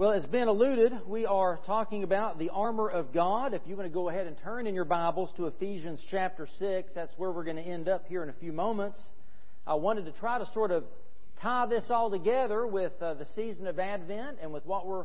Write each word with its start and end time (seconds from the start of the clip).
Well, 0.00 0.12
as 0.12 0.24
Ben 0.24 0.48
alluded, 0.48 1.06
we 1.06 1.26
are 1.26 1.60
talking 1.66 2.04
about 2.04 2.38
the 2.38 2.48
armor 2.48 2.88
of 2.88 3.12
God. 3.12 3.52
If 3.52 3.60
you 3.66 3.76
want 3.76 3.86
to 3.86 3.92
go 3.92 4.08
ahead 4.08 4.26
and 4.26 4.34
turn 4.38 4.66
in 4.66 4.74
your 4.74 4.86
Bibles 4.86 5.30
to 5.36 5.46
Ephesians 5.46 6.02
chapter 6.10 6.48
6, 6.58 6.92
that's 6.94 7.12
where 7.18 7.30
we're 7.30 7.44
going 7.44 7.56
to 7.56 7.62
end 7.62 7.86
up 7.86 8.06
here 8.08 8.22
in 8.22 8.30
a 8.30 8.32
few 8.32 8.50
moments. 8.50 8.98
I 9.66 9.74
wanted 9.74 10.06
to 10.06 10.12
try 10.12 10.38
to 10.38 10.46
sort 10.54 10.70
of 10.70 10.84
tie 11.42 11.66
this 11.66 11.84
all 11.90 12.10
together 12.10 12.66
with 12.66 12.92
uh, 13.02 13.12
the 13.12 13.26
season 13.36 13.66
of 13.66 13.78
Advent 13.78 14.38
and 14.40 14.54
with 14.54 14.64
what 14.64 14.86
we're 14.86 15.04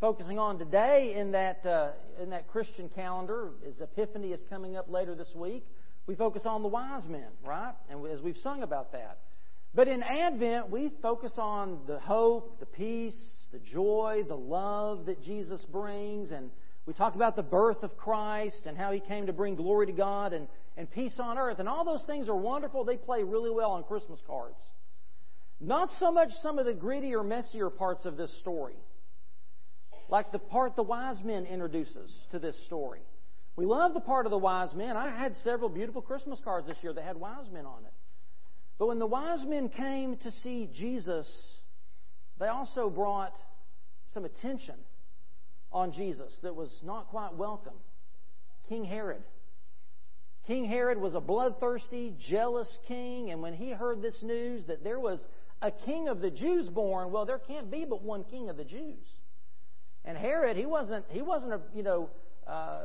focusing 0.00 0.38
on 0.38 0.56
today 0.56 1.16
in 1.16 1.32
that, 1.32 1.66
uh, 1.66 1.90
in 2.22 2.30
that 2.30 2.46
Christian 2.46 2.88
calendar, 2.88 3.50
as 3.66 3.80
Epiphany 3.80 4.30
is 4.30 4.40
coming 4.48 4.76
up 4.76 4.88
later 4.88 5.16
this 5.16 5.34
week. 5.34 5.66
We 6.06 6.14
focus 6.14 6.42
on 6.44 6.62
the 6.62 6.68
wise 6.68 7.08
men, 7.08 7.26
right? 7.44 7.74
And 7.90 8.06
as 8.06 8.20
we've 8.20 8.38
sung 8.38 8.62
about 8.62 8.92
that. 8.92 9.18
But 9.74 9.88
in 9.88 10.04
Advent, 10.04 10.70
we 10.70 10.92
focus 11.02 11.32
on 11.38 11.80
the 11.88 11.98
hope, 11.98 12.60
the 12.60 12.66
peace, 12.66 13.16
the 13.52 13.58
joy, 13.58 14.22
the 14.26 14.36
love 14.36 15.06
that 15.06 15.22
Jesus 15.22 15.64
brings, 15.70 16.30
and 16.30 16.50
we 16.86 16.94
talk 16.94 17.14
about 17.14 17.36
the 17.36 17.42
birth 17.42 17.82
of 17.82 17.96
Christ 17.96 18.62
and 18.66 18.76
how 18.76 18.92
He 18.92 19.00
came 19.00 19.26
to 19.26 19.32
bring 19.32 19.54
glory 19.54 19.86
to 19.86 19.92
God 19.92 20.32
and, 20.32 20.48
and 20.76 20.90
peace 20.90 21.18
on 21.18 21.38
earth. 21.38 21.58
And 21.58 21.68
all 21.68 21.84
those 21.84 22.04
things 22.06 22.28
are 22.28 22.36
wonderful. 22.36 22.84
They 22.84 22.96
play 22.96 23.22
really 23.22 23.50
well 23.50 23.72
on 23.72 23.84
Christmas 23.84 24.20
cards. 24.26 24.56
Not 25.60 25.90
so 25.98 26.12
much 26.12 26.30
some 26.40 26.58
of 26.58 26.66
the 26.66 26.72
grittier, 26.72 27.24
messier 27.26 27.68
parts 27.68 28.04
of 28.04 28.16
this 28.16 28.32
story, 28.40 28.76
like 30.08 30.30
the 30.30 30.38
part 30.38 30.76
the 30.76 30.82
wise 30.82 31.22
men 31.24 31.46
introduces 31.46 32.10
to 32.30 32.38
this 32.38 32.56
story. 32.66 33.00
We 33.56 33.66
love 33.66 33.92
the 33.92 34.00
part 34.00 34.24
of 34.24 34.30
the 34.30 34.38
wise 34.38 34.72
men. 34.72 34.96
I 34.96 35.08
had 35.08 35.34
several 35.42 35.68
beautiful 35.68 36.00
Christmas 36.00 36.38
cards 36.44 36.68
this 36.68 36.76
year 36.80 36.92
that 36.92 37.02
had 37.02 37.16
wise 37.16 37.50
men 37.52 37.66
on 37.66 37.84
it. 37.84 37.92
But 38.78 38.86
when 38.86 39.00
the 39.00 39.06
wise 39.06 39.44
men 39.44 39.68
came 39.68 40.16
to 40.18 40.30
see 40.30 40.70
Jesus, 40.72 41.28
they 42.38 42.46
also 42.46 42.88
brought 42.90 43.34
some 44.14 44.24
attention 44.24 44.76
on 45.72 45.92
Jesus 45.92 46.32
that 46.42 46.54
was 46.54 46.70
not 46.82 47.08
quite 47.08 47.34
welcome. 47.34 47.74
King 48.68 48.84
Herod. 48.84 49.22
King 50.46 50.64
Herod 50.64 50.98
was 50.98 51.14
a 51.14 51.20
bloodthirsty, 51.20 52.14
jealous 52.18 52.68
king, 52.86 53.30
and 53.30 53.42
when 53.42 53.52
he 53.52 53.70
heard 53.70 54.00
this 54.00 54.16
news 54.22 54.64
that 54.66 54.82
there 54.82 54.98
was 54.98 55.20
a 55.60 55.70
king 55.70 56.08
of 56.08 56.20
the 56.20 56.30
Jews 56.30 56.68
born, 56.68 57.12
well, 57.12 57.26
there 57.26 57.38
can't 57.38 57.70
be 57.70 57.84
but 57.84 58.02
one 58.02 58.24
king 58.24 58.48
of 58.48 58.56
the 58.56 58.64
Jews. 58.64 59.04
And 60.04 60.16
Herod, 60.16 60.56
he 60.56 60.64
wasn't, 60.64 61.04
he 61.10 61.20
wasn't 61.20 61.52
a, 61.52 61.60
you 61.74 61.82
know, 61.82 62.08
uh, 62.46 62.84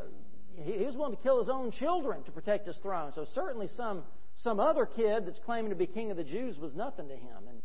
he, 0.62 0.86
was 0.86 0.96
willing 0.96 1.16
to 1.16 1.24
kill 1.24 1.40
his 1.40 1.50
own 1.50 1.72
children 1.72 2.24
to 2.24 2.32
protect 2.32 2.68
his 2.68 2.76
throne. 2.78 3.12
So 3.16 3.26
certainly 3.34 3.70
some, 3.78 4.04
some 4.36 4.60
other 4.60 4.86
kid 4.86 5.26
that's 5.26 5.40
claiming 5.46 5.70
to 5.70 5.76
be 5.76 5.88
king 5.88 6.12
of 6.12 6.18
the 6.18 6.24
Jews 6.24 6.58
was 6.58 6.74
nothing 6.76 7.08
to 7.08 7.16
him. 7.16 7.48
And 7.50 7.62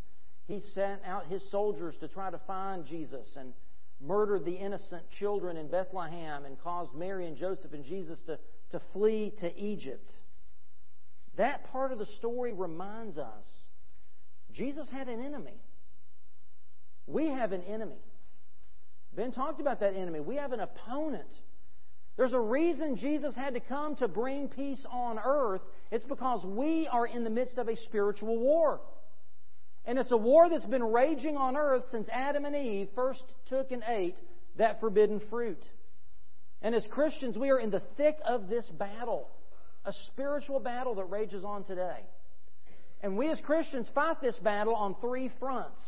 he 0.48 0.60
sent 0.74 1.02
out 1.04 1.27
his 1.27 1.48
soldiers 1.50 1.94
to 2.00 2.08
try 2.08 2.30
to 2.30 2.38
find 2.46 2.86
Jesus 2.86 3.27
and 3.38 3.52
murdered 4.00 4.44
the 4.44 4.54
innocent 4.54 5.02
children 5.18 5.58
in 5.58 5.68
Bethlehem 5.68 6.46
and 6.46 6.58
caused 6.60 6.94
Mary 6.94 7.27
and 7.27 7.36
Joseph 7.36 7.74
and 7.74 7.84
Jesus 7.84 8.18
to, 8.27 8.38
to 8.70 8.80
flee 8.92 9.34
to 9.41 9.56
Egypt. 9.56 10.10
That 11.36 11.70
part 11.70 11.92
of 11.92 11.98
the 11.98 12.06
story 12.19 12.52
reminds 12.52 13.19
us 13.19 13.44
Jesus 14.52 14.88
had 14.88 15.08
an 15.08 15.22
enemy. 15.24 15.60
We 17.06 17.26
have 17.26 17.52
an 17.52 17.62
enemy. 17.62 18.00
Ben 19.14 19.32
talked 19.32 19.60
about 19.60 19.80
that 19.80 19.94
enemy. 19.94 20.20
We 20.20 20.36
have 20.36 20.52
an 20.52 20.60
opponent. 20.60 21.28
There's 22.16 22.32
a 22.32 22.41
reason 22.41 22.96
Jesus 22.96 23.34
had 23.34 23.54
to 23.54 23.60
come 23.60 23.96
to 23.96 24.08
bring 24.08 24.48
peace 24.48 24.84
on 24.91 25.19
earth. 25.22 25.60
It's 25.91 26.04
because 26.04 26.44
we 26.44 26.88
are 26.91 27.06
in 27.06 27.22
the 27.22 27.30
midst 27.30 27.58
of 27.58 27.69
a 27.69 27.76
spiritual 27.76 28.38
war. 28.38 28.80
And 29.89 29.98
it's 29.98 30.12
a 30.12 30.19
war 30.19 30.50
that's 30.50 30.67
been 30.67 30.84
raging 30.84 31.39
on 31.39 31.56
earth 31.56 31.84
since 31.91 32.11
Adam 32.12 32.44
and 32.44 32.55
Eve 32.55 32.89
first 32.94 33.22
took 33.48 33.72
and 33.72 33.83
ate 33.89 34.17
that 34.58 34.81
forbidden 34.81 35.19
fruit. 35.31 35.64
And 36.61 36.75
as 36.75 36.84
Christians, 36.91 37.39
we 37.39 37.48
are 37.48 37.58
in 37.58 37.70
the 37.70 37.81
thick 37.97 38.19
of 38.27 38.50
this 38.50 38.69
battle, 38.78 39.31
a 39.86 39.94
spiritual 40.09 40.60
battle 40.60 40.97
that 40.97 41.06
rages 41.06 41.43
on 41.43 41.65
today. 41.65 42.00
And 43.00 43.16
we 43.16 43.31
as 43.31 43.41
Christians 43.41 43.88
fight 43.94 44.21
this 44.21 44.37
battle 44.37 44.75
on 44.75 44.94
three 45.00 45.31
fronts. 45.41 45.81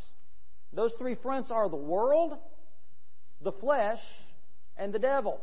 Those 0.73 0.95
three 0.99 1.17
fronts 1.23 1.51
are 1.51 1.69
the 1.69 1.77
world, 1.77 2.39
the 3.43 3.53
flesh, 3.53 4.01
and 4.79 4.95
the 4.95 4.99
devil. 4.99 5.43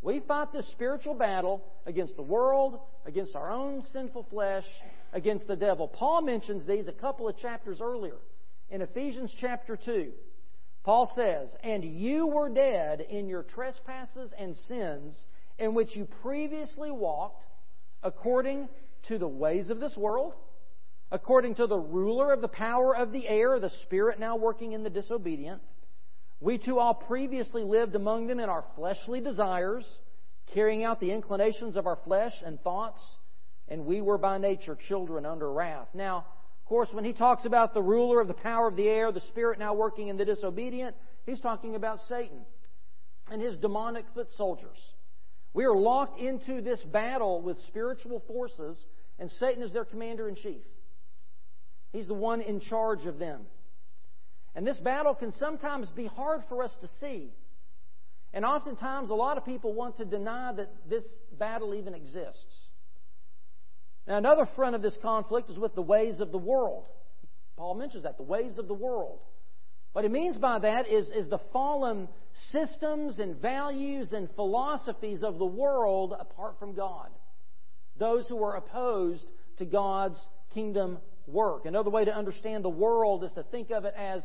We 0.00 0.20
fight 0.20 0.54
this 0.54 0.66
spiritual 0.70 1.14
battle 1.14 1.62
against 1.84 2.16
the 2.16 2.22
world, 2.22 2.80
against 3.04 3.36
our 3.36 3.50
own 3.52 3.82
sinful 3.92 4.26
flesh, 4.30 4.64
against 5.12 5.46
the 5.46 5.56
devil. 5.56 5.88
Paul 5.88 6.22
mentions 6.22 6.66
these 6.66 6.88
a 6.88 6.92
couple 6.92 7.28
of 7.28 7.36
chapters 7.38 7.78
earlier. 7.80 8.16
In 8.70 8.80
Ephesians 8.80 9.34
chapter 9.40 9.76
2, 9.76 10.12
Paul 10.84 11.12
says, 11.14 11.48
And 11.62 11.84
you 11.84 12.26
were 12.26 12.48
dead 12.48 13.00
in 13.00 13.28
your 13.28 13.42
trespasses 13.42 14.30
and 14.38 14.56
sins, 14.68 15.16
in 15.58 15.74
which 15.74 15.94
you 15.94 16.08
previously 16.22 16.90
walked 16.90 17.44
according 18.02 18.68
to 19.08 19.18
the 19.18 19.28
ways 19.28 19.70
of 19.70 19.78
this 19.78 19.96
world, 19.96 20.34
according 21.10 21.56
to 21.56 21.66
the 21.66 21.78
ruler 21.78 22.32
of 22.32 22.40
the 22.40 22.48
power 22.48 22.96
of 22.96 23.12
the 23.12 23.28
air, 23.28 23.60
the 23.60 23.70
spirit 23.82 24.18
now 24.18 24.36
working 24.36 24.72
in 24.72 24.82
the 24.82 24.90
disobedient. 24.90 25.60
We 26.40 26.58
too 26.58 26.78
all 26.78 26.94
previously 26.94 27.62
lived 27.62 27.94
among 27.94 28.26
them 28.26 28.40
in 28.40 28.48
our 28.48 28.64
fleshly 28.74 29.20
desires, 29.20 29.86
carrying 30.54 30.82
out 30.82 30.98
the 30.98 31.12
inclinations 31.12 31.76
of 31.76 31.86
our 31.86 31.98
flesh 32.04 32.32
and 32.44 32.60
thoughts 32.62 33.00
and 33.68 33.86
we 33.86 34.00
were 34.00 34.18
by 34.18 34.38
nature 34.38 34.76
children 34.88 35.24
under 35.26 35.50
wrath. 35.50 35.88
Now, 35.94 36.26
of 36.62 36.68
course, 36.68 36.88
when 36.92 37.04
he 37.04 37.12
talks 37.12 37.44
about 37.44 37.74
the 37.74 37.82
ruler 37.82 38.20
of 38.20 38.28
the 38.28 38.34
power 38.34 38.68
of 38.68 38.76
the 38.76 38.88
air, 38.88 39.12
the 39.12 39.20
spirit 39.20 39.58
now 39.58 39.74
working 39.74 40.08
in 40.08 40.16
the 40.16 40.24
disobedient, 40.24 40.96
he's 41.26 41.40
talking 41.40 41.74
about 41.74 42.00
Satan 42.08 42.44
and 43.30 43.40
his 43.40 43.56
demonic 43.56 44.04
foot 44.14 44.28
soldiers. 44.36 44.78
We 45.54 45.64
are 45.64 45.74
locked 45.74 46.18
into 46.18 46.62
this 46.62 46.82
battle 46.82 47.42
with 47.42 47.60
spiritual 47.68 48.20
forces, 48.26 48.76
and 49.18 49.30
Satan 49.32 49.62
is 49.62 49.72
their 49.72 49.84
commander 49.84 50.28
in 50.28 50.34
chief. 50.34 50.62
He's 51.92 52.06
the 52.06 52.14
one 52.14 52.40
in 52.40 52.60
charge 52.60 53.04
of 53.04 53.18
them. 53.18 53.42
And 54.54 54.66
this 54.66 54.78
battle 54.78 55.14
can 55.14 55.32
sometimes 55.32 55.88
be 55.90 56.06
hard 56.06 56.42
for 56.48 56.62
us 56.62 56.72
to 56.80 56.88
see. 57.00 57.32
And 58.34 58.44
oftentimes, 58.44 59.10
a 59.10 59.14
lot 59.14 59.36
of 59.36 59.44
people 59.44 59.74
want 59.74 59.98
to 59.98 60.04
deny 60.06 60.52
that 60.54 60.70
this 60.88 61.04
battle 61.38 61.74
even 61.74 61.94
exists. 61.94 62.51
Now, 64.06 64.18
another 64.18 64.46
front 64.56 64.74
of 64.74 64.82
this 64.82 64.96
conflict 65.00 65.50
is 65.50 65.58
with 65.58 65.74
the 65.74 65.82
ways 65.82 66.20
of 66.20 66.32
the 66.32 66.38
world. 66.38 66.86
Paul 67.56 67.74
mentions 67.74 68.02
that, 68.04 68.16
the 68.16 68.24
ways 68.24 68.58
of 68.58 68.66
the 68.66 68.74
world. 68.74 69.20
What 69.92 70.04
he 70.04 70.10
means 70.10 70.38
by 70.38 70.58
that 70.58 70.88
is, 70.88 71.08
is 71.10 71.28
the 71.28 71.40
fallen 71.52 72.08
systems 72.50 73.18
and 73.18 73.36
values 73.36 74.12
and 74.12 74.28
philosophies 74.34 75.22
of 75.22 75.38
the 75.38 75.44
world 75.44 76.14
apart 76.18 76.58
from 76.58 76.74
God. 76.74 77.08
Those 77.98 78.26
who 78.26 78.42
are 78.42 78.56
opposed 78.56 79.24
to 79.58 79.64
God's 79.64 80.20
kingdom 80.54 80.98
work. 81.26 81.66
Another 81.66 81.90
way 81.90 82.04
to 82.04 82.14
understand 82.14 82.64
the 82.64 82.70
world 82.70 83.22
is 83.22 83.32
to 83.32 83.42
think 83.44 83.70
of 83.70 83.84
it 83.84 83.94
as 83.96 84.22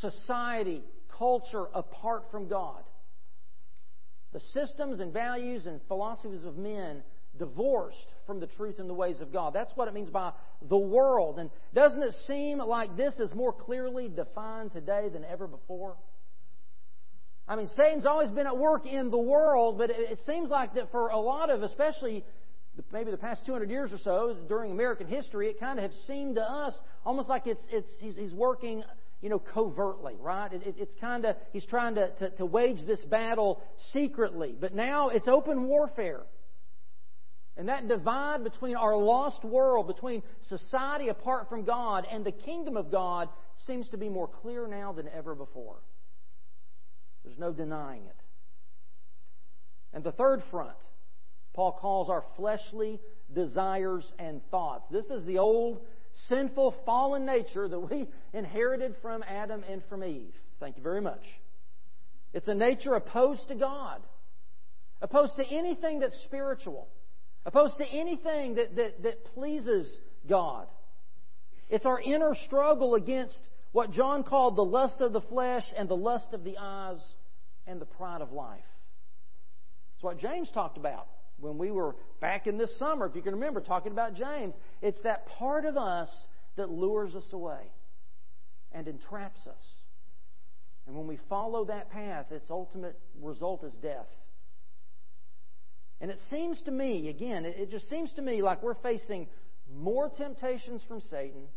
society, 0.00 0.82
culture 1.18 1.66
apart 1.74 2.24
from 2.30 2.48
God. 2.48 2.82
The 4.32 4.40
systems 4.52 5.00
and 5.00 5.12
values 5.12 5.66
and 5.66 5.80
philosophies 5.88 6.44
of 6.44 6.56
men 6.56 7.02
divorced 7.38 8.06
from 8.26 8.40
the 8.40 8.46
truth 8.46 8.78
and 8.78 8.88
the 8.88 8.94
ways 8.94 9.20
of 9.20 9.32
God. 9.32 9.54
That's 9.54 9.72
what 9.74 9.88
it 9.88 9.94
means 9.94 10.10
by 10.10 10.32
the 10.68 10.76
world. 10.76 11.38
And 11.38 11.50
doesn't 11.74 12.02
it 12.02 12.14
seem 12.26 12.58
like 12.58 12.96
this 12.96 13.14
is 13.18 13.32
more 13.34 13.52
clearly 13.52 14.08
defined 14.08 14.72
today 14.72 15.08
than 15.12 15.24
ever 15.24 15.46
before? 15.46 15.96
I 17.46 17.56
mean, 17.56 17.68
Satan's 17.76 18.04
always 18.04 18.30
been 18.30 18.46
at 18.46 18.58
work 18.58 18.86
in 18.86 19.10
the 19.10 19.18
world, 19.18 19.78
but 19.78 19.90
it 19.90 20.18
seems 20.26 20.50
like 20.50 20.74
that 20.74 20.90
for 20.90 21.08
a 21.08 21.18
lot 21.18 21.48
of, 21.48 21.62
especially 21.62 22.24
maybe 22.92 23.10
the 23.10 23.16
past 23.16 23.44
200 23.46 23.70
years 23.70 23.92
or 23.92 23.98
so 23.98 24.36
during 24.48 24.70
American 24.70 25.06
history, 25.06 25.48
it 25.48 25.58
kind 25.58 25.78
of 25.78 25.90
has 25.90 26.00
seemed 26.06 26.36
to 26.36 26.42
us 26.42 26.74
almost 27.04 27.28
like 27.28 27.46
it's, 27.46 27.62
it's 27.70 27.90
he's, 28.00 28.16
he's 28.16 28.34
working 28.34 28.84
you 29.20 29.28
know, 29.28 29.38
covertly, 29.38 30.14
right? 30.20 30.52
It, 30.52 30.62
it, 30.64 30.74
it's 30.78 30.94
kind 31.00 31.24
of, 31.24 31.36
he's 31.52 31.66
trying 31.66 31.96
to, 31.96 32.10
to, 32.18 32.30
to 32.36 32.46
wage 32.46 32.86
this 32.86 33.00
battle 33.04 33.62
secretly. 33.92 34.54
But 34.58 34.74
now 34.74 35.08
it's 35.08 35.26
open 35.26 35.64
warfare. 35.64 36.22
And 37.58 37.68
that 37.68 37.88
divide 37.88 38.44
between 38.44 38.76
our 38.76 38.96
lost 38.96 39.44
world, 39.44 39.88
between 39.88 40.22
society 40.48 41.08
apart 41.08 41.48
from 41.48 41.64
God 41.64 42.06
and 42.10 42.24
the 42.24 42.30
kingdom 42.30 42.76
of 42.76 42.92
God, 42.92 43.28
seems 43.66 43.88
to 43.88 43.98
be 43.98 44.08
more 44.08 44.28
clear 44.28 44.68
now 44.68 44.92
than 44.92 45.08
ever 45.08 45.34
before. 45.34 45.74
There's 47.24 47.36
no 47.36 47.52
denying 47.52 48.06
it. 48.06 48.16
And 49.92 50.04
the 50.04 50.12
third 50.12 50.44
front, 50.52 50.76
Paul 51.52 51.72
calls 51.72 52.08
our 52.08 52.22
fleshly 52.36 53.00
desires 53.34 54.10
and 54.20 54.40
thoughts. 54.52 54.86
This 54.92 55.06
is 55.06 55.24
the 55.24 55.38
old 55.38 55.80
sinful 56.28 56.76
fallen 56.86 57.26
nature 57.26 57.68
that 57.68 57.80
we 57.80 58.06
inherited 58.32 58.94
from 59.02 59.24
Adam 59.26 59.64
and 59.68 59.82
from 59.88 60.04
Eve. 60.04 60.34
Thank 60.60 60.76
you 60.76 60.82
very 60.84 61.00
much. 61.00 61.24
It's 62.32 62.46
a 62.46 62.54
nature 62.54 62.94
opposed 62.94 63.48
to 63.48 63.56
God, 63.56 64.00
opposed 65.02 65.34
to 65.36 65.44
anything 65.44 65.98
that's 65.98 66.18
spiritual 66.22 66.86
opposed 67.46 67.78
to 67.78 67.86
anything 67.86 68.56
that, 68.56 68.76
that, 68.76 69.02
that 69.02 69.24
pleases 69.34 69.98
God. 70.28 70.66
It's 71.68 71.86
our 71.86 72.00
inner 72.00 72.34
struggle 72.46 72.94
against 72.94 73.38
what 73.72 73.90
John 73.92 74.22
called 74.22 74.56
the 74.56 74.64
lust 74.64 75.00
of 75.00 75.12
the 75.12 75.20
flesh 75.20 75.64
and 75.76 75.88
the 75.88 75.96
lust 75.96 76.28
of 76.32 76.44
the 76.44 76.56
eyes 76.58 76.98
and 77.66 77.80
the 77.80 77.86
pride 77.86 78.22
of 78.22 78.32
life. 78.32 78.60
It's 79.94 80.02
what 80.02 80.18
James 80.18 80.50
talked 80.52 80.78
about 80.78 81.08
when 81.38 81.58
we 81.58 81.70
were 81.70 81.96
back 82.20 82.46
in 82.46 82.58
this 82.58 82.70
summer, 82.78 83.06
if 83.06 83.14
you 83.14 83.22
can 83.22 83.34
remember, 83.34 83.60
talking 83.60 83.92
about 83.92 84.14
James. 84.14 84.54
It's 84.82 85.02
that 85.02 85.26
part 85.26 85.64
of 85.64 85.76
us 85.76 86.08
that 86.56 86.70
lures 86.70 87.14
us 87.14 87.26
away 87.32 87.70
and 88.72 88.88
entraps 88.88 89.46
us. 89.46 89.64
And 90.86 90.96
when 90.96 91.06
we 91.06 91.18
follow 91.28 91.66
that 91.66 91.90
path, 91.90 92.32
its 92.32 92.50
ultimate 92.50 92.98
result 93.20 93.62
is 93.62 93.72
death. 93.82 94.08
And 96.00 96.10
it 96.10 96.18
seems 96.30 96.62
to 96.62 96.70
me, 96.70 97.08
again, 97.08 97.44
it 97.44 97.70
just 97.70 97.88
seems 97.88 98.12
to 98.14 98.22
me 98.22 98.40
like 98.42 98.62
we're 98.62 98.74
facing 98.74 99.26
more 99.76 100.08
temptations 100.08 100.82
from 100.86 101.00
Satan, 101.00 101.48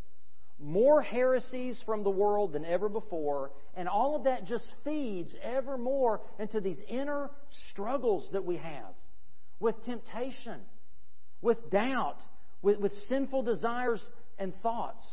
more 0.59 1.01
heresies 1.01 1.81
from 1.85 2.03
the 2.03 2.09
world 2.09 2.53
than 2.53 2.65
ever 2.65 2.89
before, 2.89 3.51
and 3.75 3.87
all 3.87 4.15
of 4.15 4.23
that 4.23 4.45
just 4.45 4.71
feeds 4.83 5.35
ever 5.43 5.77
more 5.77 6.21
into 6.39 6.59
these 6.59 6.77
inner 6.87 7.29
struggles 7.69 8.27
that 8.33 8.43
we 8.43 8.57
have 8.57 8.93
with 9.59 9.75
temptation, 9.85 10.59
with 11.41 11.69
doubt, 11.69 12.17
with, 12.63 12.79
with 12.79 12.91
sinful 13.07 13.43
desires 13.43 14.01
and 14.39 14.53
thoughts. 14.61 15.03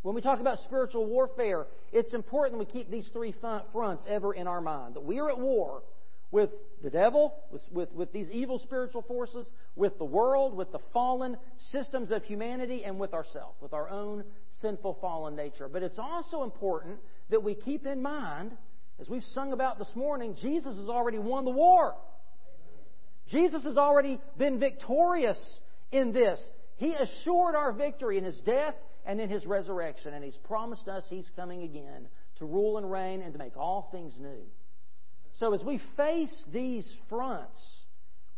When 0.00 0.14
we 0.14 0.20
talk 0.20 0.40
about 0.40 0.58
spiritual 0.60 1.06
warfare, 1.06 1.66
it's 1.92 2.12
important 2.12 2.58
we 2.58 2.64
keep 2.64 2.90
these 2.90 3.08
three 3.12 3.34
fronts 3.72 4.04
ever 4.08 4.32
in 4.32 4.48
our 4.48 4.60
mind. 4.60 4.94
That 4.94 5.04
we 5.04 5.20
are 5.20 5.30
at 5.30 5.38
war 5.38 5.82
with 6.32 6.50
the 6.82 6.90
devil, 6.90 7.34
with, 7.52 7.62
with, 7.70 7.92
with, 7.92 8.12
these 8.12 8.28
evil 8.30 8.58
spiritual 8.58 9.02
forces, 9.02 9.46
with 9.76 9.96
the 9.98 10.04
world, 10.04 10.56
with 10.56 10.72
the 10.72 10.80
fallen 10.92 11.36
systems 11.70 12.10
of 12.10 12.24
humanity, 12.24 12.82
and 12.84 12.98
with 12.98 13.12
ourselves, 13.12 13.56
with 13.60 13.72
our 13.72 13.88
own 13.88 14.24
sinful 14.62 14.98
fallen 15.00 15.36
nature. 15.36 15.68
But 15.68 15.82
it's 15.82 15.98
also 15.98 16.42
important 16.42 16.98
that 17.30 17.44
we 17.44 17.54
keep 17.54 17.86
in 17.86 18.02
mind, 18.02 18.52
as 18.98 19.08
we've 19.08 19.22
sung 19.34 19.52
about 19.52 19.78
this 19.78 19.90
morning, 19.94 20.34
Jesus 20.40 20.74
has 20.74 20.88
already 20.88 21.18
won 21.18 21.44
the 21.44 21.50
war. 21.50 21.94
Jesus 23.28 23.62
has 23.64 23.76
already 23.76 24.18
been 24.38 24.58
victorious 24.58 25.38
in 25.92 26.12
this. 26.12 26.42
He 26.76 26.94
assured 26.94 27.54
our 27.54 27.72
victory 27.72 28.18
in 28.18 28.24
His 28.24 28.40
death 28.40 28.74
and 29.04 29.20
in 29.20 29.28
His 29.28 29.44
resurrection, 29.44 30.14
and 30.14 30.24
He's 30.24 30.38
promised 30.44 30.88
us 30.88 31.04
He's 31.08 31.28
coming 31.36 31.62
again 31.62 32.08
to 32.38 32.46
rule 32.46 32.78
and 32.78 32.90
reign 32.90 33.20
and 33.20 33.34
to 33.34 33.38
make 33.38 33.56
all 33.56 33.90
things 33.92 34.14
new. 34.18 34.46
So 35.42 35.52
as 35.54 35.64
we 35.64 35.80
face 35.96 36.32
these 36.52 36.88
fronts, 37.08 37.58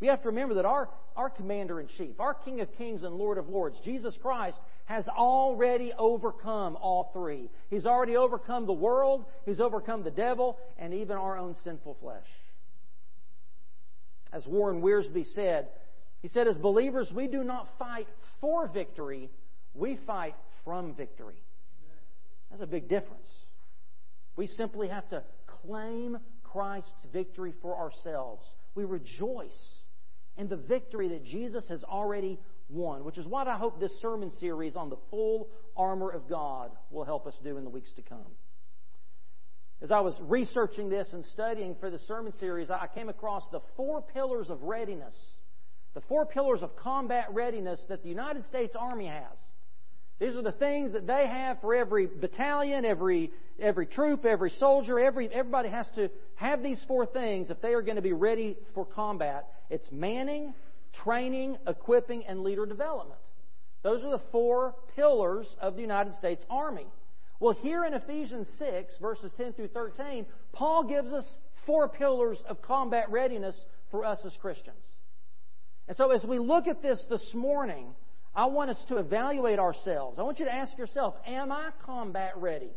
we 0.00 0.06
have 0.06 0.22
to 0.22 0.30
remember 0.30 0.54
that 0.54 0.64
our, 0.64 0.88
our 1.14 1.28
commander 1.28 1.78
in 1.78 1.86
chief, 1.98 2.18
our 2.18 2.32
King 2.32 2.62
of 2.62 2.72
Kings 2.78 3.02
and 3.02 3.16
Lord 3.16 3.36
of 3.36 3.46
Lords, 3.46 3.76
Jesus 3.84 4.16
Christ, 4.22 4.56
has 4.86 5.06
already 5.06 5.92
overcome 5.98 6.78
all 6.80 7.10
three. 7.12 7.50
He's 7.68 7.84
already 7.84 8.16
overcome 8.16 8.64
the 8.64 8.72
world, 8.72 9.26
He's 9.44 9.60
overcome 9.60 10.02
the 10.02 10.10
devil, 10.10 10.58
and 10.78 10.94
even 10.94 11.18
our 11.18 11.36
own 11.36 11.54
sinful 11.62 11.98
flesh. 12.00 12.24
As 14.32 14.46
Warren 14.46 14.80
Wiersbe 14.80 15.26
said, 15.34 15.68
he 16.22 16.28
said, 16.28 16.48
as 16.48 16.56
believers, 16.56 17.12
we 17.14 17.26
do 17.26 17.44
not 17.44 17.68
fight 17.78 18.08
for 18.40 18.66
victory, 18.66 19.28
we 19.74 19.98
fight 20.06 20.36
from 20.64 20.94
victory. 20.94 21.42
That's 22.50 22.62
a 22.62 22.66
big 22.66 22.88
difference. 22.88 23.28
We 24.36 24.46
simply 24.46 24.88
have 24.88 25.06
to 25.10 25.22
claim 25.66 26.16
Christ's 26.54 27.06
victory 27.12 27.52
for 27.60 27.76
ourselves. 27.76 28.46
We 28.76 28.84
rejoice 28.84 29.58
in 30.38 30.48
the 30.48 30.56
victory 30.56 31.08
that 31.08 31.24
Jesus 31.24 31.66
has 31.68 31.82
already 31.82 32.38
won, 32.68 33.04
which 33.04 33.18
is 33.18 33.26
what 33.26 33.48
I 33.48 33.58
hope 33.58 33.80
this 33.80 34.00
sermon 34.00 34.30
series 34.38 34.76
on 34.76 34.88
the 34.88 34.98
full 35.10 35.48
armor 35.76 36.10
of 36.10 36.28
God 36.28 36.70
will 36.92 37.04
help 37.04 37.26
us 37.26 37.34
do 37.42 37.56
in 37.58 37.64
the 37.64 37.70
weeks 37.70 37.90
to 37.96 38.02
come. 38.02 38.36
As 39.82 39.90
I 39.90 39.98
was 39.98 40.16
researching 40.20 40.88
this 40.88 41.08
and 41.12 41.24
studying 41.26 41.74
for 41.80 41.90
the 41.90 41.98
sermon 41.98 42.32
series, 42.38 42.70
I 42.70 42.86
came 42.94 43.08
across 43.08 43.42
the 43.50 43.60
four 43.76 44.00
pillars 44.00 44.48
of 44.48 44.62
readiness, 44.62 45.14
the 45.94 46.02
four 46.02 46.24
pillars 46.24 46.62
of 46.62 46.76
combat 46.76 47.26
readiness 47.32 47.80
that 47.88 48.04
the 48.04 48.08
United 48.08 48.44
States 48.44 48.76
Army 48.78 49.06
has. 49.06 49.38
These 50.20 50.36
are 50.36 50.42
the 50.42 50.52
things 50.52 50.92
that 50.92 51.06
they 51.06 51.26
have 51.26 51.60
for 51.60 51.74
every 51.74 52.06
battalion, 52.06 52.84
every, 52.84 53.32
every 53.58 53.86
troop, 53.86 54.24
every 54.24 54.50
soldier. 54.50 54.98
Every, 55.00 55.28
everybody 55.28 55.68
has 55.68 55.88
to 55.96 56.08
have 56.36 56.62
these 56.62 56.82
four 56.86 57.06
things 57.06 57.50
if 57.50 57.60
they 57.60 57.74
are 57.74 57.82
going 57.82 57.96
to 57.96 58.02
be 58.02 58.12
ready 58.12 58.56
for 58.74 58.84
combat. 58.84 59.48
It's 59.70 59.90
manning, 59.90 60.54
training, 61.02 61.58
equipping, 61.66 62.24
and 62.26 62.42
leader 62.42 62.64
development. 62.64 63.20
Those 63.82 64.04
are 64.04 64.10
the 64.10 64.22
four 64.30 64.74
pillars 64.94 65.46
of 65.60 65.74
the 65.74 65.82
United 65.82 66.14
States 66.14 66.44
Army. 66.48 66.86
Well, 67.40 67.54
here 67.54 67.84
in 67.84 67.94
Ephesians 67.94 68.46
6, 68.58 68.94
verses 69.00 69.32
10 69.36 69.54
through 69.54 69.68
13, 69.68 70.24
Paul 70.52 70.84
gives 70.84 71.12
us 71.12 71.24
four 71.66 71.88
pillars 71.88 72.42
of 72.48 72.62
combat 72.62 73.10
readiness 73.10 73.56
for 73.90 74.04
us 74.04 74.20
as 74.24 74.34
Christians. 74.40 74.82
And 75.88 75.96
so 75.96 76.10
as 76.12 76.24
we 76.24 76.38
look 76.38 76.66
at 76.66 76.80
this 76.80 77.02
this 77.10 77.32
morning, 77.34 77.88
I 78.36 78.46
want 78.46 78.70
us 78.70 78.84
to 78.88 78.96
evaluate 78.96 79.58
ourselves. 79.58 80.18
I 80.18 80.22
want 80.22 80.38
you 80.38 80.44
to 80.46 80.54
ask 80.54 80.76
yourself, 80.76 81.14
am 81.26 81.52
I 81.52 81.70
combat 81.84 82.32
ready 82.36 82.72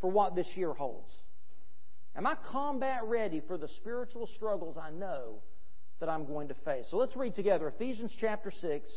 for 0.00 0.10
what 0.10 0.34
this 0.34 0.48
year 0.54 0.72
holds? 0.72 1.10
Am 2.16 2.26
I 2.26 2.36
combat 2.50 3.00
ready 3.04 3.42
for 3.46 3.58
the 3.58 3.68
spiritual 3.76 4.28
struggles 4.36 4.76
I 4.76 4.90
know 4.90 5.42
that 6.00 6.08
I'm 6.08 6.26
going 6.26 6.48
to 6.48 6.54
face? 6.64 6.86
So 6.90 6.96
let's 6.96 7.14
read 7.14 7.34
together 7.34 7.68
Ephesians 7.68 8.12
chapter 8.20 8.50
6, 8.50 8.90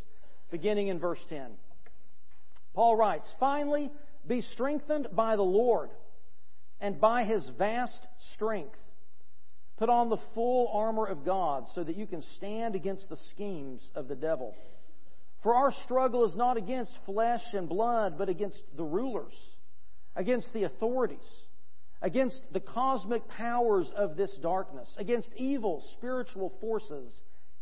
beginning 0.52 0.88
in 0.88 1.00
verse 1.00 1.20
10. 1.30 1.52
Paul 2.74 2.96
writes, 2.96 3.28
Finally, 3.40 3.92
be 4.28 4.42
strengthened 4.42 5.10
by 5.14 5.36
the 5.36 5.44
Lord 5.44 5.90
and 6.80 7.00
by 7.00 7.26
his 7.26 7.48
vast 7.58 8.08
strength. 8.34 8.80
Put 9.78 9.90
on 9.90 10.10
the 10.10 10.18
full 10.34 10.72
armor 10.74 11.06
of 11.06 11.26
God 11.26 11.66
so 11.76 11.84
that 11.84 11.98
you 11.98 12.08
can 12.08 12.22
stand 12.38 12.76
against 12.76 13.10
the 13.10 13.18
schemes 13.32 13.82
of 13.96 14.08
the 14.08 14.16
devil. 14.16 14.56
For 15.44 15.54
our 15.54 15.74
struggle 15.84 16.26
is 16.26 16.36
not 16.36 16.56
against 16.56 16.98
flesh 17.06 17.44
and 17.54 17.68
blood, 17.68 18.18
but 18.18 18.30
against 18.30 18.64
the 18.78 18.84
rulers, 18.84 19.34
against 20.16 20.52
the 20.54 20.64
authorities, 20.64 21.30
against 22.02 22.42
the 22.54 22.62
cosmic 22.62 23.28
powers 23.28 23.92
of 23.96 24.16
this 24.16 24.34
darkness, 24.42 24.88
against 24.98 25.30
evil 25.36 25.84
spiritual 25.98 26.54
forces 26.62 27.12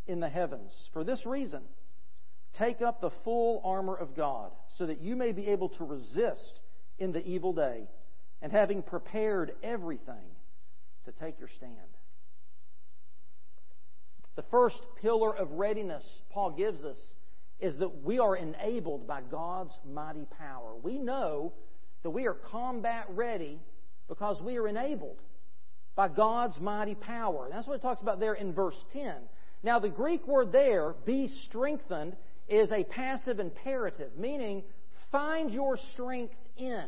in 0.06 0.19
the 0.19 0.30
heavens. 0.30 0.72
For 0.94 1.04
this 1.04 1.25
reason, 1.25 1.62
take 2.54 2.83
up 2.83 3.01
the 3.01 3.12
full 3.24 3.62
armor 3.66 3.95
of 3.95 4.16
God, 4.16 4.51
so 4.78 4.86
that 4.86 5.01
you 5.01 5.16
may 5.16 5.31
be 5.31 5.48
able 5.48 5.69
to 5.69 5.83
resist 5.83 6.60
in 7.00 7.12
the 7.12 7.25
evil 7.25 7.51
day, 7.51 7.89
and 8.44 8.51
having 8.51 8.83
prepared 8.83 9.54
everything, 9.63 10.30
to 11.06 11.11
take 11.11 11.40
your 11.40 11.50
stand. 11.57 11.76
The 14.35 14.44
first 14.52 14.78
pillar 15.02 15.35
of 15.35 15.52
readiness 15.54 16.06
Paul 16.30 16.52
gives 16.52 16.83
us 16.83 16.97
is 17.61 17.77
that 17.77 18.03
we 18.03 18.19
are 18.19 18.35
enabled 18.35 19.07
by 19.07 19.21
God's 19.21 19.73
mighty 19.89 20.25
power. 20.37 20.75
We 20.81 20.97
know 20.97 21.53
that 22.03 22.09
we 22.09 22.25
are 22.25 22.33
combat 22.33 23.06
ready 23.09 23.59
because 24.07 24.41
we 24.41 24.57
are 24.57 24.68
enabled 24.68 25.21
by 25.95 26.07
God's 26.07 26.59
mighty 26.59 26.95
power. 26.95 27.45
And 27.45 27.53
that's 27.53 27.68
what 27.68 27.75
it 27.75 27.81
talks 27.81 28.01
about 28.01 28.19
there 28.19 28.33
in 28.33 28.53
verse 28.53 28.77
10. 28.94 29.13
Now, 29.63 29.80
the 29.80 29.89
Greek 29.89 30.27
word 30.27 30.51
there, 30.51 30.95
be 31.06 31.27
strengthened, 31.47 32.15
is 32.49 32.71
a 32.71 32.83
passive 32.83 33.39
imperative, 33.39 34.11
meaning 34.18 34.63
find 35.11 35.51
your 35.51 35.77
strength 35.94 36.33
in. 36.57 36.85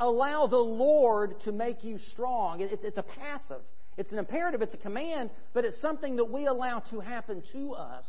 Allow 0.00 0.48
the 0.48 0.56
Lord 0.56 1.40
to 1.44 1.52
make 1.52 1.84
you 1.84 1.98
strong. 2.12 2.60
It's, 2.60 2.84
it's 2.84 2.98
a 2.98 3.04
passive. 3.04 3.62
It's 3.96 4.12
an 4.12 4.18
imperative, 4.18 4.60
it's 4.60 4.74
a 4.74 4.78
command, 4.78 5.30
but 5.54 5.64
it's 5.64 5.80
something 5.80 6.16
that 6.16 6.30
we 6.30 6.46
allow 6.46 6.80
to 6.90 7.00
happen 7.00 7.42
to 7.52 7.72
us 7.72 8.04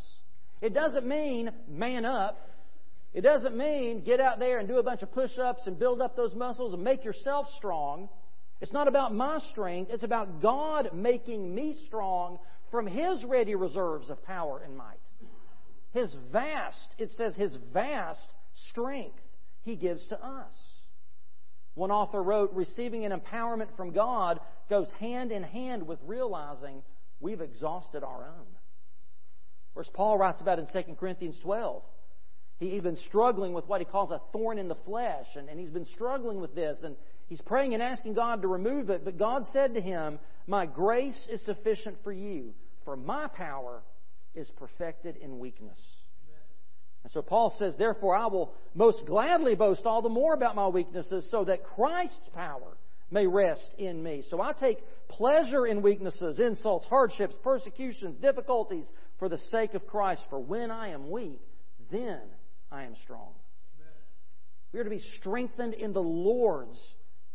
it 0.61 0.73
doesn't 0.73 1.05
mean 1.05 1.51
man 1.67 2.05
up. 2.05 2.49
It 3.13 3.21
doesn't 3.21 3.55
mean 3.55 4.03
get 4.03 4.19
out 4.19 4.39
there 4.39 4.59
and 4.59 4.67
do 4.67 4.77
a 4.77 4.83
bunch 4.83 5.01
of 5.01 5.11
push 5.11 5.37
ups 5.37 5.65
and 5.65 5.79
build 5.79 6.01
up 6.01 6.15
those 6.15 6.35
muscles 6.35 6.73
and 6.73 6.83
make 6.83 7.03
yourself 7.03 7.47
strong. 7.57 8.09
It's 8.61 8.73
not 8.73 8.87
about 8.87 9.13
my 9.13 9.39
strength. 9.51 9.91
It's 9.91 10.03
about 10.03 10.41
God 10.41 10.89
making 10.93 11.53
me 11.53 11.77
strong 11.87 12.39
from 12.71 12.85
His 12.85 13.23
ready 13.23 13.55
reserves 13.55 14.09
of 14.09 14.23
power 14.23 14.61
and 14.63 14.77
might. 14.77 14.97
His 15.93 16.13
vast, 16.31 16.95
it 16.97 17.09
says, 17.11 17.35
His 17.35 17.55
vast 17.73 18.33
strength 18.69 19.19
He 19.63 19.75
gives 19.75 20.05
to 20.07 20.23
us. 20.23 20.53
One 21.75 21.91
author 21.91 22.21
wrote, 22.21 22.53
receiving 22.53 23.05
an 23.05 23.11
empowerment 23.11 23.75
from 23.77 23.91
God 23.91 24.39
goes 24.69 24.89
hand 24.99 25.31
in 25.31 25.43
hand 25.43 25.85
with 25.85 25.99
realizing 26.05 26.81
we've 27.19 27.41
exhausted 27.41 28.03
our 28.03 28.25
own. 28.25 28.56
Whereas 29.77 29.91
Paul 29.93 30.17
writes 30.17 30.41
about 30.41 30.57
in 30.57 30.65
2 30.73 30.95
Corinthians 30.95 31.37
12. 31.43 31.83
He's 32.59 32.81
been 32.81 32.97
struggling 33.05 33.53
with 33.53 33.67
what 33.67 33.79
he 33.79 33.85
calls 33.85 34.09
a 34.09 34.19
thorn 34.33 34.57
in 34.57 34.67
the 34.67 34.77
flesh, 34.87 35.27
and, 35.35 35.47
and 35.49 35.59
he's 35.59 35.69
been 35.69 35.85
struggling 35.85 36.41
with 36.41 36.55
this, 36.55 36.79
and 36.83 36.95
he's 37.27 37.41
praying 37.41 37.75
and 37.75 37.83
asking 37.83 38.15
God 38.15 38.41
to 38.41 38.47
remove 38.47 38.89
it. 38.89 39.05
But 39.05 39.19
God 39.19 39.43
said 39.53 39.75
to 39.75 39.79
him, 39.79 40.17
My 40.47 40.65
grace 40.65 41.15
is 41.29 41.45
sufficient 41.45 41.97
for 42.03 42.11
you, 42.11 42.55
for 42.85 42.97
my 42.97 43.27
power 43.27 43.83
is 44.33 44.49
perfected 44.57 45.17
in 45.17 45.37
weakness. 45.37 45.77
And 47.03 47.11
so 47.11 47.21
Paul 47.21 47.55
says, 47.59 47.75
Therefore 47.77 48.15
I 48.15 48.25
will 48.25 48.55
most 48.73 49.05
gladly 49.05 49.53
boast 49.53 49.85
all 49.85 50.01
the 50.01 50.09
more 50.09 50.33
about 50.33 50.55
my 50.55 50.69
weaknesses 50.69 51.27
so 51.29 51.43
that 51.43 51.63
Christ's 51.63 52.29
power 52.33 52.77
may 53.09 53.27
rest 53.27 53.69
in 53.77 54.01
me. 54.01 54.23
So 54.29 54.41
I 54.41 54.53
take 54.53 54.79
pleasure 55.09 55.65
in 55.65 55.81
weaknesses, 55.81 56.39
insults, 56.39 56.85
hardships, 56.87 57.35
persecutions, 57.43 58.17
difficulties 58.21 58.85
for 59.19 59.29
the 59.29 59.37
sake 59.51 59.73
of 59.73 59.87
Christ. 59.87 60.21
For 60.29 60.39
when 60.39 60.71
I 60.71 60.89
am 60.89 61.09
weak, 61.09 61.39
then 61.91 62.19
I 62.71 62.83
am 62.83 62.95
strong. 63.03 63.31
We 64.73 64.79
are 64.79 64.83
to 64.83 64.89
be 64.89 65.03
strengthened 65.19 65.73
in 65.73 65.93
the 65.93 66.01
Lord's 66.01 66.79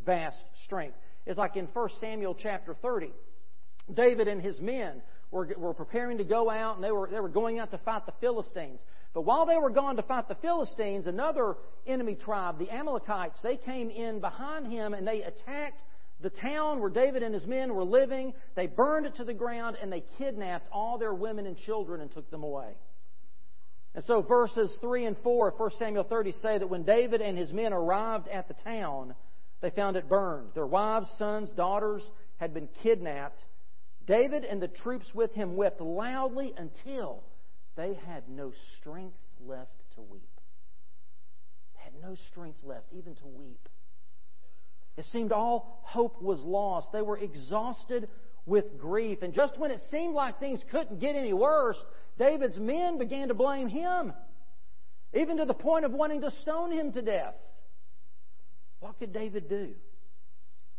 vast 0.04 0.38
strength. 0.64 0.96
It's 1.26 1.38
like 1.38 1.56
in 1.56 1.66
1 1.66 1.88
Samuel 2.00 2.36
chapter 2.40 2.74
30. 2.74 3.10
David 3.92 4.28
and 4.28 4.42
his 4.42 4.60
men 4.60 5.02
were, 5.30 5.48
were 5.56 5.74
preparing 5.74 6.18
to 6.18 6.24
go 6.24 6.50
out 6.50 6.76
and 6.76 6.84
they 6.84 6.92
were, 6.92 7.08
they 7.10 7.20
were 7.20 7.28
going 7.28 7.58
out 7.58 7.70
to 7.70 7.78
fight 7.78 8.06
the 8.06 8.12
Philistines. 8.20 8.80
But 9.14 9.22
while 9.22 9.44
they 9.44 9.58
were 9.58 9.70
gone 9.70 9.96
to 9.96 10.02
fight 10.02 10.28
the 10.28 10.34
Philistines, 10.36 11.06
another 11.06 11.56
enemy 11.86 12.14
tribe, 12.14 12.58
the 12.58 12.70
Amalekites, 12.70 13.40
they 13.42 13.56
came 13.56 13.90
in 13.90 14.20
behind 14.20 14.66
him 14.66 14.94
and 14.94 15.06
they 15.06 15.22
attacked 15.22 15.82
the 16.20 16.30
town 16.30 16.80
where 16.80 16.88
David 16.90 17.22
and 17.22 17.34
his 17.34 17.46
men 17.46 17.74
were 17.74 17.84
living. 17.84 18.32
They 18.54 18.66
burned 18.66 19.06
it 19.06 19.16
to 19.16 19.24
the 19.24 19.34
ground 19.34 19.76
and 19.80 19.92
they 19.92 20.04
kidnapped 20.16 20.66
all 20.72 20.96
their 20.96 21.12
women 21.12 21.46
and 21.46 21.56
children 21.56 22.00
and 22.00 22.10
took 22.10 22.30
them 22.30 22.42
away. 22.42 22.74
And 23.94 24.02
so 24.04 24.22
verses 24.22 24.74
3 24.80 25.04
and 25.04 25.18
4 25.18 25.48
of 25.48 25.60
1 25.60 25.70
Samuel 25.78 26.04
30 26.04 26.32
say 26.32 26.58
that 26.58 26.70
when 26.70 26.84
David 26.84 27.20
and 27.20 27.36
his 27.36 27.52
men 27.52 27.74
arrived 27.74 28.28
at 28.28 28.48
the 28.48 28.54
town, 28.54 29.14
they 29.60 29.68
found 29.68 29.96
it 29.96 30.08
burned. 30.08 30.48
Their 30.54 30.66
wives, 30.66 31.10
sons, 31.18 31.50
daughters 31.50 32.02
had 32.38 32.54
been 32.54 32.68
kidnapped. 32.82 33.44
David 34.06 34.44
and 34.44 34.62
the 34.62 34.68
troops 34.68 35.14
with 35.14 35.32
him 35.34 35.56
wept 35.56 35.82
loudly 35.82 36.54
until 36.56 37.22
they 37.76 37.94
had 38.06 38.28
no 38.28 38.52
strength 38.78 39.16
left 39.44 39.70
to 39.94 40.00
weep. 40.02 40.40
They 41.74 41.84
had 41.84 41.94
no 42.02 42.16
strength 42.30 42.58
left 42.64 42.86
even 42.92 43.14
to 43.16 43.26
weep. 43.26 43.68
It 44.96 45.04
seemed 45.06 45.32
all 45.32 45.80
hope 45.84 46.20
was 46.20 46.40
lost. 46.40 46.92
They 46.92 47.02
were 47.02 47.18
exhausted 47.18 48.08
with 48.44 48.78
grief. 48.78 49.22
And 49.22 49.32
just 49.32 49.58
when 49.58 49.70
it 49.70 49.80
seemed 49.90 50.14
like 50.14 50.38
things 50.38 50.62
couldn't 50.70 51.00
get 51.00 51.16
any 51.16 51.32
worse, 51.32 51.82
David's 52.18 52.58
men 52.58 52.98
began 52.98 53.28
to 53.28 53.34
blame 53.34 53.68
him, 53.68 54.12
even 55.14 55.38
to 55.38 55.46
the 55.46 55.54
point 55.54 55.84
of 55.84 55.92
wanting 55.92 56.20
to 56.22 56.30
stone 56.42 56.72
him 56.72 56.92
to 56.92 57.02
death. 57.02 57.34
What 58.80 58.98
could 58.98 59.12
David 59.12 59.48
do? 59.48 59.70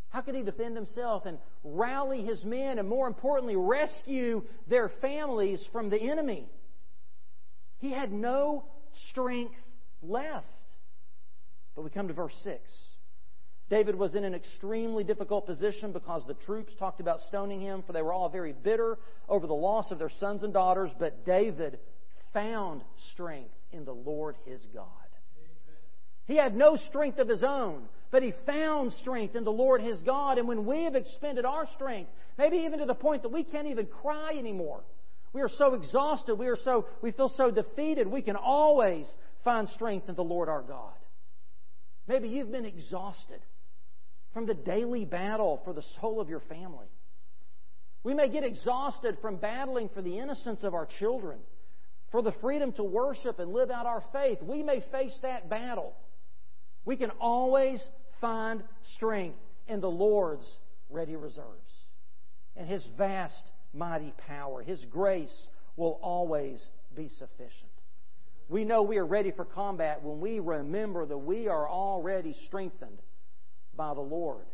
How 0.10 0.22
could 0.22 0.36
he 0.36 0.44
defend 0.44 0.76
himself 0.76 1.26
and 1.26 1.40
rally 1.64 2.24
his 2.24 2.44
men 2.46 2.78
and, 2.78 2.88
more 2.88 3.08
importantly, 3.08 3.56
rescue 3.56 4.44
their 4.68 4.90
families 5.02 5.66
from 5.72 5.90
the 5.90 6.00
enemy? 6.00 6.48
He 7.84 7.92
had 7.92 8.14
no 8.14 8.64
strength 9.10 9.60
left. 10.02 10.48
But 11.76 11.82
we 11.82 11.90
come 11.90 12.08
to 12.08 12.14
verse 12.14 12.34
6. 12.46 12.62
David 13.70 13.96
was 13.96 14.16
in 14.16 14.24
an 14.24 14.34
extremely 14.34 15.04
difficult 15.04 15.46
position 15.46 15.92
because 15.92 16.24
the 16.26 16.34
troops 16.34 16.74
talked 16.80 17.02
about 17.02 17.20
stoning 17.28 17.60
him, 17.60 17.84
for 17.86 17.92
they 17.92 18.02
were 18.02 18.14
all 18.14 18.30
very 18.30 18.54
bitter 18.54 18.98
over 19.28 19.48
the 19.48 19.54
loss 19.54 19.92
of 19.92 20.00
their 20.00 20.10
sons 20.10 20.44
and 20.44 20.54
daughters. 20.54 20.92
But 20.98 21.26
David 21.26 21.78
found 22.32 22.84
strength 23.12 23.54
in 23.74 23.84
the 23.84 23.92
Lord 23.92 24.38
his 24.46 24.62
God. 24.74 24.88
He 26.26 26.38
had 26.38 26.56
no 26.56 26.78
strength 26.88 27.20
of 27.20 27.28
his 27.28 27.44
own, 27.44 27.90
but 28.12 28.24
he 28.24 28.34
found 28.46 28.94
strength 28.94 29.36
in 29.36 29.44
the 29.44 29.52
Lord 29.52 29.82
his 29.82 30.02
God. 30.04 30.38
And 30.38 30.48
when 30.48 30.66
we 30.66 30.86
have 30.86 30.96
expended 30.96 31.44
our 31.44 31.68
strength, 31.76 32.10
maybe 32.38 32.60
even 32.60 32.80
to 32.80 32.86
the 32.86 32.96
point 32.96 33.24
that 33.24 33.34
we 33.34 33.44
can't 33.44 33.68
even 33.68 33.88
cry 33.88 34.38
anymore, 34.38 34.84
we 35.34 35.42
are 35.42 35.50
so 35.50 35.74
exhausted, 35.74 36.36
we 36.36 36.48
are 36.48 36.58
so 36.64 36.86
we 37.02 37.12
feel 37.12 37.30
so 37.36 37.52
defeated, 37.52 38.08
we 38.08 38.22
can 38.22 38.36
always 38.36 39.10
find 39.44 39.68
strength 39.70 40.08
in 40.08 40.16
the 40.16 40.24
Lord 40.24 40.48
our 40.48 40.62
God. 40.62 40.94
Maybe 42.08 42.30
you've 42.30 42.52
been 42.52 42.66
exhausted 42.66 43.42
from 44.34 44.46
the 44.46 44.54
daily 44.54 45.06
battle 45.06 45.62
for 45.64 45.74
the 45.74 45.84
soul 46.00 46.20
of 46.20 46.30
your 46.30 46.42
family. 46.42 46.88
We 48.04 48.14
may 48.14 48.30
get 48.30 48.44
exhausted 48.44 49.18
from 49.22 49.38
battling 49.38 49.90
for 49.90 50.02
the 50.02 50.20
innocence 50.20 50.64
of 50.64 50.74
our 50.74 50.88
children, 51.00 51.40
for 52.12 52.22
the 52.22 52.34
freedom 52.42 52.74
to 52.74 52.84
worship 52.84 53.40
and 53.40 53.54
live 53.54 53.72
out 53.72 53.86
our 53.86 54.04
faith. 54.12 54.40
We 54.42 54.62
may 54.62 54.84
face 54.92 55.18
that 55.22 55.50
battle. 55.50 55.94
We 56.86 56.98
can 56.98 57.12
always 57.22 57.82
find 58.20 58.64
strength 58.96 59.40
in 59.68 59.80
the 59.80 59.90
Lord's 59.90 60.46
ready 60.90 61.16
reserves 61.16 61.72
and 62.56 62.68
His 62.68 62.86
vast, 62.98 63.52
mighty 63.74 64.14
power. 64.28 64.62
His 64.62 64.84
grace 64.86 65.34
will 65.76 66.00
always 66.02 66.60
be 66.96 67.10
sufficient. 67.10 67.72
We 68.50 68.66
know 68.66 68.84
we 68.84 68.98
are 68.98 69.06
ready 69.06 69.32
for 69.32 69.46
combat 69.46 70.04
when 70.04 70.20
we 70.20 70.40
remember 70.40 71.06
that 71.06 71.18
we 71.18 71.48
are 71.48 71.68
already 71.68 72.36
strengthened 72.46 73.00
by 73.76 73.94
the 73.94 74.02
Lord. 74.02 74.46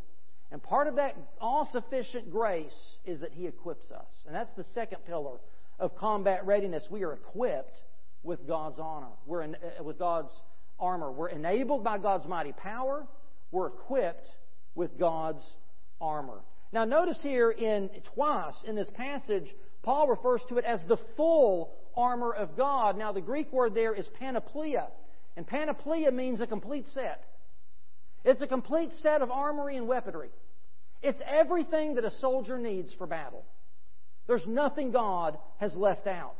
And 0.51 0.63
part 0.63 0.88
of 0.88 0.95
that 0.95 1.15
all 1.39 1.67
sufficient 1.71 2.31
grace 2.31 2.97
is 3.05 3.19
that 3.21 3.33
He 3.33 3.47
equips 3.47 3.91
us. 3.91 4.07
And 4.25 4.35
that's 4.35 4.53
the 4.53 4.65
second 4.73 4.99
pillar 5.05 5.38
of 5.79 5.95
combat 5.97 6.45
readiness. 6.45 6.85
We 6.89 7.03
are 7.03 7.13
equipped 7.13 7.77
with 8.23 8.47
God's 8.47 8.79
honor. 8.79 9.11
We're 9.25 9.43
in, 9.43 9.55
uh, 9.55 9.83
with 9.83 9.99
God's 9.99 10.31
armor. 10.79 11.11
We're 11.11 11.29
enabled 11.29 11.83
by 11.83 11.97
God's 11.97 12.27
mighty 12.27 12.53
power. 12.53 13.05
We're 13.51 13.67
equipped 13.67 14.27
with 14.75 14.97
God's 14.99 15.43
armor. 16.01 16.41
Now 16.71 16.85
notice 16.85 17.19
here 17.21 17.49
in 17.49 17.89
twice 18.13 18.55
in 18.65 18.75
this 18.75 18.89
passage, 18.91 19.53
Paul 19.81 20.07
refers 20.07 20.41
to 20.49 20.57
it 20.57 20.65
as 20.65 20.81
the 20.88 20.97
full 21.17 21.73
armor 21.95 22.33
of 22.33 22.55
God. 22.55 22.97
Now 22.97 23.11
the 23.11 23.21
Greek 23.21 23.51
word 23.51 23.73
there 23.73 23.93
is 23.93 24.07
panoplia. 24.21 24.88
And 25.35 25.47
panoplia 25.47 26.11
means 26.11 26.41
a 26.41 26.47
complete 26.47 26.85
set. 26.93 27.23
It's 28.25 28.41
a 28.41 28.47
complete 28.47 28.91
set 29.01 29.21
of 29.21 29.31
armory 29.31 29.77
and 29.77 29.88
weaponry. 29.88 30.29
It's 31.01 31.21
everything 31.25 31.95
that 31.95 32.03
a 32.03 32.11
soldier 32.11 32.57
needs 32.57 32.93
for 32.93 33.07
battle. 33.07 33.45
There's 34.27 34.45
nothing 34.45 34.91
God 34.91 35.38
has 35.57 35.75
left 35.75 36.07
out. 36.07 36.35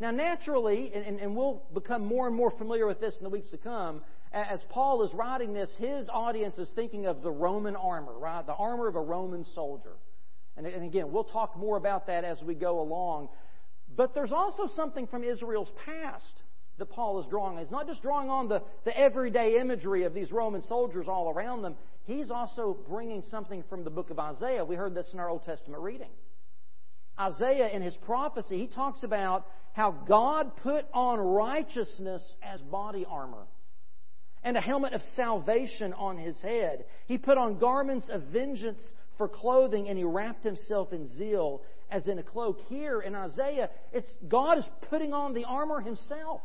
Now, 0.00 0.10
naturally, 0.10 0.90
and, 0.92 1.20
and, 1.20 1.36
we'll 1.36 1.62
become 1.72 2.04
more 2.04 2.26
and 2.26 2.34
more 2.34 2.50
familiar 2.50 2.86
with 2.86 3.00
this 3.00 3.16
in 3.18 3.24
the 3.24 3.30
weeks 3.30 3.50
to 3.50 3.56
come, 3.56 4.02
as 4.32 4.60
Paul 4.70 5.02
is 5.02 5.12
writing 5.12 5.52
this, 5.52 5.70
his 5.78 6.08
audience 6.08 6.56
is 6.56 6.70
thinking 6.74 7.06
of 7.06 7.22
the 7.22 7.30
Roman 7.30 7.76
armor, 7.76 8.18
right? 8.18 8.44
The 8.46 8.54
armor 8.54 8.88
of 8.88 8.96
a 8.96 9.00
Roman 9.00 9.44
soldier. 9.54 9.96
And, 10.56 10.66
and 10.66 10.84
again, 10.84 11.12
we'll 11.12 11.24
talk 11.24 11.56
more 11.56 11.76
about 11.76 12.06
that 12.06 12.24
as 12.24 12.42
we 12.42 12.54
go 12.54 12.80
along. 12.80 13.28
But 13.94 14.14
there's 14.14 14.32
also 14.32 14.68
something 14.74 15.06
from 15.06 15.22
Israel's 15.22 15.70
past 15.84 16.42
that 16.78 16.86
Paul 16.86 17.20
is 17.20 17.26
drawing. 17.26 17.58
He's 17.58 17.70
not 17.70 17.86
just 17.86 18.02
drawing 18.02 18.30
on 18.30 18.48
the, 18.48 18.62
the 18.84 18.98
everyday 18.98 19.60
imagery 19.60 20.04
of 20.04 20.14
these 20.14 20.32
Roman 20.32 20.62
soldiers 20.62 21.06
all 21.08 21.30
around 21.30 21.62
them. 21.62 21.76
He's 22.04 22.30
also 22.30 22.76
bringing 22.88 23.22
something 23.30 23.62
from 23.68 23.84
the 23.84 23.90
book 23.90 24.10
of 24.10 24.18
Isaiah. 24.18 24.64
We 24.64 24.76
heard 24.76 24.94
this 24.94 25.06
in 25.12 25.20
our 25.20 25.28
Old 25.28 25.44
Testament 25.44 25.82
reading. 25.82 26.10
Isaiah, 27.20 27.68
in 27.68 27.82
his 27.82 27.96
prophecy, 28.06 28.58
he 28.58 28.66
talks 28.66 29.02
about 29.02 29.46
how 29.74 29.90
God 29.90 30.56
put 30.56 30.86
on 30.94 31.18
righteousness 31.18 32.22
as 32.42 32.60
body 32.62 33.06
armor 33.08 33.46
and 34.44 34.56
a 34.56 34.60
helmet 34.60 34.92
of 34.92 35.00
salvation 35.16 35.92
on 35.92 36.18
his 36.18 36.36
head. 36.42 36.84
He 37.06 37.18
put 37.18 37.38
on 37.38 37.58
garments 37.58 38.08
of 38.10 38.22
vengeance 38.24 38.80
for 39.18 39.28
clothing 39.28 39.88
and 39.88 39.96
he 39.96 40.04
wrapped 40.04 40.44
himself 40.44 40.92
in 40.92 41.06
zeal 41.16 41.62
as 41.90 42.06
in 42.08 42.18
a 42.18 42.22
cloak. 42.22 42.58
Here 42.68 43.00
in 43.00 43.14
Isaiah, 43.14 43.70
it's 43.92 44.08
God 44.28 44.58
is 44.58 44.64
putting 44.88 45.12
on 45.12 45.34
the 45.34 45.44
armor 45.44 45.80
himself. 45.80 46.40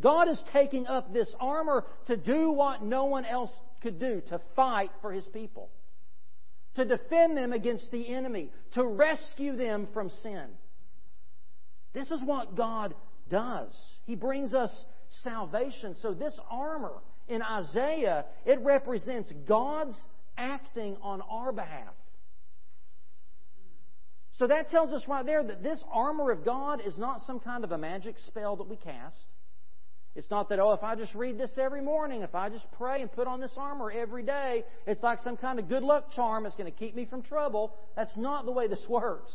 God 0.00 0.28
is 0.28 0.42
taking 0.52 0.86
up 0.86 1.12
this 1.12 1.32
armor 1.38 1.84
to 2.06 2.16
do 2.16 2.50
what 2.50 2.82
no 2.82 3.04
one 3.04 3.24
else 3.24 3.50
could 3.82 4.00
do 4.00 4.22
to 4.28 4.40
fight 4.56 4.90
for 5.00 5.12
his 5.12 5.24
people, 5.26 5.70
to 6.74 6.84
defend 6.84 7.36
them 7.36 7.52
against 7.52 7.90
the 7.90 8.12
enemy, 8.12 8.50
to 8.72 8.84
rescue 8.84 9.54
them 9.54 9.86
from 9.92 10.10
sin. 10.22 10.46
This 11.92 12.10
is 12.10 12.20
what 12.24 12.56
God 12.56 12.94
does. 13.28 13.72
He 14.06 14.14
brings 14.16 14.54
us 14.54 14.74
salvation. 15.22 15.96
So, 16.00 16.14
this 16.14 16.38
armor 16.50 16.94
in 17.28 17.42
Isaiah, 17.42 18.24
it 18.44 18.58
represents 18.60 19.32
God's 19.46 19.94
acting 20.36 20.96
on 21.02 21.20
our 21.22 21.52
behalf. 21.52 21.94
So 24.34 24.46
that 24.46 24.70
tells 24.70 24.90
us 24.92 25.02
right 25.06 25.24
there 25.24 25.44
that 25.44 25.62
this 25.62 25.82
armor 25.92 26.30
of 26.30 26.44
God 26.44 26.80
is 26.84 26.96
not 26.98 27.20
some 27.26 27.38
kind 27.38 27.64
of 27.64 27.72
a 27.72 27.78
magic 27.78 28.16
spell 28.26 28.56
that 28.56 28.68
we 28.68 28.76
cast. 28.76 29.16
It's 30.14 30.30
not 30.30 30.48
that, 30.50 30.58
oh, 30.58 30.72
if 30.72 30.82
I 30.82 30.94
just 30.94 31.14
read 31.14 31.38
this 31.38 31.52
every 31.56 31.80
morning, 31.80 32.22
if 32.22 32.34
I 32.34 32.48
just 32.48 32.66
pray 32.72 33.00
and 33.00 33.10
put 33.10 33.26
on 33.26 33.40
this 33.40 33.52
armor 33.56 33.90
every 33.90 34.22
day, 34.22 34.64
it's 34.86 35.02
like 35.02 35.20
some 35.20 35.36
kind 35.36 35.58
of 35.58 35.68
good 35.68 35.82
luck 35.82 36.10
charm 36.14 36.42
that's 36.42 36.56
going 36.56 36.70
to 36.70 36.76
keep 36.76 36.94
me 36.94 37.06
from 37.06 37.22
trouble. 37.22 37.74
That's 37.96 38.14
not 38.16 38.44
the 38.44 38.52
way 38.52 38.68
this 38.68 38.82
works. 38.88 39.32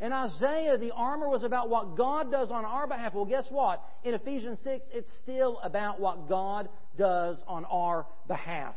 In 0.00 0.12
Isaiah, 0.12 0.78
the 0.78 0.92
armor 0.92 1.28
was 1.28 1.42
about 1.42 1.68
what 1.68 1.96
God 1.96 2.30
does 2.30 2.50
on 2.50 2.64
our 2.64 2.86
behalf. 2.86 3.14
Well, 3.14 3.24
guess 3.24 3.46
what? 3.48 3.82
In 4.04 4.14
Ephesians 4.14 4.60
6, 4.62 4.86
it's 4.92 5.10
still 5.22 5.58
about 5.62 6.00
what 6.00 6.28
God 6.28 6.68
does 6.96 7.42
on 7.48 7.64
our 7.64 8.06
behalf. 8.28 8.76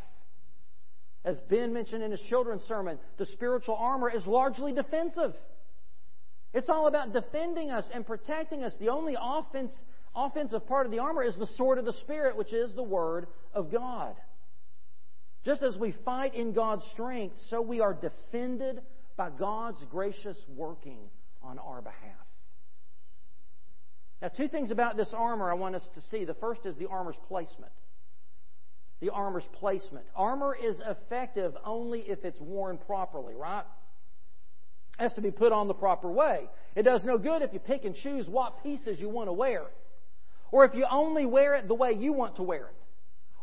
As 1.23 1.39
Ben 1.49 1.73
mentioned 1.73 2.01
in 2.01 2.09
his 2.09 2.21
children's 2.21 2.63
sermon, 2.63 2.97
the 3.17 3.27
spiritual 3.27 3.75
armor 3.75 4.09
is 4.09 4.25
largely 4.25 4.71
defensive. 4.73 5.35
It's 6.53 6.69
all 6.69 6.87
about 6.87 7.13
defending 7.13 7.69
us 7.69 7.85
and 7.93 8.05
protecting 8.05 8.63
us. 8.63 8.73
The 8.79 8.89
only 8.89 9.15
offense, 9.19 9.71
offensive 10.15 10.67
part 10.67 10.87
of 10.87 10.91
the 10.91 10.99
armor 10.99 11.23
is 11.23 11.37
the 11.37 11.47
sword 11.55 11.77
of 11.77 11.85
the 11.85 11.93
Spirit, 11.93 12.35
which 12.35 12.51
is 12.51 12.73
the 12.73 12.83
Word 12.83 13.27
of 13.53 13.71
God. 13.71 14.15
Just 15.45 15.61
as 15.61 15.77
we 15.77 15.93
fight 16.03 16.33
in 16.33 16.53
God's 16.53 16.83
strength, 16.93 17.35
so 17.49 17.61
we 17.61 17.79
are 17.79 17.93
defended 17.93 18.81
by 19.21 19.29
God's 19.29 19.77
gracious 19.91 20.35
working 20.55 20.97
on 21.43 21.59
our 21.59 21.79
behalf. 21.79 22.25
Now, 24.19 24.29
two 24.29 24.47
things 24.47 24.71
about 24.71 24.97
this 24.97 25.13
armor 25.15 25.51
I 25.51 25.53
want 25.53 25.75
us 25.75 25.83
to 25.93 26.01
see. 26.09 26.25
The 26.25 26.33
first 26.33 26.65
is 26.65 26.75
the 26.77 26.87
armor's 26.87 27.19
placement. 27.27 27.71
The 28.99 29.11
armor's 29.11 29.47
placement. 29.59 30.05
Armor 30.15 30.57
is 30.59 30.81
effective 30.83 31.53
only 31.63 31.99
if 31.99 32.25
it's 32.25 32.39
worn 32.39 32.79
properly, 32.79 33.35
right? 33.35 33.63
It 34.97 35.03
has 35.03 35.13
to 35.13 35.21
be 35.21 35.29
put 35.29 35.51
on 35.51 35.67
the 35.67 35.75
proper 35.75 36.09
way. 36.09 36.49
It 36.75 36.81
does 36.81 37.03
no 37.03 37.19
good 37.19 37.43
if 37.43 37.53
you 37.53 37.59
pick 37.59 37.85
and 37.85 37.93
choose 37.93 38.27
what 38.27 38.63
pieces 38.63 38.99
you 38.99 39.07
want 39.07 39.29
to 39.29 39.33
wear. 39.33 39.65
Or 40.51 40.65
if 40.65 40.73
you 40.73 40.87
only 40.89 41.27
wear 41.27 41.53
it 41.53 41.67
the 41.67 41.75
way 41.75 41.91
you 41.91 42.11
want 42.11 42.37
to 42.37 42.43
wear 42.43 42.69
it. 42.69 42.80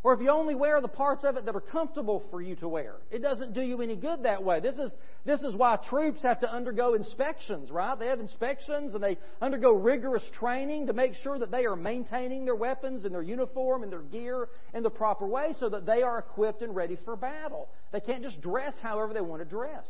Or 0.05 0.15
if 0.15 0.21
you 0.21 0.31
only 0.31 0.55
wear 0.55 0.81
the 0.81 0.89
parts 0.89 1.25
of 1.25 1.37
it 1.37 1.45
that 1.45 1.57
are 1.57 1.61
comfortable 1.61 2.25
for 2.31 2.41
you 2.41 2.55
to 2.57 2.69
wear. 2.69 2.97
It 3.11 3.21
doesn't 3.21 3.53
do 3.53 3.61
you 3.61 3.83
any 3.83 3.97
good 3.97 4.23
that 4.23 4.45
way. 4.45 4.61
This 4.61 4.77
is, 4.77 4.93
this 5.25 5.41
is 5.43 5.57
why 5.57 5.77
troops 5.89 6.23
have 6.23 6.41
to 6.41 6.53
undergo 6.53 6.95
inspections, 6.95 7.71
right? 7.71 7.99
They 7.99 8.07
have 8.07 8.21
inspections 8.21 8.95
and 8.95 9.03
they 9.03 9.19
undergo 9.43 9.73
rigorous 9.73 10.23
training 10.39 10.87
to 10.87 10.93
make 10.93 11.15
sure 11.15 11.39
that 11.41 11.51
they 11.51 11.67
are 11.67 11.75
maintaining 11.75 12.45
their 12.45 12.55
weapons 12.55 13.05
and 13.05 13.13
their 13.13 13.23
uniform 13.23 13.83
and 13.83 13.91
their 13.91 14.03
gear 14.03 14.49
in 14.73 14.85
the 14.85 14.91
proper 14.91 15.27
way 15.27 15.55
so 15.59 15.69
that 15.69 15.85
they 15.85 16.03
are 16.03 16.21
equipped 16.21 16.63
and 16.63 16.77
ready 16.77 16.97
for 17.05 17.17
battle. 17.17 17.69
They 17.93 18.01
can't 18.01 18.23
just 18.23 18.41
dress 18.41 18.75
however 18.81 19.13
they 19.13 19.21
want 19.21 19.43
to 19.43 19.49
dress. 19.49 19.87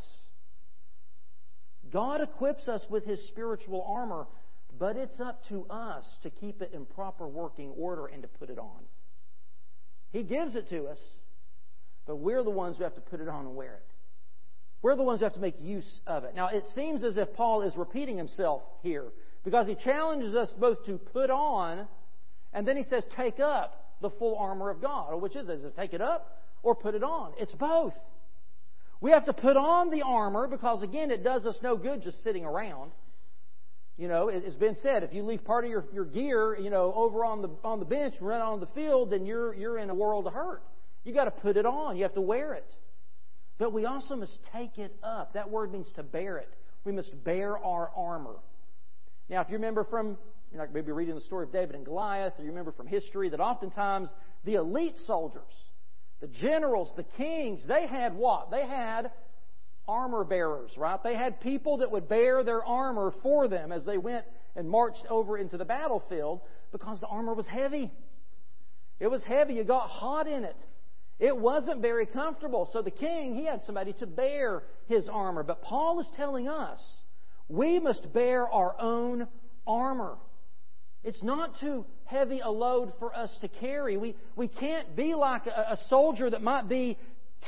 God 1.90 2.20
equips 2.20 2.68
us 2.68 2.82
with 2.90 3.04
His 3.04 3.20
spiritual 3.28 3.82
armor, 3.86 4.26
but 4.78 4.96
it's 4.96 5.20
up 5.20 5.42
to 5.48 5.66
us 5.68 6.04
to 6.22 6.30
keep 6.30 6.62
it 6.62 6.72
in 6.72 6.86
proper 6.86 7.26
working 7.26 7.72
order 7.78 8.06
and 8.06 8.22
to 8.22 8.28
put 8.28 8.50
it 8.50 8.58
on. 8.58 8.80
He 10.12 10.22
gives 10.22 10.54
it 10.54 10.68
to 10.70 10.86
us, 10.86 10.98
but 12.06 12.16
we're 12.16 12.42
the 12.42 12.50
ones 12.50 12.78
who 12.78 12.84
have 12.84 12.94
to 12.94 13.00
put 13.00 13.20
it 13.20 13.28
on 13.28 13.46
and 13.46 13.54
wear 13.54 13.74
it. 13.74 13.86
We're 14.80 14.96
the 14.96 15.02
ones 15.02 15.20
who 15.20 15.24
have 15.24 15.34
to 15.34 15.40
make 15.40 15.60
use 15.60 16.00
of 16.06 16.24
it. 16.24 16.34
Now, 16.34 16.48
it 16.48 16.64
seems 16.74 17.04
as 17.04 17.16
if 17.16 17.34
Paul 17.34 17.62
is 17.62 17.76
repeating 17.76 18.16
himself 18.16 18.62
here 18.82 19.06
because 19.44 19.66
he 19.66 19.74
challenges 19.74 20.34
us 20.34 20.50
both 20.58 20.84
to 20.86 20.98
put 20.98 21.30
on 21.30 21.86
and 22.52 22.66
then 22.66 22.76
he 22.76 22.84
says, 22.84 23.04
take 23.16 23.40
up 23.40 23.96
the 24.00 24.10
full 24.10 24.36
armor 24.36 24.70
of 24.70 24.80
God. 24.80 25.20
Which 25.20 25.36
is 25.36 25.48
it? 25.48 25.58
Is 25.58 25.64
it 25.64 25.76
take 25.76 25.92
it 25.92 26.00
up 26.00 26.42
or 26.62 26.74
put 26.74 26.94
it 26.94 27.02
on? 27.02 27.32
It's 27.38 27.52
both. 27.52 27.94
We 29.00 29.10
have 29.10 29.26
to 29.26 29.32
put 29.32 29.56
on 29.56 29.90
the 29.90 30.02
armor 30.02 30.48
because, 30.48 30.82
again, 30.82 31.10
it 31.10 31.22
does 31.22 31.46
us 31.46 31.56
no 31.62 31.76
good 31.76 32.02
just 32.02 32.22
sitting 32.24 32.44
around. 32.44 32.90
You 33.98 34.06
know, 34.06 34.28
it's 34.28 34.54
been 34.54 34.76
said, 34.76 35.02
if 35.02 35.12
you 35.12 35.24
leave 35.24 35.44
part 35.44 35.64
of 35.64 35.70
your, 35.70 35.84
your 35.92 36.04
gear, 36.04 36.56
you 36.56 36.70
know, 36.70 36.92
over 36.94 37.24
on 37.24 37.42
the 37.42 37.50
on 37.64 37.80
the 37.80 37.84
bench 37.84 38.14
run 38.20 38.40
on 38.40 38.60
the 38.60 38.66
field, 38.66 39.10
then 39.10 39.26
you're 39.26 39.52
you're 39.54 39.76
in 39.76 39.90
a 39.90 39.94
world 39.94 40.28
of 40.28 40.34
hurt. 40.34 40.62
You 41.04 41.12
got 41.12 41.24
to 41.24 41.32
put 41.32 41.56
it 41.56 41.66
on. 41.66 41.96
You 41.96 42.04
have 42.04 42.14
to 42.14 42.20
wear 42.20 42.54
it. 42.54 42.70
But 43.58 43.72
we 43.72 43.86
also 43.86 44.14
must 44.14 44.38
take 44.52 44.78
it 44.78 44.94
up. 45.02 45.34
That 45.34 45.50
word 45.50 45.72
means 45.72 45.90
to 45.96 46.04
bear 46.04 46.38
it. 46.38 46.48
We 46.84 46.92
must 46.92 47.10
bear 47.24 47.58
our 47.58 47.90
armor. 47.96 48.36
Now, 49.28 49.40
if 49.40 49.48
you 49.48 49.54
remember 49.54 49.82
from, 49.82 50.16
you 50.52 50.58
know, 50.58 50.66
maybe 50.72 50.92
reading 50.92 51.16
the 51.16 51.20
story 51.22 51.44
of 51.44 51.52
David 51.52 51.74
and 51.74 51.84
Goliath, 51.84 52.34
or 52.38 52.42
you 52.42 52.50
remember 52.50 52.70
from 52.70 52.86
history 52.86 53.30
that 53.30 53.40
oftentimes 53.40 54.08
the 54.44 54.54
elite 54.54 54.96
soldiers, 55.06 55.42
the 56.20 56.28
generals, 56.28 56.92
the 56.96 57.04
kings, 57.16 57.60
they 57.66 57.88
had 57.88 58.14
what? 58.14 58.52
They 58.52 58.64
had 58.64 59.10
armor 59.88 60.22
bearers, 60.22 60.70
right? 60.76 61.02
They 61.02 61.16
had 61.16 61.40
people 61.40 61.78
that 61.78 61.90
would 61.90 62.08
bear 62.08 62.44
their 62.44 62.64
armor 62.64 63.12
for 63.22 63.48
them 63.48 63.72
as 63.72 63.84
they 63.84 63.98
went 63.98 64.24
and 64.54 64.68
marched 64.68 65.04
over 65.08 65.38
into 65.38 65.56
the 65.56 65.64
battlefield 65.64 66.40
because 66.70 67.00
the 67.00 67.06
armor 67.06 67.34
was 67.34 67.46
heavy. 67.46 67.90
It 69.00 69.08
was 69.08 69.24
heavy. 69.24 69.54
You 69.54 69.64
got 69.64 69.88
hot 69.88 70.26
in 70.28 70.44
it. 70.44 70.56
It 71.18 71.36
wasn't 71.36 71.80
very 71.80 72.06
comfortable. 72.06 72.68
So 72.72 72.82
the 72.82 72.90
king, 72.90 73.34
he 73.34 73.44
had 73.44 73.62
somebody 73.64 73.92
to 73.94 74.06
bear 74.06 74.62
his 74.86 75.08
armor. 75.08 75.42
But 75.42 75.62
Paul 75.62 75.98
is 76.00 76.08
telling 76.16 76.48
us 76.48 76.78
we 77.48 77.80
must 77.80 78.12
bear 78.12 78.48
our 78.48 78.76
own 78.78 79.26
armor. 79.66 80.16
It's 81.02 81.22
not 81.22 81.58
too 81.60 81.86
heavy 82.04 82.40
a 82.40 82.50
load 82.50 82.92
for 82.98 83.14
us 83.16 83.34
to 83.40 83.48
carry. 83.48 83.96
We, 83.96 84.16
we 84.36 84.48
can't 84.48 84.94
be 84.94 85.14
like 85.14 85.46
a, 85.46 85.72
a 85.72 85.78
soldier 85.88 86.28
that 86.30 86.42
might 86.42 86.68
be 86.68 86.98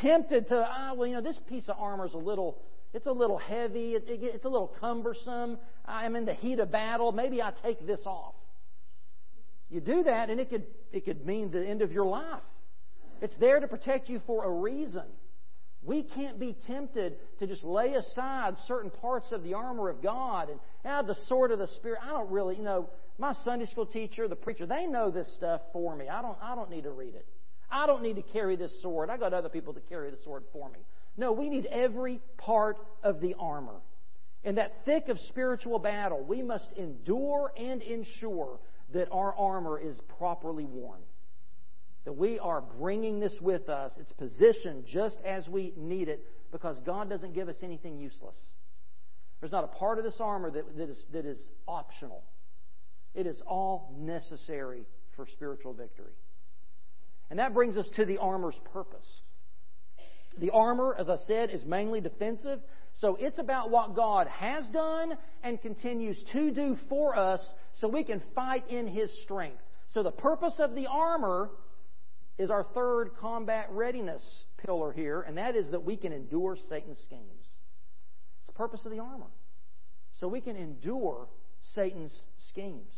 tempted 0.00 0.48
to, 0.48 0.66
ah, 0.68 0.92
well, 0.94 1.06
you 1.06 1.14
know, 1.14 1.22
this 1.22 1.38
piece 1.48 1.68
of 1.68 1.76
armor 1.78 2.06
is 2.06 2.14
a 2.14 2.18
little, 2.18 2.58
it's 2.92 3.06
a 3.06 3.12
little 3.12 3.38
heavy, 3.38 3.94
it, 3.94 4.04
it, 4.06 4.20
it's 4.22 4.44
a 4.44 4.48
little 4.48 4.74
cumbersome. 4.80 5.58
I'm 5.86 6.16
in 6.16 6.24
the 6.24 6.34
heat 6.34 6.58
of 6.58 6.70
battle. 6.70 7.12
Maybe 7.12 7.42
I 7.42 7.52
take 7.62 7.86
this 7.86 8.00
off. 8.06 8.34
You 9.68 9.80
do 9.80 10.02
that, 10.02 10.30
and 10.30 10.40
it 10.40 10.50
could, 10.50 10.64
it 10.92 11.04
could 11.04 11.24
mean 11.24 11.50
the 11.50 11.64
end 11.64 11.82
of 11.82 11.92
your 11.92 12.06
life. 12.06 12.42
It's 13.20 13.36
there 13.38 13.60
to 13.60 13.68
protect 13.68 14.08
you 14.08 14.20
for 14.26 14.44
a 14.44 14.50
reason. 14.50 15.04
We 15.82 16.02
can't 16.02 16.38
be 16.38 16.56
tempted 16.66 17.16
to 17.38 17.46
just 17.46 17.64
lay 17.64 17.94
aside 17.94 18.54
certain 18.66 18.90
parts 18.90 19.28
of 19.32 19.42
the 19.42 19.54
armor 19.54 19.88
of 19.88 20.02
God 20.02 20.50
and 20.50 20.60
ah, 20.84 21.02
the 21.02 21.16
sword 21.26 21.52
of 21.52 21.58
the 21.58 21.68
Spirit. 21.68 22.00
I 22.02 22.10
don't 22.10 22.30
really, 22.30 22.56
you 22.56 22.62
know, 22.62 22.90
my 23.18 23.32
Sunday 23.44 23.66
school 23.66 23.86
teacher, 23.86 24.28
the 24.28 24.36
preacher, 24.36 24.66
they 24.66 24.86
know 24.86 25.10
this 25.10 25.32
stuff 25.36 25.60
for 25.72 25.94
me. 25.96 26.08
I 26.08 26.20
don't, 26.20 26.36
I 26.42 26.54
don't 26.54 26.70
need 26.70 26.84
to 26.84 26.90
read 26.90 27.14
it. 27.14 27.26
I 27.70 27.86
don't 27.86 28.02
need 28.02 28.16
to 28.16 28.22
carry 28.22 28.56
this 28.56 28.72
sword. 28.82 29.10
I 29.10 29.16
got 29.16 29.32
other 29.32 29.48
people 29.48 29.74
to 29.74 29.80
carry 29.80 30.10
the 30.10 30.18
sword 30.24 30.44
for 30.52 30.68
me. 30.68 30.80
No, 31.16 31.32
we 31.32 31.48
need 31.48 31.66
every 31.66 32.20
part 32.38 32.78
of 33.02 33.20
the 33.20 33.34
armor. 33.38 33.80
In 34.42 34.54
that 34.54 34.84
thick 34.84 35.08
of 35.08 35.18
spiritual 35.28 35.78
battle, 35.78 36.24
we 36.24 36.42
must 36.42 36.72
endure 36.76 37.52
and 37.56 37.82
ensure 37.82 38.58
that 38.92 39.08
our 39.12 39.34
armor 39.34 39.78
is 39.78 39.98
properly 40.18 40.64
worn. 40.64 41.00
That 42.04 42.14
we 42.14 42.38
are 42.38 42.62
bringing 42.62 43.20
this 43.20 43.36
with 43.40 43.68
us. 43.68 43.92
It's 43.98 44.12
positioned 44.12 44.86
just 44.86 45.18
as 45.24 45.46
we 45.48 45.74
need 45.76 46.08
it 46.08 46.24
because 46.50 46.78
God 46.86 47.10
doesn't 47.10 47.34
give 47.34 47.48
us 47.48 47.56
anything 47.62 47.98
useless. 47.98 48.36
There's 49.40 49.52
not 49.52 49.64
a 49.64 49.68
part 49.68 49.98
of 49.98 50.04
this 50.04 50.16
armor 50.20 50.50
that, 50.50 50.76
that, 50.76 50.88
is, 50.88 51.04
that 51.12 51.26
is 51.26 51.38
optional. 51.68 52.22
It 53.14 53.26
is 53.26 53.40
all 53.46 53.94
necessary 53.98 54.86
for 55.16 55.26
spiritual 55.26 55.74
victory. 55.74 56.12
And 57.30 57.38
that 57.38 57.54
brings 57.54 57.76
us 57.76 57.88
to 57.96 58.04
the 58.04 58.18
armor's 58.18 58.58
purpose. 58.72 59.06
The 60.38 60.50
armor, 60.50 60.96
as 60.98 61.08
I 61.08 61.16
said, 61.26 61.50
is 61.50 61.64
mainly 61.64 62.00
defensive. 62.00 62.60
So 63.00 63.16
it's 63.20 63.38
about 63.38 63.70
what 63.70 63.94
God 63.94 64.26
has 64.28 64.66
done 64.68 65.16
and 65.42 65.60
continues 65.60 66.22
to 66.32 66.50
do 66.50 66.76
for 66.88 67.16
us 67.16 67.40
so 67.80 67.88
we 67.88 68.04
can 68.04 68.22
fight 68.34 68.68
in 68.68 68.88
His 68.88 69.10
strength. 69.22 69.62
So 69.94 70.02
the 70.02 70.10
purpose 70.10 70.54
of 70.58 70.74
the 70.74 70.86
armor 70.86 71.50
is 72.38 72.50
our 72.50 72.64
third 72.74 73.10
combat 73.20 73.68
readiness 73.70 74.22
pillar 74.64 74.92
here, 74.92 75.20
and 75.20 75.36
that 75.38 75.56
is 75.56 75.70
that 75.70 75.84
we 75.84 75.96
can 75.96 76.12
endure 76.12 76.56
Satan's 76.68 76.98
schemes. 77.04 77.46
It's 78.40 78.46
the 78.46 78.54
purpose 78.54 78.80
of 78.84 78.92
the 78.92 79.00
armor. 79.00 79.26
So 80.18 80.28
we 80.28 80.40
can 80.40 80.56
endure 80.56 81.28
Satan's 81.74 82.14
schemes. 82.48 82.92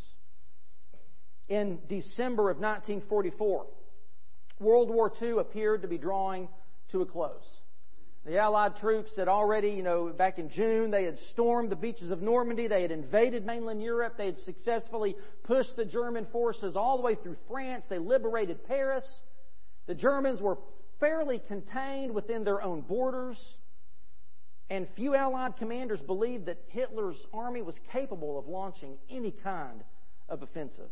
In 1.48 1.78
December 1.88 2.50
of 2.50 2.58
1944, 2.58 3.66
World 4.62 4.90
War 4.90 5.12
II 5.20 5.38
appeared 5.38 5.82
to 5.82 5.88
be 5.88 5.98
drawing 5.98 6.48
to 6.90 7.02
a 7.02 7.06
close. 7.06 7.46
The 8.24 8.38
Allied 8.38 8.76
troops 8.76 9.16
had 9.16 9.26
already, 9.26 9.70
you 9.70 9.82
know, 9.82 10.10
back 10.10 10.38
in 10.38 10.48
June, 10.48 10.92
they 10.92 11.04
had 11.04 11.18
stormed 11.32 11.70
the 11.70 11.76
beaches 11.76 12.12
of 12.12 12.22
Normandy. 12.22 12.68
They 12.68 12.82
had 12.82 12.92
invaded 12.92 13.44
mainland 13.44 13.82
Europe. 13.82 14.14
They 14.16 14.26
had 14.26 14.38
successfully 14.38 15.16
pushed 15.42 15.74
the 15.74 15.84
German 15.84 16.26
forces 16.30 16.76
all 16.76 16.96
the 16.96 17.02
way 17.02 17.16
through 17.16 17.36
France. 17.48 17.84
They 17.88 17.98
liberated 17.98 18.64
Paris. 18.68 19.04
The 19.86 19.94
Germans 19.96 20.40
were 20.40 20.58
fairly 21.00 21.40
contained 21.48 22.14
within 22.14 22.44
their 22.44 22.62
own 22.62 22.82
borders. 22.82 23.36
And 24.70 24.86
few 24.94 25.16
Allied 25.16 25.56
commanders 25.56 26.00
believed 26.00 26.46
that 26.46 26.58
Hitler's 26.68 27.18
army 27.34 27.60
was 27.60 27.74
capable 27.92 28.38
of 28.38 28.46
launching 28.46 28.98
any 29.10 29.32
kind 29.32 29.82
of 30.28 30.42
offensive. 30.42 30.90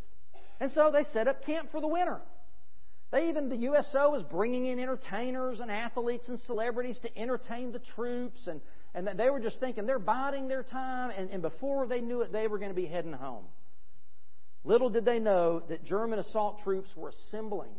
And 0.59 0.73
so 0.73 0.91
they 0.93 1.05
set 1.13 1.29
up 1.29 1.47
camp 1.47 1.71
for 1.71 1.81
the 1.81 1.87
winter. 1.87 2.21
They 3.11 3.29
even, 3.29 3.49
the 3.49 3.57
USO 3.57 4.11
was 4.11 4.23
bringing 4.23 4.67
in 4.67 4.79
entertainers 4.79 5.61
and 5.61 5.71
athletes 5.71 6.29
and 6.29 6.39
celebrities 6.41 6.99
to 7.01 7.19
entertain 7.19 7.73
the 7.73 7.81
troops. 7.81 8.47
And, 8.47 8.61
and 8.95 9.09
they 9.19 9.31
were 9.31 9.41
just 9.41 9.59
thinking 9.59 9.87
they're 9.87 9.99
biding 9.99 10.47
their 10.47 10.63
time. 10.63 11.11
And, 11.17 11.31
and 11.31 11.43
before 11.43 11.87
they 11.89 12.01
knew 12.01 12.23
it, 12.23 12.33
they 12.33 12.47
were 12.47 12.59
going 12.59 12.71
to 12.71 12.75
be 12.75 12.87
heading 12.87 13.13
home. 13.13 13.47
Little 14.63 14.91
did 14.91 15.05
they 15.05 15.19
know 15.19 15.63
that 15.69 15.85
German 15.85 16.19
assault 16.19 16.63
troops 16.63 16.91
were 16.95 17.09
assembling 17.09 17.73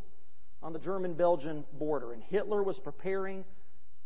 on 0.61 0.73
the 0.73 0.79
German 0.79 1.13
Belgian 1.13 1.63
border. 1.73 2.11
And 2.11 2.23
Hitler 2.23 2.61
was 2.61 2.77
preparing 2.79 3.45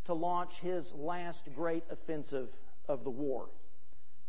to 0.06 0.14
launch 0.14 0.52
his 0.62 0.86
last 0.94 1.40
great 1.56 1.84
offensive 1.90 2.50
of 2.88 3.04
the 3.04 3.10
war. 3.10 3.50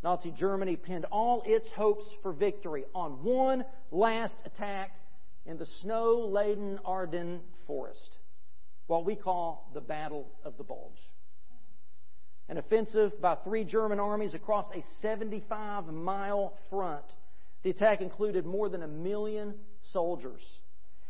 Nazi 0.03 0.31
Germany 0.31 0.77
pinned 0.77 1.05
all 1.07 1.43
its 1.45 1.69
hopes 1.73 2.07
for 2.23 2.33
victory 2.33 2.85
on 2.95 3.23
one 3.23 3.65
last 3.91 4.37
attack 4.45 4.93
in 5.47 5.59
the 5.59 5.67
snow 5.83 6.29
laden 6.31 6.79
Ardennes 6.85 7.43
forest, 7.67 8.19
what 8.87 9.05
we 9.05 9.15
call 9.17 9.71
the 9.75 9.81
Battle 9.81 10.27
of 10.45 10.57
the 10.57 10.65
Bulge. 10.65 11.01
an 12.49 12.59
offensive 12.59 13.21
by 13.21 13.35
three 13.37 13.65
German 13.65 13.99
armies 13.99 14.35
across 14.35 14.67
a 14.71 14.83
75 15.03 15.87
mile 15.87 16.57
front. 16.71 17.05
The 17.65 17.71
attack 17.71 18.01
included 18.01 18.47
more 18.47 18.69
than 18.69 18.83
a 18.83 18.89
million 18.89 19.55
soldiers. 19.93 20.43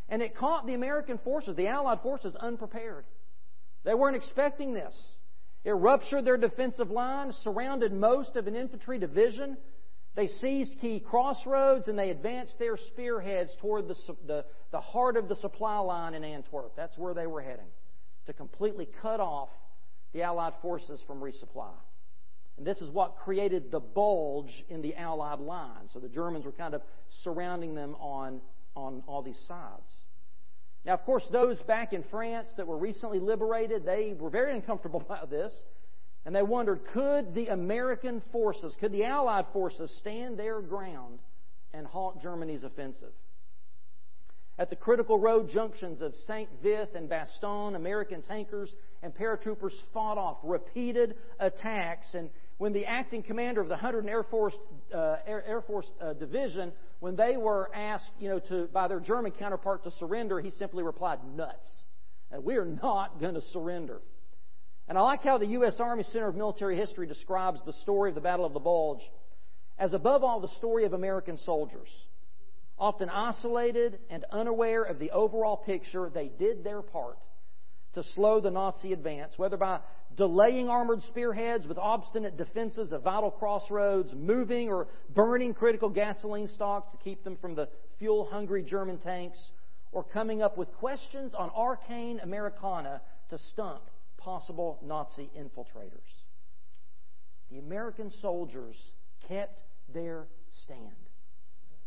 And 0.09 0.23
it 0.23 0.37
caught 0.37 0.67
the 0.67 0.75
American 0.75 1.19
forces, 1.19 1.57
the 1.57 1.67
Allied 1.67 2.01
forces, 2.01 2.35
unprepared. 2.37 3.05
They 3.85 3.93
weren't 3.93 4.17
expecting 4.17 4.73
this. 4.73 4.97
It 5.65 5.73
ruptured 5.73 6.25
their 6.25 6.37
defensive 6.37 6.91
line, 6.91 7.33
surrounded 7.43 7.93
most 7.93 8.37
of 8.37 8.47
an 8.47 8.55
infantry 8.55 8.99
division. 8.99 9.57
They 10.17 10.29
seized 10.29 10.73
key 10.81 10.99
crossroads 10.99 11.89
and 11.89 11.99
they 11.99 12.09
advanced 12.09 12.59
their 12.59 12.79
spearheads 12.79 13.55
toward 13.61 13.87
the, 13.87 13.97
the, 14.27 14.45
the 14.73 14.81
heart 14.81 15.19
of 15.19 15.29
the 15.29 15.37
supply 15.37 15.79
line 15.79 16.15
in 16.15 16.25
Antwerp. 16.25 16.75
That's 16.75 16.97
where 16.97 17.13
they 17.13 17.27
were 17.27 17.43
heading, 17.43 17.67
to 18.25 18.33
completely 18.33 18.89
cut 19.03 19.21
off 19.21 19.51
the 20.15 20.23
Allied 20.23 20.55
forces 20.63 21.03
from 21.07 21.21
resupply. 21.21 21.69
And 22.57 22.67
this 22.67 22.79
is 22.79 22.89
what 22.89 23.17
created 23.19 23.71
the 23.71 23.81
bulge 23.81 24.65
in 24.71 24.81
the 24.81 24.95
Allied 24.97 25.41
line. 25.41 25.91
So 25.93 25.99
the 25.99 26.09
Germans 26.09 26.47
were 26.47 26.53
kind 26.53 26.73
of 26.73 26.81
surrounding 27.23 27.75
them 27.75 27.95
on, 27.97 28.41
on 28.75 29.03
all 29.07 29.23
these 29.23 29.39
sides. 29.47 29.93
Now, 30.87 30.95
of 30.95 31.05
course, 31.05 31.25
those 31.31 31.61
back 31.63 31.93
in 31.93 32.05
France 32.11 32.49
that 32.57 32.67
were 32.67 32.79
recently 32.79 33.19
liberated, 33.19 33.85
they 33.85 34.15
were 34.19 34.31
very 34.31 34.55
uncomfortable 34.55 35.01
about 35.07 35.29
this. 35.29 35.53
And 36.27 36.35
they 36.35 36.43
wondered, 36.43 36.81
could 36.93 37.35
the 37.35 37.47
American 37.47 38.21
forces, 38.33 38.75
could 38.81 38.91
the 38.91 39.05
Allied 39.05 39.47
forces 39.53 39.97
stand 40.01 40.37
their 40.37 40.61
ground 40.61 41.21
and 41.73 41.87
halt 41.87 42.21
Germany's 42.21 42.65
offensive? 42.65 43.13
At 44.59 44.69
the 44.69 44.75
critical 44.77 45.21
road 45.21 45.51
junctions 45.51 46.01
of 46.01 46.15
St. 46.27 46.49
Vith 46.65 46.97
and 46.97 47.09
Bastogne, 47.09 47.77
American 47.77 48.23
tankers 48.23 48.75
and 49.05 49.15
paratroopers 49.15 49.71
fought 49.95 50.19
off 50.19 50.39
repeated 50.43 51.15
attacks. 51.39 52.09
And 52.15 52.29
when 52.59 52.73
the 52.73 52.87
acting 52.87 53.23
commander 53.23 53.61
of 53.61 53.69
the 53.69 53.77
100th 53.77 54.09
Air 54.09 54.25
Force, 54.25 54.55
uh, 54.93 55.17
Air, 55.27 55.45
Air, 55.47 55.61
Force 55.61 55.87
uh, 56.01 56.15
Division, 56.15 56.73
when 56.99 57.15
they 57.15 57.37
were 57.37 57.71
asked, 57.73 58.11
you 58.19 58.31
know, 58.31 58.41
to, 58.49 58.67
by 58.73 58.89
their 58.89 58.99
German 58.99 59.31
counterpart 59.31 59.85
to 59.85 59.93
surrender, 59.93 60.41
he 60.41 60.51
simply 60.51 60.83
replied, 60.83 61.21
nuts. 61.37 61.69
And 62.33 62.43
we 62.43 62.57
are 62.57 62.65
not 62.65 63.21
going 63.21 63.35
to 63.35 63.43
surrender. 63.43 64.01
And 64.89 64.97
I 64.97 65.01
like 65.01 65.23
how 65.23 65.39
the 65.39 65.47
U.S. 65.47 65.75
Army 65.81 66.05
Center 66.05 66.29
of 66.29 66.37
Military 66.37 66.77
History 66.77 67.07
describes 67.07 67.61
the 67.67 67.73
story 67.83 68.11
of 68.11 68.15
the 68.15 68.21
Battle 68.21 68.47
of 68.47 68.53
the 68.53 68.61
Bulge 68.61 69.03
as 69.79 69.93
above 69.93 70.23
all 70.23 70.41
the 70.41 70.55
story 70.57 70.85
of 70.85 70.93
American 70.93 71.39
soldiers. 71.45 71.89
Often 72.79 73.11
isolated 73.11 73.99
and 74.11 74.25
unaware 74.31 74.83
of 74.83 74.99
the 74.99 75.11
overall 75.11 75.57
picture, 75.57 76.11
they 76.13 76.29
did 76.29 76.63
their 76.63 76.83
part 76.83 77.19
to 77.95 78.03
slow 78.15 78.41
the 78.41 78.51
Nazi 78.51 78.93
advance, 78.93 79.33
whether 79.39 79.57
by 79.57 79.81
delaying 80.17 80.69
armored 80.69 81.03
spearheads 81.03 81.67
with 81.67 81.79
obstinate 81.79 82.37
defenses 82.37 82.93
of 82.93 83.03
vital 83.03 83.31
crossroads, 83.31 84.13
moving 84.15 84.69
or 84.69 84.87
burning 85.15 85.53
critical 85.55 85.89
gasoline 85.89 86.49
stocks 86.49 86.93
to 86.93 86.99
keep 86.99 87.25
them 87.25 87.37
from 87.41 87.55
the 87.55 87.69
fuel 87.99 88.29
hungry 88.31 88.63
German 88.63 88.99
tanks, 88.99 89.39
or 89.93 90.05
coming 90.05 90.43
up 90.43 90.59
with 90.59 90.71
questions 90.75 91.35
on 91.35 91.51
arcane 91.51 92.21
Americana 92.21 93.01
to 93.31 93.39
stump 93.53 93.83
possible 94.27 94.77
Nazi 94.83 95.31
infiltrators. 95.39 96.11
The 97.49 97.59
American 97.59 98.11
soldiers 98.21 98.75
kept 99.29 99.61
their 99.95 100.27
stand 100.65 100.81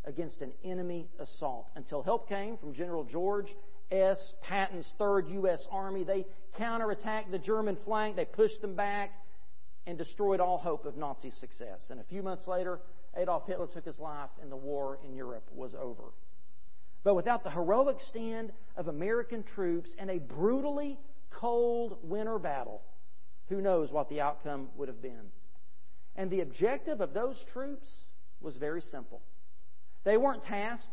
against 0.06 0.40
an 0.40 0.54
enemy 0.64 1.10
assault 1.20 1.68
until 1.76 2.02
help 2.02 2.30
came 2.30 2.58
from 2.58 2.74
General 2.74 3.04
George 3.04 3.54
S. 3.92 4.18
Patton's 4.42 4.92
3rd 4.98 5.34
U.S. 5.34 5.62
Army. 5.70 6.06
They 6.06 6.26
counterattacked 6.58 7.30
the 7.30 7.40
German 7.40 7.78
flank, 7.84 8.16
they 8.16 8.24
pushed 8.24 8.62
them 8.62 8.74
back, 8.74 9.12
and 9.86 9.98
destroyed 9.98 10.40
all 10.40 10.58
hope 10.58 10.86
of 10.86 10.96
Nazi 10.96 11.32
success. 11.42 11.82
And 11.90 12.00
a 12.00 12.06
few 12.06 12.24
months 12.24 12.48
later, 12.48 12.80
Adolf 13.18 13.48
Hitler 13.48 13.68
took 13.68 13.84
his 13.84 14.00
life, 14.00 14.30
and 14.42 14.50
the 14.50 14.56
war 14.56 14.98
in 15.06 15.14
Europe 15.14 15.50
was 15.54 15.76
over. 15.78 16.14
But 17.04 17.16
without 17.16 17.44
the 17.44 17.52
heroic 17.52 17.98
stand 18.08 18.54
of 18.78 18.88
American 18.88 19.44
troops 19.44 19.90
and 20.00 20.10
a 20.10 20.20
brutally 20.20 20.98
cold 21.40 21.98
winter 22.04 22.38
battle, 22.38 22.82
who 23.48 23.62
knows 23.62 23.92
what 23.92 24.10
the 24.10 24.22
outcome 24.22 24.68
would 24.76 24.88
have 24.88 25.02
been. 25.02 25.32
And 26.16 26.30
the 26.30 26.42
objective 26.42 27.02
of 27.02 27.14
those 27.14 27.42
troops 27.54 27.88
was 28.42 28.58
very 28.58 28.82
simple. 28.82 29.22
They 30.04 30.18
weren't 30.18 30.44
tasked 30.44 30.88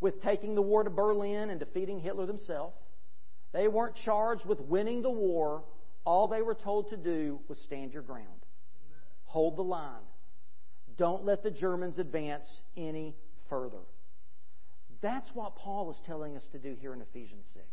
with 0.00 0.22
taking 0.22 0.54
the 0.54 0.62
war 0.62 0.82
to 0.82 0.90
Berlin 0.90 1.50
and 1.50 1.58
defeating 1.58 2.00
Hitler 2.00 2.26
themselves. 2.26 2.76
They 3.52 3.68
weren't 3.68 3.96
charged 4.04 4.44
with 4.44 4.60
winning 4.60 5.02
the 5.02 5.10
war. 5.10 5.64
All 6.04 6.28
they 6.28 6.42
were 6.42 6.54
told 6.54 6.90
to 6.90 6.96
do 6.96 7.40
was 7.48 7.58
stand 7.64 7.92
your 7.92 8.02
ground. 8.02 8.26
Hold 9.24 9.56
the 9.56 9.62
line. 9.62 10.04
Don't 10.96 11.24
let 11.24 11.42
the 11.42 11.50
Germans 11.50 11.98
advance 11.98 12.46
any 12.76 13.16
further. 13.48 13.84
That's 15.02 15.30
what 15.34 15.56
Paul 15.56 15.90
is 15.90 15.96
telling 16.06 16.36
us 16.36 16.44
to 16.52 16.58
do 16.58 16.76
here 16.80 16.92
in 16.92 17.00
Ephesians 17.00 17.46
6. 17.54 17.64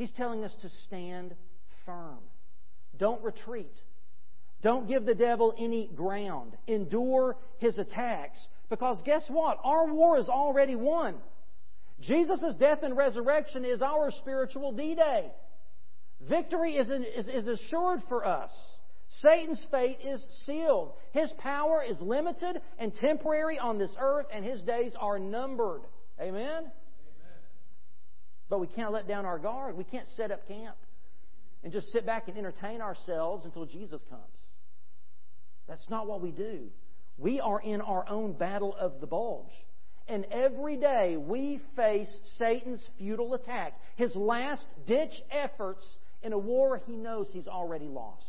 He's 0.00 0.12
telling 0.12 0.44
us 0.44 0.56
to 0.62 0.70
stand 0.86 1.34
firm. 1.84 2.20
Don't 2.96 3.22
retreat. 3.22 3.74
Don't 4.62 4.88
give 4.88 5.04
the 5.04 5.14
devil 5.14 5.52
any 5.58 5.90
ground. 5.94 6.56
Endure 6.66 7.36
his 7.58 7.76
attacks. 7.76 8.38
Because 8.70 8.96
guess 9.04 9.22
what? 9.28 9.58
Our 9.62 9.92
war 9.92 10.16
is 10.16 10.30
already 10.30 10.74
won. 10.74 11.16
Jesus' 12.00 12.54
death 12.58 12.78
and 12.82 12.96
resurrection 12.96 13.66
is 13.66 13.82
our 13.82 14.10
spiritual 14.10 14.72
D 14.72 14.94
Day. 14.94 15.32
Victory 16.26 16.76
is, 16.76 16.88
is, 16.88 17.28
is 17.28 17.46
assured 17.46 18.00
for 18.08 18.26
us. 18.26 18.50
Satan's 19.18 19.62
fate 19.70 19.98
is 20.02 20.24
sealed. 20.46 20.94
His 21.12 21.30
power 21.36 21.84
is 21.86 22.00
limited 22.00 22.62
and 22.78 22.94
temporary 22.94 23.58
on 23.58 23.76
this 23.76 23.94
earth, 24.00 24.28
and 24.32 24.46
his 24.46 24.62
days 24.62 24.92
are 24.98 25.18
numbered. 25.18 25.82
Amen? 26.18 26.70
But 28.50 28.58
we 28.58 28.66
can't 28.66 28.92
let 28.92 29.08
down 29.08 29.24
our 29.24 29.38
guard. 29.38 29.76
We 29.76 29.84
can't 29.84 30.08
set 30.16 30.30
up 30.30 30.46
camp 30.46 30.76
and 31.62 31.72
just 31.72 31.92
sit 31.92 32.04
back 32.04 32.28
and 32.28 32.36
entertain 32.36 32.82
ourselves 32.82 33.46
until 33.46 33.64
Jesus 33.64 34.02
comes. 34.10 34.22
That's 35.68 35.88
not 35.88 36.06
what 36.08 36.20
we 36.20 36.32
do. 36.32 36.66
We 37.16 37.38
are 37.38 37.60
in 37.60 37.80
our 37.80 38.06
own 38.08 38.32
battle 38.32 38.74
of 38.74 39.00
the 39.00 39.06
bulge. 39.06 39.52
And 40.08 40.24
every 40.32 40.76
day 40.76 41.16
we 41.16 41.60
face 41.76 42.10
Satan's 42.38 42.84
futile 42.98 43.34
attack, 43.34 43.74
his 43.94 44.16
last 44.16 44.64
ditch 44.86 45.14
efforts 45.30 45.84
in 46.22 46.32
a 46.32 46.38
war 46.38 46.82
he 46.86 46.96
knows 46.96 47.28
he's 47.32 47.46
already 47.46 47.86
lost. 47.86 48.24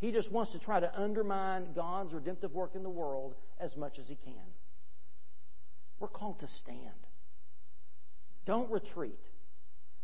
He 0.00 0.10
just 0.10 0.32
wants 0.32 0.52
to 0.52 0.58
try 0.58 0.80
to 0.80 0.90
undermine 1.00 1.74
God's 1.74 2.14
redemptive 2.14 2.54
work 2.54 2.74
in 2.74 2.82
the 2.82 2.90
world 2.90 3.34
as 3.60 3.76
much 3.76 3.98
as 3.98 4.06
he 4.06 4.16
can. 4.24 4.34
We're 6.00 6.08
called 6.08 6.40
to 6.40 6.48
stand. 6.60 7.06
Don't 8.44 8.70
retreat. 8.70 9.18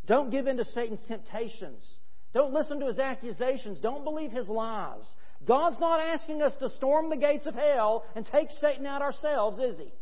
Don't 0.07 0.31
give 0.31 0.47
in 0.47 0.57
to 0.57 0.65
Satan's 0.65 1.05
temptations. 1.07 1.87
Don't 2.35 2.53
listen 2.53 2.81
to 2.81 2.87
his 2.87 2.99
accusations. 2.99 3.79
Don't 3.81 4.05
believe 4.05 4.31
his 4.31 4.49
lies. 4.49 5.05
God's 5.47 5.79
not 5.81 6.01
asking 6.01 6.43
us 6.43 6.53
to 6.61 6.69
storm 6.71 7.11
the 7.11 7.17
gates 7.17 7.47
of 7.47 7.55
hell 7.55 8.05
and 8.15 8.27
take 8.27 8.49
Satan 8.61 8.87
out 8.87 9.03
ourselves, 9.03 9.59
is 9.59 9.79
he? 9.79 9.93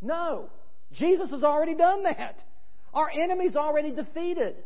No. 0.00 0.50
Jesus 0.92 1.30
has 1.30 1.42
already 1.42 1.74
done 1.74 2.04
that. 2.04 2.42
Our 2.94 3.10
enemy's 3.10 3.56
already 3.56 3.92
defeated. 3.92 4.56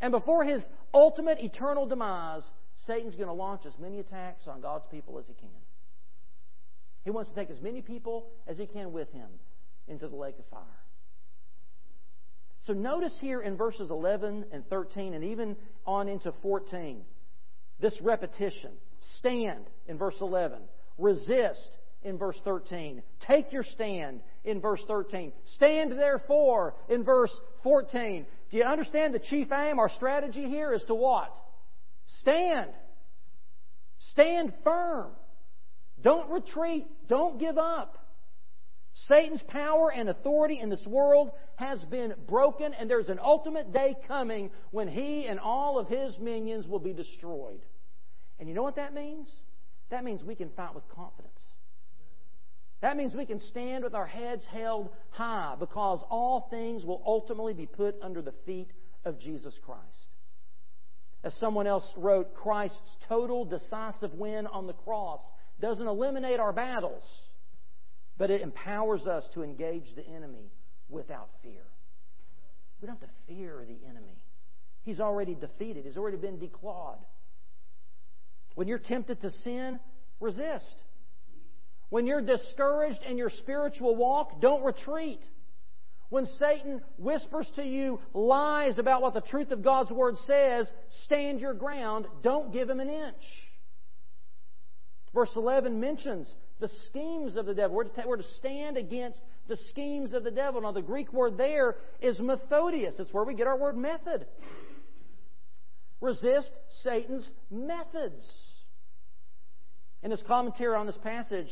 And 0.00 0.12
before 0.12 0.44
his 0.44 0.62
ultimate 0.92 1.38
eternal 1.40 1.86
demise, 1.86 2.42
Satan's 2.86 3.14
going 3.14 3.28
to 3.28 3.34
launch 3.34 3.62
as 3.66 3.72
many 3.80 4.00
attacks 4.00 4.46
on 4.46 4.60
God's 4.60 4.84
people 4.90 5.18
as 5.18 5.26
he 5.26 5.34
can. 5.34 5.48
He 7.04 7.10
wants 7.10 7.30
to 7.30 7.36
take 7.36 7.50
as 7.50 7.60
many 7.60 7.82
people 7.82 8.28
as 8.46 8.58
he 8.58 8.66
can 8.66 8.92
with 8.92 9.10
him 9.12 9.28
into 9.88 10.08
the 10.08 10.16
lake 10.16 10.38
of 10.38 10.44
fire. 10.46 10.62
So 12.66 12.72
notice 12.72 13.16
here 13.20 13.40
in 13.40 13.56
verses 13.56 13.90
11 13.90 14.46
and 14.52 14.68
13 14.68 15.14
and 15.14 15.24
even 15.24 15.56
on 15.86 16.08
into 16.08 16.32
14 16.42 17.02
this 17.82 18.00
repetition. 18.00 18.70
Stand 19.18 19.64
in 19.88 19.98
verse 19.98 20.14
11. 20.20 20.58
Resist 20.96 21.68
in 22.04 22.16
verse 22.16 22.38
13. 22.44 23.02
Take 23.26 23.52
your 23.52 23.64
stand 23.64 24.20
in 24.44 24.60
verse 24.60 24.80
13. 24.86 25.32
Stand 25.56 25.92
therefore 25.92 26.74
in 26.88 27.04
verse 27.04 27.32
14. 27.64 28.24
Do 28.50 28.56
you 28.56 28.64
understand 28.64 29.12
the 29.12 29.18
chief 29.18 29.48
aim? 29.52 29.78
Our 29.78 29.90
strategy 29.90 30.48
here 30.48 30.72
is 30.72 30.84
to 30.84 30.94
what? 30.94 31.36
Stand. 32.20 32.70
Stand 34.12 34.54
firm. 34.62 35.10
Don't 36.00 36.30
retreat. 36.30 36.86
Don't 37.08 37.38
give 37.38 37.58
up. 37.58 37.98
Satan's 38.94 39.42
power 39.48 39.90
and 39.90 40.08
authority 40.08 40.60
in 40.60 40.68
this 40.68 40.86
world 40.86 41.30
has 41.56 41.82
been 41.84 42.14
broken, 42.28 42.74
and 42.74 42.88
there's 42.88 43.08
an 43.08 43.18
ultimate 43.22 43.72
day 43.72 43.96
coming 44.06 44.50
when 44.70 44.88
he 44.88 45.26
and 45.26 45.40
all 45.40 45.78
of 45.78 45.88
his 45.88 46.18
minions 46.18 46.66
will 46.66 46.78
be 46.78 46.92
destroyed. 46.92 47.64
And 48.38 48.48
you 48.48 48.54
know 48.54 48.62
what 48.62 48.76
that 48.76 48.92
means? 48.92 49.28
That 49.90 50.04
means 50.04 50.22
we 50.22 50.34
can 50.34 50.50
fight 50.50 50.74
with 50.74 50.88
confidence. 50.88 51.32
That 52.80 52.96
means 52.96 53.14
we 53.14 53.26
can 53.26 53.40
stand 53.40 53.84
with 53.84 53.94
our 53.94 54.06
heads 54.06 54.44
held 54.50 54.90
high 55.10 55.54
because 55.58 56.02
all 56.10 56.48
things 56.50 56.84
will 56.84 57.02
ultimately 57.06 57.54
be 57.54 57.66
put 57.66 57.94
under 58.02 58.20
the 58.20 58.34
feet 58.44 58.72
of 59.04 59.20
Jesus 59.20 59.54
Christ. 59.64 59.80
As 61.24 61.32
someone 61.34 61.68
else 61.68 61.86
wrote, 61.96 62.34
Christ's 62.34 62.96
total 63.08 63.44
decisive 63.44 64.12
win 64.14 64.48
on 64.48 64.66
the 64.66 64.72
cross 64.72 65.20
doesn't 65.60 65.86
eliminate 65.86 66.40
our 66.40 66.52
battles, 66.52 67.04
but 68.18 68.30
it 68.30 68.40
empowers 68.40 69.06
us 69.06 69.24
to 69.34 69.42
engage 69.42 69.94
the 69.94 70.06
enemy 70.06 70.50
without 70.88 71.28
fear. 71.42 71.62
We 72.80 72.86
don't 72.86 72.98
have 72.98 73.08
to 73.08 73.14
fear 73.26 73.64
the 73.66 73.88
enemy. 73.88 74.22
He's 74.82 75.00
already 75.00 75.34
defeated, 75.34 75.84
he's 75.84 75.96
already 75.96 76.16
been 76.16 76.38
declawed. 76.38 76.98
When 78.54 78.68
you're 78.68 78.78
tempted 78.78 79.20
to 79.22 79.30
sin, 79.44 79.80
resist. 80.20 80.74
When 81.88 82.06
you're 82.06 82.22
discouraged 82.22 83.02
in 83.08 83.18
your 83.18 83.30
spiritual 83.30 83.96
walk, 83.96 84.40
don't 84.40 84.62
retreat. 84.62 85.20
When 86.08 86.26
Satan 86.38 86.82
whispers 86.98 87.50
to 87.56 87.64
you 87.64 88.00
lies 88.12 88.78
about 88.78 89.00
what 89.00 89.14
the 89.14 89.22
truth 89.22 89.50
of 89.50 89.62
God's 89.62 89.90
Word 89.90 90.16
says, 90.26 90.66
stand 91.04 91.40
your 91.40 91.54
ground. 91.54 92.06
Don't 92.22 92.52
give 92.52 92.68
him 92.68 92.80
an 92.80 92.90
inch. 92.90 93.24
Verse 95.14 95.30
11 95.36 95.80
mentions 95.80 96.30
the 96.62 96.70
schemes 96.88 97.36
of 97.36 97.44
the 97.44 97.54
devil. 97.54 97.76
We're 97.76 97.84
to, 97.84 98.04
we're 98.06 98.16
to 98.16 98.34
stand 98.38 98.78
against 98.78 99.20
the 99.48 99.58
schemes 99.68 100.14
of 100.14 100.22
the 100.22 100.30
devil. 100.30 100.62
Now, 100.62 100.72
the 100.72 100.80
Greek 100.80 101.12
word 101.12 101.36
there 101.36 101.76
is 102.00 102.18
methodeias. 102.18 102.98
It's 102.98 103.12
where 103.12 103.24
we 103.24 103.34
get 103.34 103.48
our 103.48 103.58
word 103.58 103.76
method. 103.76 104.24
Resist 106.00 106.50
Satan's 106.82 107.28
methods. 107.50 108.24
In 110.04 110.12
his 110.12 110.22
commentary 110.22 110.76
on 110.76 110.86
this 110.86 110.98
passage, 111.02 111.48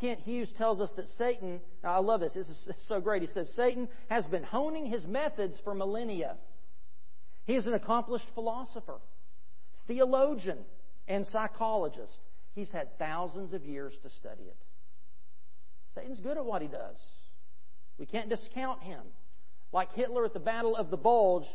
Kent 0.00 0.20
Hughes 0.20 0.52
tells 0.56 0.80
us 0.80 0.90
that 0.96 1.08
Satan, 1.18 1.60
I 1.82 1.98
love 1.98 2.20
this, 2.20 2.34
this 2.34 2.46
is 2.46 2.68
so 2.86 3.00
great. 3.00 3.22
He 3.22 3.28
says, 3.28 3.50
Satan 3.56 3.88
has 4.08 4.24
been 4.26 4.42
honing 4.42 4.86
his 4.86 5.06
methods 5.06 5.58
for 5.64 5.74
millennia. 5.74 6.36
He 7.44 7.56
is 7.56 7.66
an 7.66 7.74
accomplished 7.74 8.26
philosopher, 8.34 8.98
theologian, 9.86 10.58
and 11.08 11.26
psychologist. 11.26 12.12
He's 12.54 12.70
had 12.70 12.98
thousands 12.98 13.52
of 13.52 13.64
years 13.64 13.94
to 14.02 14.10
study 14.10 14.42
it. 14.42 14.56
Satan's 15.94 16.20
good 16.20 16.36
at 16.36 16.44
what 16.44 16.62
he 16.62 16.68
does. 16.68 16.96
We 17.98 18.06
can't 18.06 18.28
discount 18.28 18.82
him. 18.82 19.00
Like 19.72 19.92
Hitler 19.92 20.24
at 20.24 20.32
the 20.32 20.40
Battle 20.40 20.76
of 20.76 20.90
the 20.90 20.96
Bulge, 20.96 21.46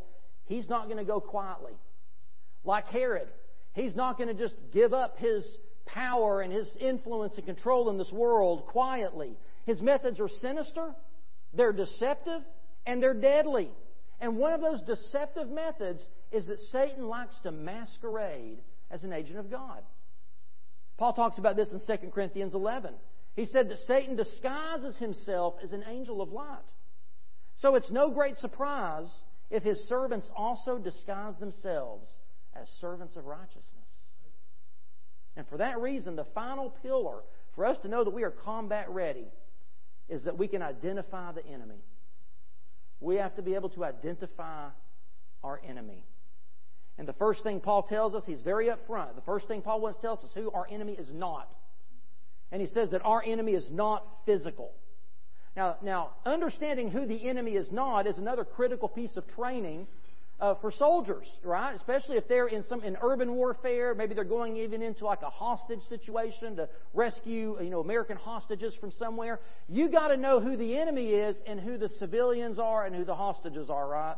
he's 0.46 0.70
not 0.70 0.86
going 0.86 0.98
to 0.98 1.04
go 1.04 1.20
quietly. 1.20 1.74
Like 2.64 2.88
Herod, 2.88 3.28
he's 3.74 3.96
not 3.96 4.18
going 4.18 4.30
to 4.30 4.34
just 4.34 4.56
give 4.74 4.94
up 4.94 5.18
his 5.18 5.46
power 5.86 6.42
and 6.42 6.52
his 6.52 6.70
influence 6.80 7.36
and 7.38 7.46
control 7.46 7.90
in 7.90 7.98
this 7.98 8.12
world 8.12 8.66
quietly. 8.68 9.38
His 9.66 9.82
methods 9.82 10.20
are 10.20 10.30
sinister, 10.42 10.94
they're 11.54 11.74
deceptive, 11.74 12.42
and 12.86 13.02
they're 13.02 13.14
deadly. 13.14 13.70
And 14.22 14.38
one 14.38 14.54
of 14.54 14.62
those 14.62 14.82
deceptive 14.82 15.50
methods 15.50 16.02
is 16.32 16.48
that 16.48 16.60
Satan 16.72 17.08
likes 17.08 17.36
to 17.44 17.52
masquerade 17.52 18.60
as 18.90 19.04
an 19.04 19.14
agent 19.14 19.40
of 19.40 19.52
God. 19.52 19.84
Paul 20.98 21.14
talks 21.14 21.38
about 21.38 21.56
this 21.56 21.72
in 21.72 21.80
2 21.80 22.10
Corinthians 22.12 22.54
11. 22.54 22.94
He 23.36 23.46
said 23.46 23.70
that 23.70 23.80
Satan 23.86 24.16
disguises 24.16 24.96
himself 24.98 25.56
as 25.64 25.74
an 25.74 25.84
angel 25.90 26.22
of 26.22 26.32
light. 26.32 26.64
So 27.58 27.76
it's 27.76 27.92
no 27.92 28.12
great 28.12 28.38
surprise 28.38 29.08
if 29.50 29.64
his 29.64 29.80
servants 29.88 30.30
also 30.36 30.78
disguise 30.78 31.36
themselves 31.40 32.08
as 32.56 32.68
servants 32.80 33.16
of 33.16 33.26
righteousness. 33.26 33.64
And 35.36 35.46
for 35.48 35.58
that 35.58 35.80
reason, 35.80 36.16
the 36.16 36.26
final 36.34 36.70
pillar 36.82 37.20
for 37.56 37.66
us 37.66 37.78
to 37.82 37.90
know 37.90 38.04
that 38.04 38.14
we 38.14 38.24
are 38.24 38.32
combat 38.32 38.90
ready 38.90 39.28
is 40.08 40.24
that 40.24 40.38
we 40.38 40.48
can 40.48 40.62
identify 40.62 41.32
the 41.34 41.46
enemy. 41.46 41.84
We 43.02 43.16
have 43.16 43.36
to 43.36 43.42
be 43.42 43.56
able 43.56 43.70
to 43.70 43.84
identify 43.84 44.70
our 45.44 45.62
enemy. 45.68 46.06
And 46.98 47.08
the 47.08 47.14
first 47.14 47.44
thing 47.44 47.60
Paul 47.60 47.84
tells 47.84 48.16
us, 48.16 48.24
he's 48.26 48.42
very 48.42 48.68
upfront. 48.68 49.16
The 49.16 49.22
first 49.26 49.48
thing 49.48 49.62
Paul 49.62 49.82
wants 49.82 49.98
to 49.98 50.02
tell 50.02 50.14
us 50.14 50.30
who 50.34 50.52
our 50.52 50.66
enemy 50.70 50.94
is 50.94 51.08
not. 51.12 51.54
And 52.52 52.62
he 52.62 52.68
says 52.68 52.92
that 52.92 53.04
our 53.04 53.22
enemy 53.24 53.54
is 53.54 53.66
not 53.70 54.06
physical. 54.26 54.72
Now, 55.56 55.78
now 55.82 56.12
understanding 56.26 56.90
who 56.90 57.06
the 57.06 57.28
enemy 57.28 57.54
is 57.54 57.72
not 57.72 58.08
is 58.08 58.18
another 58.18 58.46
critical 58.46 58.88
piece 58.88 59.18
of 59.18 59.28
training 59.36 59.88
uh, 60.40 60.56
for 60.56 60.72
soldiers, 60.72 61.26
right? 61.44 61.76
Especially 61.76 62.18
if 62.18 62.28
they're 62.28 62.48
in 62.48 62.64
some 62.64 62.84
in 62.84 62.98
urban 63.02 63.36
warfare, 63.36 63.96
maybe 63.96 64.14
they're 64.14 64.26
going 64.26 64.58
even 64.58 64.82
into 64.82 65.06
like 65.06 65.22
a 65.22 65.30
hostage 65.30 65.80
situation 65.88 66.58
to 66.58 66.68
rescue, 66.94 67.58
you 67.62 67.70
know, 67.70 67.80
American 67.80 68.18
hostages 68.18 68.76
from 68.80 68.92
somewhere. 68.92 69.40
You 69.70 69.90
got 69.90 70.10
to 70.10 70.18
know 70.18 70.42
who 70.42 70.58
the 70.58 70.78
enemy 70.78 71.12
is 71.12 71.38
and 71.48 71.60
who 71.60 71.78
the 71.78 71.88
civilians 71.88 72.60
are 72.60 72.86
and 72.86 72.94
who 72.94 73.06
the 73.06 73.16
hostages 73.16 73.70
are, 73.70 73.88
right? 73.88 74.16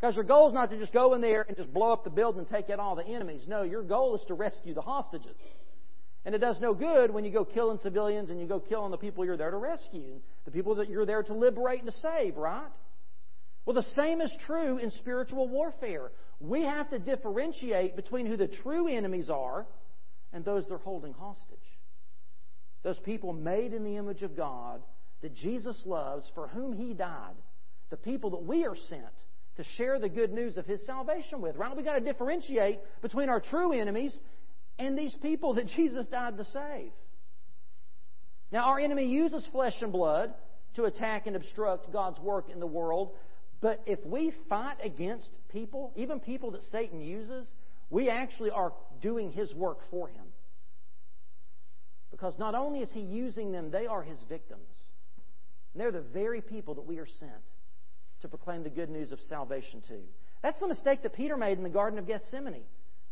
Because 0.00 0.14
your 0.14 0.24
goal 0.24 0.48
is 0.48 0.54
not 0.54 0.70
to 0.70 0.78
just 0.78 0.92
go 0.92 1.14
in 1.14 1.20
there 1.20 1.44
and 1.48 1.56
just 1.56 1.72
blow 1.72 1.92
up 1.92 2.04
the 2.04 2.10
building 2.10 2.40
and 2.40 2.48
take 2.48 2.70
out 2.70 2.78
all 2.78 2.94
the 2.94 3.04
enemies. 3.04 3.44
No, 3.48 3.62
your 3.62 3.82
goal 3.82 4.14
is 4.14 4.22
to 4.28 4.34
rescue 4.34 4.74
the 4.74 4.80
hostages. 4.80 5.36
And 6.24 6.34
it 6.34 6.38
does 6.38 6.60
no 6.60 6.74
good 6.74 7.10
when 7.10 7.24
you 7.24 7.32
go 7.32 7.44
killing 7.44 7.78
civilians 7.82 8.30
and 8.30 8.40
you 8.40 8.46
go 8.46 8.60
killing 8.60 8.90
the 8.90 8.96
people 8.96 9.24
you're 9.24 9.36
there 9.36 9.50
to 9.50 9.56
rescue, 9.56 10.20
the 10.44 10.50
people 10.50 10.76
that 10.76 10.88
you're 10.88 11.06
there 11.06 11.22
to 11.22 11.34
liberate 11.34 11.82
and 11.82 11.90
to 11.90 11.98
save, 12.00 12.36
right? 12.36 12.68
Well, 13.64 13.74
the 13.74 13.86
same 13.96 14.20
is 14.20 14.32
true 14.46 14.78
in 14.78 14.90
spiritual 14.92 15.48
warfare. 15.48 16.10
We 16.40 16.62
have 16.62 16.90
to 16.90 16.98
differentiate 16.98 17.96
between 17.96 18.26
who 18.26 18.36
the 18.36 18.46
true 18.46 18.88
enemies 18.88 19.28
are 19.28 19.66
and 20.32 20.44
those 20.44 20.64
they're 20.68 20.78
holding 20.78 21.12
hostage. 21.12 21.58
Those 22.82 22.98
people 23.00 23.32
made 23.32 23.72
in 23.72 23.82
the 23.82 23.96
image 23.96 24.22
of 24.22 24.36
God 24.36 24.80
that 25.22 25.34
Jesus 25.34 25.82
loves, 25.84 26.30
for 26.34 26.46
whom 26.48 26.72
He 26.72 26.94
died. 26.94 27.34
The 27.90 27.96
people 27.96 28.30
that 28.30 28.44
we 28.44 28.64
are 28.64 28.76
sent 28.88 29.02
to 29.58 29.64
share 29.76 29.98
the 29.98 30.08
good 30.08 30.32
news 30.32 30.56
of 30.56 30.66
His 30.66 30.80
salvation 30.86 31.42
with. 31.42 31.56
Right? 31.56 31.76
We've 31.76 31.84
got 31.84 31.98
to 31.98 32.00
differentiate 32.00 32.78
between 33.02 33.28
our 33.28 33.40
true 33.40 33.72
enemies 33.72 34.16
and 34.78 34.96
these 34.96 35.12
people 35.20 35.54
that 35.54 35.66
Jesus 35.76 36.06
died 36.06 36.38
to 36.38 36.44
save. 36.52 36.92
Now, 38.50 38.66
our 38.66 38.78
enemy 38.78 39.06
uses 39.06 39.46
flesh 39.52 39.74
and 39.82 39.92
blood 39.92 40.32
to 40.76 40.84
attack 40.84 41.26
and 41.26 41.36
obstruct 41.36 41.92
God's 41.92 42.18
work 42.20 42.48
in 42.50 42.60
the 42.60 42.66
world, 42.66 43.10
but 43.60 43.82
if 43.84 43.98
we 44.06 44.32
fight 44.48 44.76
against 44.82 45.28
people, 45.50 45.92
even 45.96 46.20
people 46.20 46.52
that 46.52 46.62
Satan 46.70 47.00
uses, 47.00 47.46
we 47.90 48.08
actually 48.08 48.50
are 48.50 48.72
doing 49.02 49.32
his 49.32 49.52
work 49.54 49.78
for 49.90 50.08
him. 50.08 50.24
Because 52.12 52.38
not 52.38 52.54
only 52.54 52.80
is 52.80 52.90
he 52.92 53.00
using 53.00 53.50
them, 53.50 53.70
they 53.70 53.86
are 53.86 54.02
his 54.02 54.18
victims. 54.28 54.68
And 55.74 55.80
they're 55.80 55.92
the 55.92 56.00
very 56.00 56.40
people 56.40 56.74
that 56.76 56.86
we 56.86 56.98
are 56.98 57.08
sent 57.18 57.32
to 58.22 58.28
proclaim 58.28 58.62
the 58.62 58.70
good 58.70 58.90
news 58.90 59.12
of 59.12 59.20
salvation 59.28 59.82
to. 59.88 59.98
That's 60.42 60.58
the 60.60 60.68
mistake 60.68 61.02
that 61.02 61.14
Peter 61.14 61.36
made 61.36 61.58
in 61.58 61.64
the 61.64 61.70
Garden 61.70 61.98
of 61.98 62.06
Gethsemane. 62.06 62.64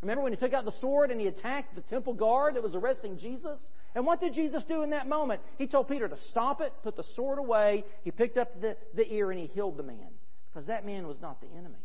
Remember 0.03 0.23
when 0.23 0.33
he 0.33 0.39
took 0.39 0.53
out 0.53 0.65
the 0.65 0.79
sword 0.81 1.11
and 1.11 1.21
he 1.21 1.27
attacked 1.27 1.75
the 1.75 1.81
temple 1.83 2.15
guard 2.15 2.55
that 2.55 2.63
was 2.63 2.75
arresting 2.75 3.19
Jesus? 3.19 3.59
And 3.95 4.05
what 4.05 4.21
did 4.21 4.35
Jesus 4.35 4.63
do 4.65 4.83
in 4.83 4.91
that 4.91 5.09
moment? 5.09 5.41
He 5.59 5.67
told 5.67 5.89
Peter 5.89 6.07
to 6.07 6.19
stop 6.31 6.61
it, 6.61 6.73
put 6.83 6.97
the 6.97 7.05
sword 7.15 7.39
away. 7.39 7.85
He 8.05 8.11
picked 8.11 8.37
up 8.37 8.61
the, 8.61 8.77
the 8.95 9.11
ear 9.13 9.31
and 9.31 9.41
he 9.41 9.47
healed 9.47 9.79
the 9.79 9.83
man 9.83 10.11
because 10.53 10.67
that 10.67 10.85
man 10.85 11.07
was 11.07 11.17
not 11.21 11.41
the 11.41 11.49
enemy. 11.59 11.79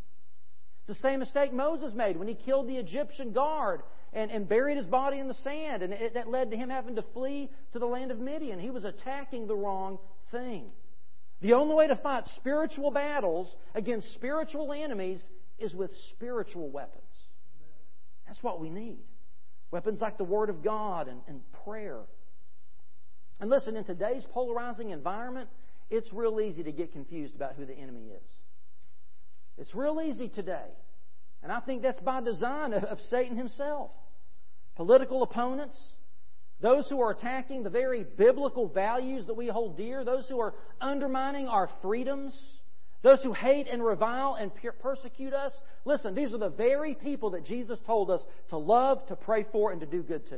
It's 0.81 0.97
the 0.99 1.07
same 1.07 1.19
mistake 1.19 1.53
Moses 1.53 1.93
made 1.93 2.17
when 2.17 2.27
he 2.27 2.33
killed 2.33 2.67
the 2.67 2.77
Egyptian 2.77 3.31
guard 3.31 3.81
and, 4.13 4.29
and 4.29 4.47
buried 4.47 4.77
his 4.77 4.85
body 4.85 5.19
in 5.19 5.27
the 5.27 5.35
sand, 5.35 5.83
and 5.83 5.93
it, 5.93 6.15
that 6.15 6.29
led 6.29 6.51
to 6.51 6.57
him 6.57 6.69
having 6.69 6.95
to 6.95 7.03
flee 7.13 7.49
to 7.73 7.79
the 7.79 7.85
land 7.85 8.11
of 8.11 8.19
Midian. 8.19 8.59
He 8.59 8.71
was 8.71 8.83
attacking 8.83 9.47
the 9.47 9.55
wrong 9.55 9.99
thing. 10.31 10.65
The 11.41 11.53
only 11.53 11.75
way 11.75 11.87
to 11.87 11.95
fight 11.95 12.25
spiritual 12.35 12.91
battles 12.91 13.53
against 13.73 14.13
spiritual 14.13 14.71
enemies 14.73 15.19
is 15.57 15.73
with 15.73 15.91
spiritual 16.11 16.69
weapons. 16.69 17.03
That's 18.27 18.41
what 18.43 18.61
we 18.61 18.69
need. 18.69 18.99
Weapons 19.71 20.01
like 20.01 20.17
the 20.17 20.23
Word 20.23 20.49
of 20.49 20.63
God 20.63 21.07
and, 21.07 21.21
and 21.27 21.41
prayer. 21.65 22.01
And 23.39 23.49
listen, 23.49 23.75
in 23.75 23.83
today's 23.83 24.25
polarizing 24.31 24.91
environment, 24.91 25.49
it's 25.89 26.11
real 26.13 26.39
easy 26.39 26.63
to 26.63 26.71
get 26.71 26.93
confused 26.93 27.35
about 27.35 27.55
who 27.55 27.65
the 27.65 27.73
enemy 27.73 28.09
is. 28.09 28.29
It's 29.57 29.75
real 29.75 29.99
easy 30.01 30.29
today. 30.29 30.69
And 31.43 31.51
I 31.51 31.59
think 31.59 31.81
that's 31.81 31.99
by 31.99 32.21
design 32.21 32.73
of, 32.73 32.99
Satan 33.09 33.35
himself. 33.35 33.91
Political 34.75 35.23
opponents, 35.23 35.77
those 36.61 36.87
who 36.89 37.01
are 37.01 37.11
attacking 37.11 37.63
the 37.63 37.69
very 37.69 38.03
biblical 38.03 38.67
values 38.67 39.25
that 39.25 39.33
we 39.33 39.47
hold 39.47 39.77
dear, 39.77 40.03
those 40.03 40.27
who 40.29 40.39
are 40.39 40.53
undermining 40.79 41.47
our 41.47 41.69
freedoms, 41.81 42.37
those 43.01 43.21
who 43.21 43.33
hate 43.33 43.67
and 43.67 43.83
revile 43.83 44.35
and 44.35 44.51
persecute 44.79 45.33
us. 45.33 45.51
Listen, 45.85 46.13
these 46.13 46.33
are 46.33 46.37
the 46.37 46.49
very 46.49 46.93
people 46.93 47.31
that 47.31 47.45
Jesus 47.45 47.79
told 47.85 48.11
us 48.11 48.21
to 48.49 48.57
love, 48.57 49.05
to 49.07 49.15
pray 49.15 49.45
for, 49.51 49.71
and 49.71 49.81
to 49.81 49.87
do 49.87 50.03
good 50.03 50.27
to. 50.29 50.37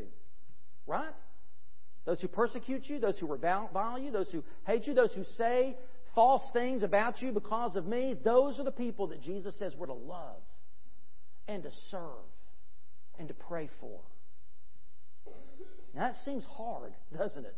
Right? 0.88 1.14
Those 2.06 2.22
who 2.22 2.30
persecute 2.30 2.88
you, 2.88 3.00
those 3.00 3.18
who 3.18 3.28
revile 3.28 4.00
you, 4.00 4.12
those 4.12 4.32
who 4.32 4.44
hate 4.66 4.88
you, 4.88 4.94
those 4.94 5.14
who 5.14 5.26
say 5.38 5.76
false 6.16 6.44
things 6.54 6.84
about 6.84 7.22
you 7.22 7.32
because 7.32 7.76
of 7.76 7.86
me, 7.86 8.16
those 8.24 8.60
are 8.60 8.64
the 8.64 8.72
people 8.72 9.08
that 9.08 9.22
Jesus 9.22 9.56
says 9.58 9.74
we're 9.78 9.88
to 9.88 9.94
love 9.94 10.42
and 11.48 11.64
to 11.64 11.72
serve 11.90 12.02
and 13.20 13.28
to 13.28 13.34
pray 13.34 13.70
for. 13.82 14.00
Now, 15.94 16.08
that 16.08 16.16
seems 16.26 16.44
hard, 16.46 16.94
doesn't 17.18 17.46
it? 17.46 17.56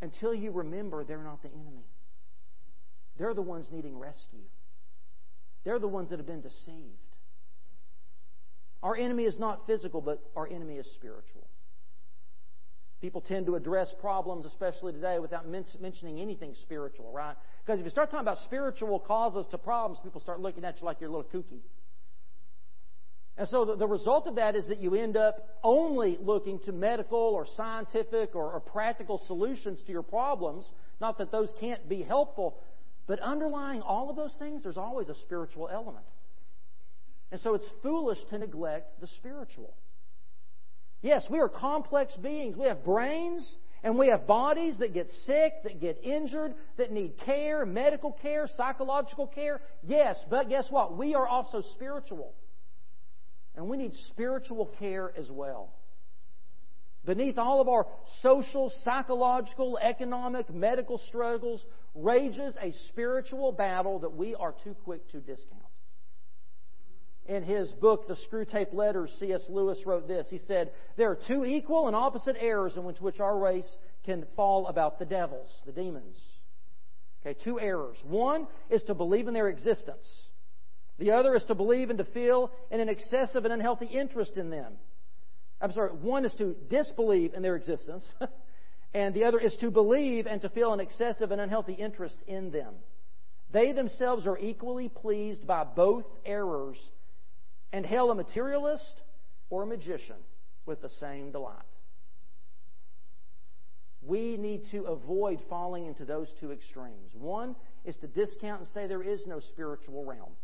Until 0.00 0.34
you 0.34 0.50
remember 0.50 1.04
they're 1.04 1.22
not 1.22 1.42
the 1.42 1.48
enemy. 1.48 1.86
They're 3.18 3.34
the 3.34 3.42
ones 3.42 3.66
needing 3.70 3.98
rescue. 3.98 4.40
They're 5.64 5.78
the 5.78 5.88
ones 5.88 6.10
that 6.10 6.18
have 6.18 6.26
been 6.26 6.40
deceived. 6.40 6.98
Our 8.82 8.96
enemy 8.96 9.24
is 9.24 9.38
not 9.38 9.66
physical, 9.66 10.00
but 10.00 10.20
our 10.34 10.48
enemy 10.48 10.74
is 10.76 10.86
spiritual. 10.96 11.46
People 13.00 13.20
tend 13.20 13.46
to 13.46 13.56
address 13.56 13.92
problems, 14.00 14.46
especially 14.46 14.92
today, 14.92 15.18
without 15.18 15.46
mentioning 15.48 16.20
anything 16.20 16.54
spiritual, 16.62 17.12
right? 17.12 17.36
Because 17.64 17.80
if 17.80 17.84
you 17.84 17.90
start 17.90 18.10
talking 18.10 18.24
about 18.24 18.38
spiritual 18.38 19.00
causes 19.00 19.44
to 19.50 19.58
problems, 19.58 19.98
people 20.02 20.20
start 20.20 20.40
looking 20.40 20.64
at 20.64 20.80
you 20.80 20.86
like 20.86 21.00
you're 21.00 21.10
a 21.10 21.12
little 21.12 21.28
kooky. 21.32 21.60
And 23.38 23.48
so 23.48 23.64
the, 23.64 23.76
the 23.76 23.86
result 23.86 24.26
of 24.26 24.36
that 24.36 24.56
is 24.56 24.66
that 24.66 24.80
you 24.80 24.94
end 24.94 25.16
up 25.16 25.48
only 25.64 26.18
looking 26.20 26.58
to 26.60 26.72
medical 26.72 27.18
or 27.18 27.46
scientific 27.56 28.34
or, 28.34 28.52
or 28.52 28.60
practical 28.60 29.22
solutions 29.26 29.80
to 29.86 29.92
your 29.92 30.02
problems. 30.02 30.66
Not 31.00 31.18
that 31.18 31.32
those 31.32 31.50
can't 31.58 31.88
be 31.88 32.02
helpful, 32.02 32.58
but 33.06 33.20
underlying 33.20 33.80
all 33.80 34.10
of 34.10 34.16
those 34.16 34.34
things, 34.38 34.62
there's 34.62 34.76
always 34.76 35.08
a 35.08 35.14
spiritual 35.14 35.68
element. 35.72 36.04
And 37.30 37.40
so 37.40 37.54
it's 37.54 37.64
foolish 37.82 38.18
to 38.30 38.38
neglect 38.38 39.00
the 39.00 39.06
spiritual. 39.06 39.74
Yes, 41.00 41.24
we 41.30 41.40
are 41.40 41.48
complex 41.48 42.14
beings. 42.16 42.56
We 42.56 42.66
have 42.66 42.84
brains 42.84 43.50
and 43.82 43.98
we 43.98 44.08
have 44.08 44.26
bodies 44.26 44.76
that 44.78 44.94
get 44.94 45.08
sick, 45.26 45.54
that 45.64 45.80
get 45.80 45.98
injured, 46.04 46.54
that 46.76 46.92
need 46.92 47.14
care, 47.24 47.66
medical 47.66 48.12
care, 48.12 48.48
psychological 48.56 49.26
care. 49.26 49.60
Yes, 49.82 50.16
but 50.30 50.48
guess 50.48 50.66
what? 50.70 50.96
We 50.96 51.14
are 51.14 51.26
also 51.26 51.62
spiritual. 51.74 52.34
And 53.56 53.68
we 53.68 53.76
need 53.76 53.92
spiritual 54.08 54.66
care 54.78 55.12
as 55.16 55.30
well. 55.30 55.72
Beneath 57.04 57.36
all 57.36 57.60
of 57.60 57.68
our 57.68 57.86
social, 58.22 58.72
psychological, 58.84 59.78
economic, 59.78 60.52
medical 60.52 60.98
struggles 60.98 61.64
rages 61.94 62.54
a 62.60 62.72
spiritual 62.88 63.52
battle 63.52 63.98
that 64.00 64.14
we 64.14 64.34
are 64.36 64.54
too 64.62 64.74
quick 64.84 65.10
to 65.10 65.18
discount. 65.18 65.62
In 67.26 67.42
his 67.42 67.70
book, 67.72 68.08
The 68.08 68.16
Screwtape 68.28 68.72
Letters, 68.72 69.14
C.S. 69.20 69.42
Lewis 69.48 69.78
wrote 69.86 70.08
this. 70.08 70.26
He 70.28 70.38
said, 70.46 70.72
There 70.96 71.10
are 71.10 71.18
two 71.28 71.44
equal 71.44 71.86
and 71.86 71.94
opposite 71.94 72.36
errors 72.38 72.76
in 72.76 72.82
which, 72.82 73.20
our 73.20 73.38
race 73.38 73.76
can 74.04 74.26
fall 74.34 74.66
about 74.66 74.98
the 74.98 75.04
devils, 75.04 75.48
the 75.64 75.72
demons. 75.72 76.16
Okay, 77.24 77.38
two 77.44 77.60
errors. 77.60 77.96
One 78.04 78.48
is 78.70 78.82
to 78.84 78.94
believe 78.94 79.28
in 79.28 79.34
their 79.34 79.48
existence. 79.48 80.04
The 81.02 81.10
other 81.10 81.34
is 81.34 81.42
to 81.46 81.56
believe 81.56 81.90
and 81.90 81.98
to 81.98 82.04
feel 82.04 82.52
in 82.70 82.78
an 82.78 82.88
excessive 82.88 83.44
and 83.44 83.52
unhealthy 83.52 83.86
interest 83.86 84.36
in 84.36 84.50
them. 84.50 84.74
I'm 85.60 85.72
sorry, 85.72 85.90
one 85.90 86.24
is 86.24 86.32
to 86.34 86.54
disbelieve 86.70 87.34
in 87.34 87.42
their 87.42 87.56
existence, 87.56 88.04
and 88.94 89.12
the 89.12 89.24
other 89.24 89.40
is 89.40 89.56
to 89.62 89.72
believe 89.72 90.28
and 90.28 90.40
to 90.42 90.48
feel 90.48 90.72
an 90.72 90.78
excessive 90.78 91.32
and 91.32 91.40
unhealthy 91.40 91.72
interest 91.72 92.16
in 92.28 92.52
them. 92.52 92.74
They 93.52 93.72
themselves 93.72 94.28
are 94.28 94.38
equally 94.38 94.88
pleased 94.88 95.44
by 95.44 95.64
both 95.64 96.04
errors 96.24 96.78
and 97.72 97.84
hail 97.84 98.12
a 98.12 98.14
materialist 98.14 98.94
or 99.50 99.64
a 99.64 99.66
magician 99.66 100.22
with 100.66 100.82
the 100.82 100.90
same 101.00 101.32
delight. 101.32 101.56
We 104.02 104.36
need 104.36 104.70
to 104.70 104.84
avoid 104.84 105.40
falling 105.48 105.86
into 105.86 106.04
those 106.04 106.28
two 106.38 106.52
extremes. 106.52 107.10
One 107.12 107.56
is 107.84 107.96
to 107.96 108.06
discount 108.06 108.60
and 108.60 108.68
say 108.68 108.86
there 108.86 109.02
is 109.02 109.26
no 109.26 109.40
spiritual 109.40 110.04
realm. 110.04 110.36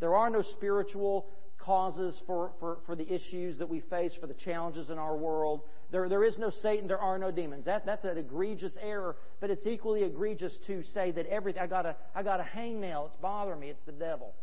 There 0.00 0.16
are 0.16 0.30
no 0.30 0.42
spiritual 0.42 1.26
causes 1.58 2.18
for, 2.26 2.52
for, 2.58 2.78
for 2.86 2.96
the 2.96 3.12
issues 3.12 3.58
that 3.58 3.68
we 3.68 3.80
face, 3.80 4.12
for 4.18 4.26
the 4.26 4.34
challenges 4.34 4.88
in 4.90 4.98
our 4.98 5.16
world. 5.16 5.60
There, 5.92 6.08
there 6.08 6.24
is 6.24 6.38
no 6.38 6.50
Satan, 6.50 6.88
there 6.88 6.98
are 6.98 7.18
no 7.18 7.30
demons. 7.30 7.66
That, 7.66 7.84
that's 7.84 8.04
an 8.04 8.16
egregious 8.16 8.72
error, 8.80 9.16
but 9.40 9.50
it's 9.50 9.66
equally 9.66 10.02
egregious 10.02 10.54
to 10.66 10.82
say 10.94 11.10
that 11.12 11.26
everything, 11.26 11.62
I 11.62 11.66
got 11.66 11.86
a, 11.86 11.96
I 12.14 12.22
got 12.22 12.40
a 12.40 12.44
hangnail, 12.44 13.06
it's 13.08 13.16
bothering 13.16 13.60
me, 13.60 13.68
it's 13.68 13.84
the 13.84 13.92
devil. 13.92 14.34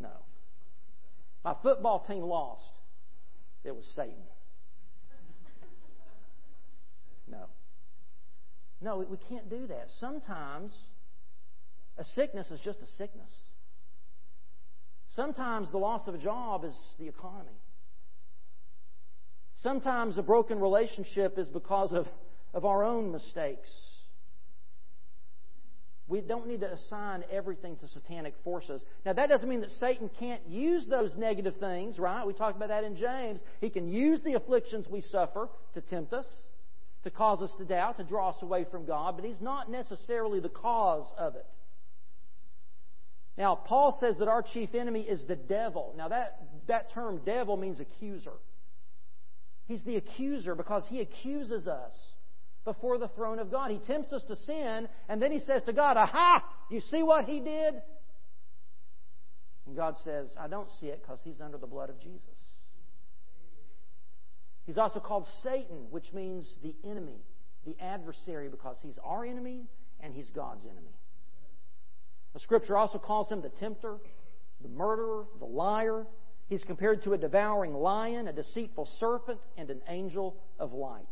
No. 0.00 0.10
My 1.44 1.54
football 1.62 2.00
team 2.00 2.22
lost. 2.22 2.62
It 3.62 3.74
was 3.74 3.84
Satan. 3.94 4.14
No. 7.30 7.44
No, 8.80 9.04
we 9.08 9.18
can't 9.28 9.48
do 9.48 9.66
that. 9.68 9.86
Sometimes 10.00 10.72
a 11.98 12.04
sickness 12.04 12.50
is 12.50 12.60
just 12.60 12.80
a 12.80 12.86
sickness. 12.96 13.30
Sometimes 15.14 15.70
the 15.70 15.78
loss 15.78 16.06
of 16.06 16.14
a 16.14 16.18
job 16.18 16.64
is 16.64 16.74
the 16.98 17.08
economy. 17.08 17.50
Sometimes 19.62 20.16
a 20.16 20.22
broken 20.22 20.60
relationship 20.60 21.38
is 21.38 21.48
because 21.48 21.92
of, 21.92 22.06
of 22.54 22.64
our 22.64 22.84
own 22.84 23.12
mistakes 23.12 23.70
we 26.10 26.20
don't 26.20 26.48
need 26.48 26.60
to 26.60 26.72
assign 26.72 27.22
everything 27.30 27.76
to 27.76 27.88
satanic 27.88 28.34
forces. 28.42 28.82
Now, 29.06 29.12
that 29.12 29.28
doesn't 29.28 29.48
mean 29.48 29.60
that 29.60 29.70
Satan 29.78 30.10
can't 30.18 30.44
use 30.48 30.86
those 30.88 31.14
negative 31.16 31.54
things, 31.60 32.00
right? 32.00 32.26
We 32.26 32.32
talked 32.32 32.56
about 32.56 32.68
that 32.68 32.82
in 32.82 32.96
James. 32.96 33.40
He 33.60 33.70
can 33.70 33.88
use 33.88 34.20
the 34.22 34.34
afflictions 34.34 34.88
we 34.90 35.02
suffer 35.02 35.48
to 35.74 35.80
tempt 35.80 36.12
us, 36.12 36.26
to 37.04 37.10
cause 37.10 37.40
us 37.40 37.52
to 37.58 37.64
doubt, 37.64 37.98
to 37.98 38.04
draw 38.04 38.30
us 38.30 38.42
away 38.42 38.66
from 38.70 38.86
God, 38.86 39.14
but 39.16 39.24
he's 39.24 39.40
not 39.40 39.70
necessarily 39.70 40.40
the 40.40 40.48
cause 40.48 41.06
of 41.16 41.36
it. 41.36 41.46
Now, 43.40 43.54
Paul 43.54 43.96
says 43.98 44.18
that 44.18 44.28
our 44.28 44.42
chief 44.42 44.74
enemy 44.74 45.00
is 45.00 45.22
the 45.26 45.34
devil. 45.34 45.94
Now, 45.96 46.08
that, 46.08 46.42
that 46.68 46.92
term 46.92 47.22
devil 47.24 47.56
means 47.56 47.80
accuser. 47.80 48.34
He's 49.64 49.82
the 49.84 49.96
accuser 49.96 50.54
because 50.54 50.86
he 50.90 51.00
accuses 51.00 51.66
us 51.66 51.92
before 52.66 52.98
the 52.98 53.08
throne 53.08 53.38
of 53.38 53.50
God. 53.50 53.70
He 53.70 53.78
tempts 53.78 54.12
us 54.12 54.22
to 54.28 54.36
sin, 54.36 54.88
and 55.08 55.22
then 55.22 55.32
he 55.32 55.38
says 55.38 55.62
to 55.62 55.72
God, 55.72 55.96
Aha! 55.96 56.44
You 56.70 56.82
see 56.82 57.02
what 57.02 57.24
he 57.24 57.40
did? 57.40 57.80
And 59.66 59.74
God 59.74 59.94
says, 60.04 60.28
I 60.38 60.46
don't 60.46 60.68
see 60.78 60.88
it 60.88 61.00
because 61.00 61.20
he's 61.24 61.40
under 61.40 61.56
the 61.56 61.66
blood 61.66 61.88
of 61.88 61.98
Jesus. 61.98 62.28
He's 64.66 64.76
also 64.76 65.00
called 65.00 65.26
Satan, 65.42 65.86
which 65.90 66.12
means 66.12 66.46
the 66.62 66.74
enemy, 66.84 67.24
the 67.64 67.74
adversary, 67.80 68.50
because 68.50 68.76
he's 68.82 68.98
our 69.02 69.24
enemy 69.24 69.62
and 69.98 70.12
he's 70.12 70.28
God's 70.28 70.64
enemy. 70.66 70.92
The 72.32 72.40
scripture 72.40 72.76
also 72.76 72.98
calls 72.98 73.28
him 73.28 73.42
the 73.42 73.48
tempter, 73.48 73.96
the 74.62 74.68
murderer, 74.68 75.24
the 75.38 75.46
liar. 75.46 76.06
He's 76.48 76.62
compared 76.64 77.02
to 77.04 77.12
a 77.12 77.18
devouring 77.18 77.74
lion, 77.74 78.28
a 78.28 78.32
deceitful 78.32 78.88
serpent, 78.98 79.40
and 79.56 79.70
an 79.70 79.80
angel 79.88 80.36
of 80.58 80.72
light. 80.72 81.06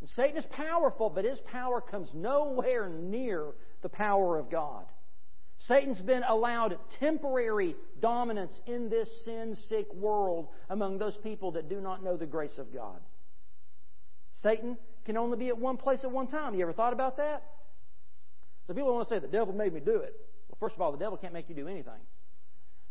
And 0.00 0.08
Satan 0.10 0.36
is 0.36 0.46
powerful, 0.46 1.10
but 1.10 1.24
his 1.24 1.40
power 1.40 1.80
comes 1.80 2.08
nowhere 2.12 2.88
near 2.88 3.52
the 3.82 3.88
power 3.88 4.38
of 4.38 4.50
God. 4.50 4.84
Satan's 5.68 6.00
been 6.00 6.24
allowed 6.24 6.76
temporary 6.98 7.76
dominance 8.00 8.52
in 8.66 8.90
this 8.90 9.08
sin 9.24 9.56
sick 9.68 9.92
world 9.94 10.48
among 10.68 10.98
those 10.98 11.16
people 11.22 11.52
that 11.52 11.68
do 11.68 11.80
not 11.80 12.02
know 12.02 12.16
the 12.16 12.26
grace 12.26 12.58
of 12.58 12.74
God. 12.74 12.98
Satan 14.42 14.76
can 15.04 15.16
only 15.16 15.38
be 15.38 15.48
at 15.48 15.58
one 15.58 15.76
place 15.76 16.00
at 16.02 16.10
one 16.10 16.26
time. 16.26 16.56
You 16.56 16.62
ever 16.62 16.72
thought 16.72 16.92
about 16.92 17.16
that? 17.18 17.44
So 18.72 18.76
people 18.76 18.94
want 18.94 19.06
to 19.06 19.14
say, 19.14 19.18
the 19.18 19.28
devil 19.28 19.52
made 19.52 19.74
me 19.74 19.80
do 19.80 19.96
it. 19.96 20.18
Well, 20.48 20.56
first 20.58 20.74
of 20.74 20.80
all, 20.80 20.92
the 20.92 20.98
devil 20.98 21.18
can't 21.18 21.34
make 21.34 21.50
you 21.50 21.54
do 21.54 21.68
anything. 21.68 22.00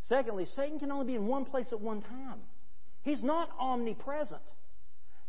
Secondly, 0.03 0.45
Satan 0.55 0.77
can 0.77 0.91
only 0.91 1.07
be 1.07 1.15
in 1.15 1.25
one 1.25 1.43
place 1.43 1.65
at 1.71 1.81
one 1.81 2.03
time. 2.03 2.37
He's 3.01 3.23
not 3.23 3.49
omnipresent. 3.59 4.43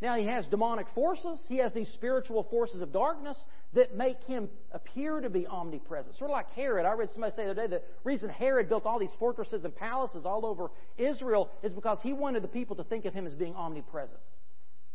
Now, 0.03 0.19
he 0.19 0.27
has 0.27 0.45
demonic 0.49 0.89
forces. 0.95 1.41
He 1.49 1.57
has 1.57 1.73
these 1.73 1.89
spiritual 1.95 2.43
forces 2.51 2.83
of 2.83 2.93
darkness 2.93 3.39
that 3.73 3.97
make 3.97 4.23
him 4.25 4.51
appear 4.73 5.23
to 5.23 5.31
be 5.31 5.47
omnipresent. 5.47 6.17
Sort 6.17 6.31
of 6.31 6.35
like 6.35 6.51
Herod. 6.51 6.85
I 6.85 6.93
read 6.93 7.09
somebody 7.13 7.35
say 7.35 7.45
the 7.45 7.53
other 7.53 7.63
day 7.63 7.69
that 7.69 7.81
the 7.81 8.05
reason 8.05 8.29
Herod 8.29 8.69
built 8.69 8.85
all 8.85 8.99
these 8.99 9.15
fortresses 9.19 9.65
and 9.65 9.75
palaces 9.75 10.27
all 10.27 10.45
over 10.45 10.71
Israel 10.99 11.49
is 11.63 11.73
because 11.73 11.99
he 12.03 12.13
wanted 12.13 12.45
the 12.45 12.49
people 12.49 12.77
to 12.77 12.85
think 12.85 13.07
of 13.07 13.15
him 13.15 13.27
as 13.27 13.33
being 13.33 13.55
omnipresent. 13.55 14.21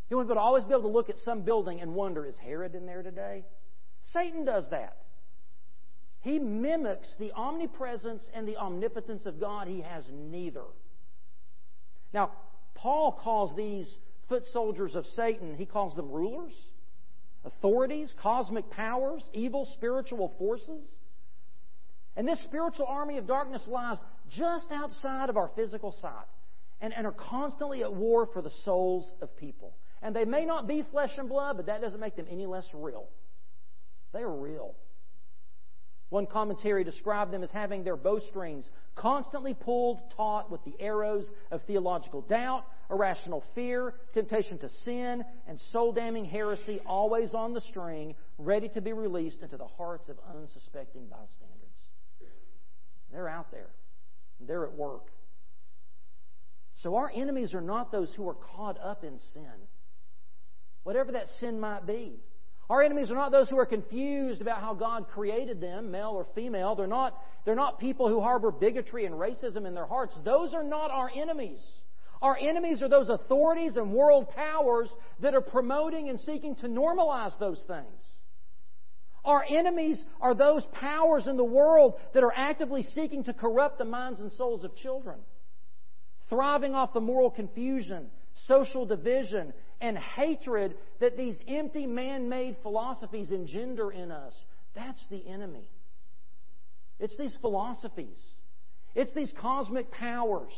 He 0.08 0.14
wanted 0.14 0.26
people 0.26 0.36
to 0.36 0.46
always 0.46 0.62
be 0.62 0.70
able 0.70 0.82
to 0.82 0.88
look 0.88 1.10
at 1.10 1.18
some 1.24 1.42
building 1.42 1.80
and 1.80 1.96
wonder, 1.96 2.24
is 2.24 2.36
Herod 2.38 2.76
in 2.76 2.86
there 2.86 3.02
today? 3.02 3.44
Satan 4.12 4.44
does 4.44 4.64
that. 4.70 4.98
He 6.20 6.38
mimics 6.38 7.08
the 7.18 7.32
omnipresence 7.32 8.22
and 8.34 8.46
the 8.46 8.56
omnipotence 8.56 9.24
of 9.26 9.38
God. 9.38 9.68
He 9.68 9.80
has 9.82 10.04
neither. 10.12 10.64
Now, 12.12 12.32
Paul 12.74 13.12
calls 13.12 13.56
these 13.56 13.88
foot 14.28 14.44
soldiers 14.52 14.94
of 14.94 15.06
Satan, 15.16 15.54
he 15.54 15.66
calls 15.66 15.96
them 15.96 16.10
rulers, 16.10 16.52
authorities, 17.44 18.12
cosmic 18.20 18.68
powers, 18.70 19.22
evil 19.32 19.66
spiritual 19.74 20.34
forces. 20.38 20.84
And 22.16 22.26
this 22.26 22.38
spiritual 22.44 22.86
army 22.86 23.16
of 23.18 23.26
darkness 23.26 23.62
lies 23.66 23.96
just 24.30 24.70
outside 24.72 25.30
of 25.30 25.36
our 25.36 25.50
physical 25.54 25.94
sight 26.02 26.26
and, 26.80 26.92
and 26.92 27.06
are 27.06 27.12
constantly 27.12 27.82
at 27.82 27.92
war 27.92 28.28
for 28.32 28.42
the 28.42 28.50
souls 28.64 29.12
of 29.22 29.34
people. 29.36 29.74
And 30.02 30.14
they 30.14 30.24
may 30.24 30.44
not 30.44 30.66
be 30.66 30.84
flesh 30.90 31.10
and 31.16 31.28
blood, 31.28 31.56
but 31.56 31.66
that 31.66 31.80
doesn't 31.80 32.00
make 32.00 32.16
them 32.16 32.26
any 32.30 32.46
less 32.46 32.66
real. 32.74 33.08
They 34.12 34.20
are 34.20 34.34
real. 34.34 34.74
One 36.10 36.26
commentary 36.26 36.84
described 36.84 37.32
them 37.32 37.42
as 37.42 37.50
having 37.50 37.84
their 37.84 37.96
bowstrings 37.96 38.68
constantly 38.94 39.52
pulled 39.52 40.00
taut 40.16 40.50
with 40.50 40.64
the 40.64 40.74
arrows 40.80 41.26
of 41.50 41.62
theological 41.66 42.22
doubt, 42.22 42.64
irrational 42.90 43.44
fear, 43.54 43.92
temptation 44.14 44.58
to 44.58 44.70
sin, 44.84 45.22
and 45.46 45.60
soul 45.70 45.92
damning 45.92 46.24
heresy 46.24 46.80
always 46.86 47.34
on 47.34 47.52
the 47.52 47.60
string, 47.60 48.14
ready 48.38 48.68
to 48.70 48.80
be 48.80 48.94
released 48.94 49.42
into 49.42 49.58
the 49.58 49.66
hearts 49.66 50.08
of 50.08 50.16
unsuspecting 50.34 51.06
bystanders. 51.08 51.58
They're 53.12 53.28
out 53.28 53.50
there, 53.50 53.68
they're 54.40 54.64
at 54.64 54.74
work. 54.74 55.10
So 56.82 56.96
our 56.96 57.10
enemies 57.14 57.54
are 57.54 57.60
not 57.60 57.92
those 57.92 58.12
who 58.14 58.28
are 58.28 58.34
caught 58.34 58.78
up 58.80 59.04
in 59.04 59.18
sin, 59.34 59.68
whatever 60.84 61.12
that 61.12 61.26
sin 61.38 61.60
might 61.60 61.86
be. 61.86 62.20
Our 62.70 62.82
enemies 62.82 63.10
are 63.10 63.14
not 63.14 63.32
those 63.32 63.48
who 63.48 63.58
are 63.58 63.66
confused 63.66 64.42
about 64.42 64.60
how 64.60 64.74
God 64.74 65.08
created 65.08 65.60
them, 65.60 65.90
male 65.90 66.12
or 66.14 66.26
female. 66.34 66.74
They're 66.74 66.86
not, 66.86 67.18
they're 67.46 67.54
not 67.54 67.80
people 67.80 68.08
who 68.08 68.20
harbor 68.20 68.50
bigotry 68.50 69.06
and 69.06 69.14
racism 69.14 69.66
in 69.66 69.74
their 69.74 69.86
hearts. 69.86 70.14
Those 70.22 70.52
are 70.52 70.62
not 70.62 70.90
our 70.90 71.10
enemies. 71.14 71.60
Our 72.20 72.36
enemies 72.36 72.82
are 72.82 72.88
those 72.88 73.08
authorities 73.08 73.72
and 73.76 73.92
world 73.92 74.28
powers 74.30 74.90
that 75.20 75.34
are 75.34 75.40
promoting 75.40 76.10
and 76.10 76.20
seeking 76.20 76.56
to 76.56 76.66
normalize 76.66 77.38
those 77.38 77.62
things. 77.66 78.02
Our 79.24 79.44
enemies 79.48 80.02
are 80.20 80.34
those 80.34 80.64
powers 80.72 81.26
in 81.26 81.36
the 81.36 81.44
world 81.44 81.94
that 82.12 82.22
are 82.22 82.32
actively 82.34 82.82
seeking 82.94 83.24
to 83.24 83.32
corrupt 83.32 83.78
the 83.78 83.84
minds 83.84 84.20
and 84.20 84.32
souls 84.32 84.64
of 84.64 84.76
children, 84.76 85.18
thriving 86.28 86.74
off 86.74 86.92
the 86.92 87.00
moral 87.00 87.30
confusion, 87.30 88.10
social 88.46 88.86
division, 88.86 89.52
and 89.80 89.96
hatred 89.96 90.74
that 91.00 91.16
these 91.16 91.36
empty 91.46 91.86
man 91.86 92.28
made 92.28 92.56
philosophies 92.62 93.30
engender 93.30 93.90
in 93.90 94.10
us. 94.10 94.34
That's 94.74 95.02
the 95.10 95.26
enemy. 95.26 95.68
It's 96.98 97.16
these 97.16 97.36
philosophies, 97.40 98.18
it's 98.94 99.14
these 99.14 99.32
cosmic 99.40 99.90
powers. 99.90 100.52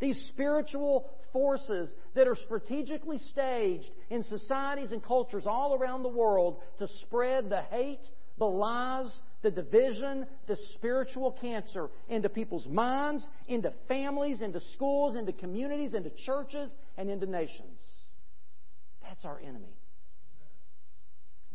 These 0.00 0.26
spiritual 0.28 1.08
forces 1.32 1.88
that 2.14 2.26
are 2.26 2.34
strategically 2.34 3.18
staged 3.30 3.88
in 4.10 4.24
societies 4.24 4.92
and 4.92 5.02
cultures 5.02 5.44
all 5.46 5.74
around 5.74 6.02
the 6.02 6.08
world 6.08 6.58
to 6.78 6.88
spread 7.02 7.48
the 7.48 7.62
hate, 7.62 8.00
the 8.36 8.44
lies, 8.44 9.10
the 9.42 9.50
division, 9.50 10.26
the 10.46 10.56
spiritual 10.74 11.32
cancer 11.40 11.88
into 12.08 12.28
people's 12.28 12.66
minds, 12.66 13.26
into 13.46 13.72
families, 13.86 14.40
into 14.40 14.60
schools, 14.74 15.14
into 15.14 15.32
communities, 15.32 15.94
into 15.94 16.10
churches, 16.26 16.74
and 16.96 17.10
into 17.10 17.26
nations. 17.26 17.80
That's 19.02 19.24
our 19.24 19.38
enemy. 19.40 19.76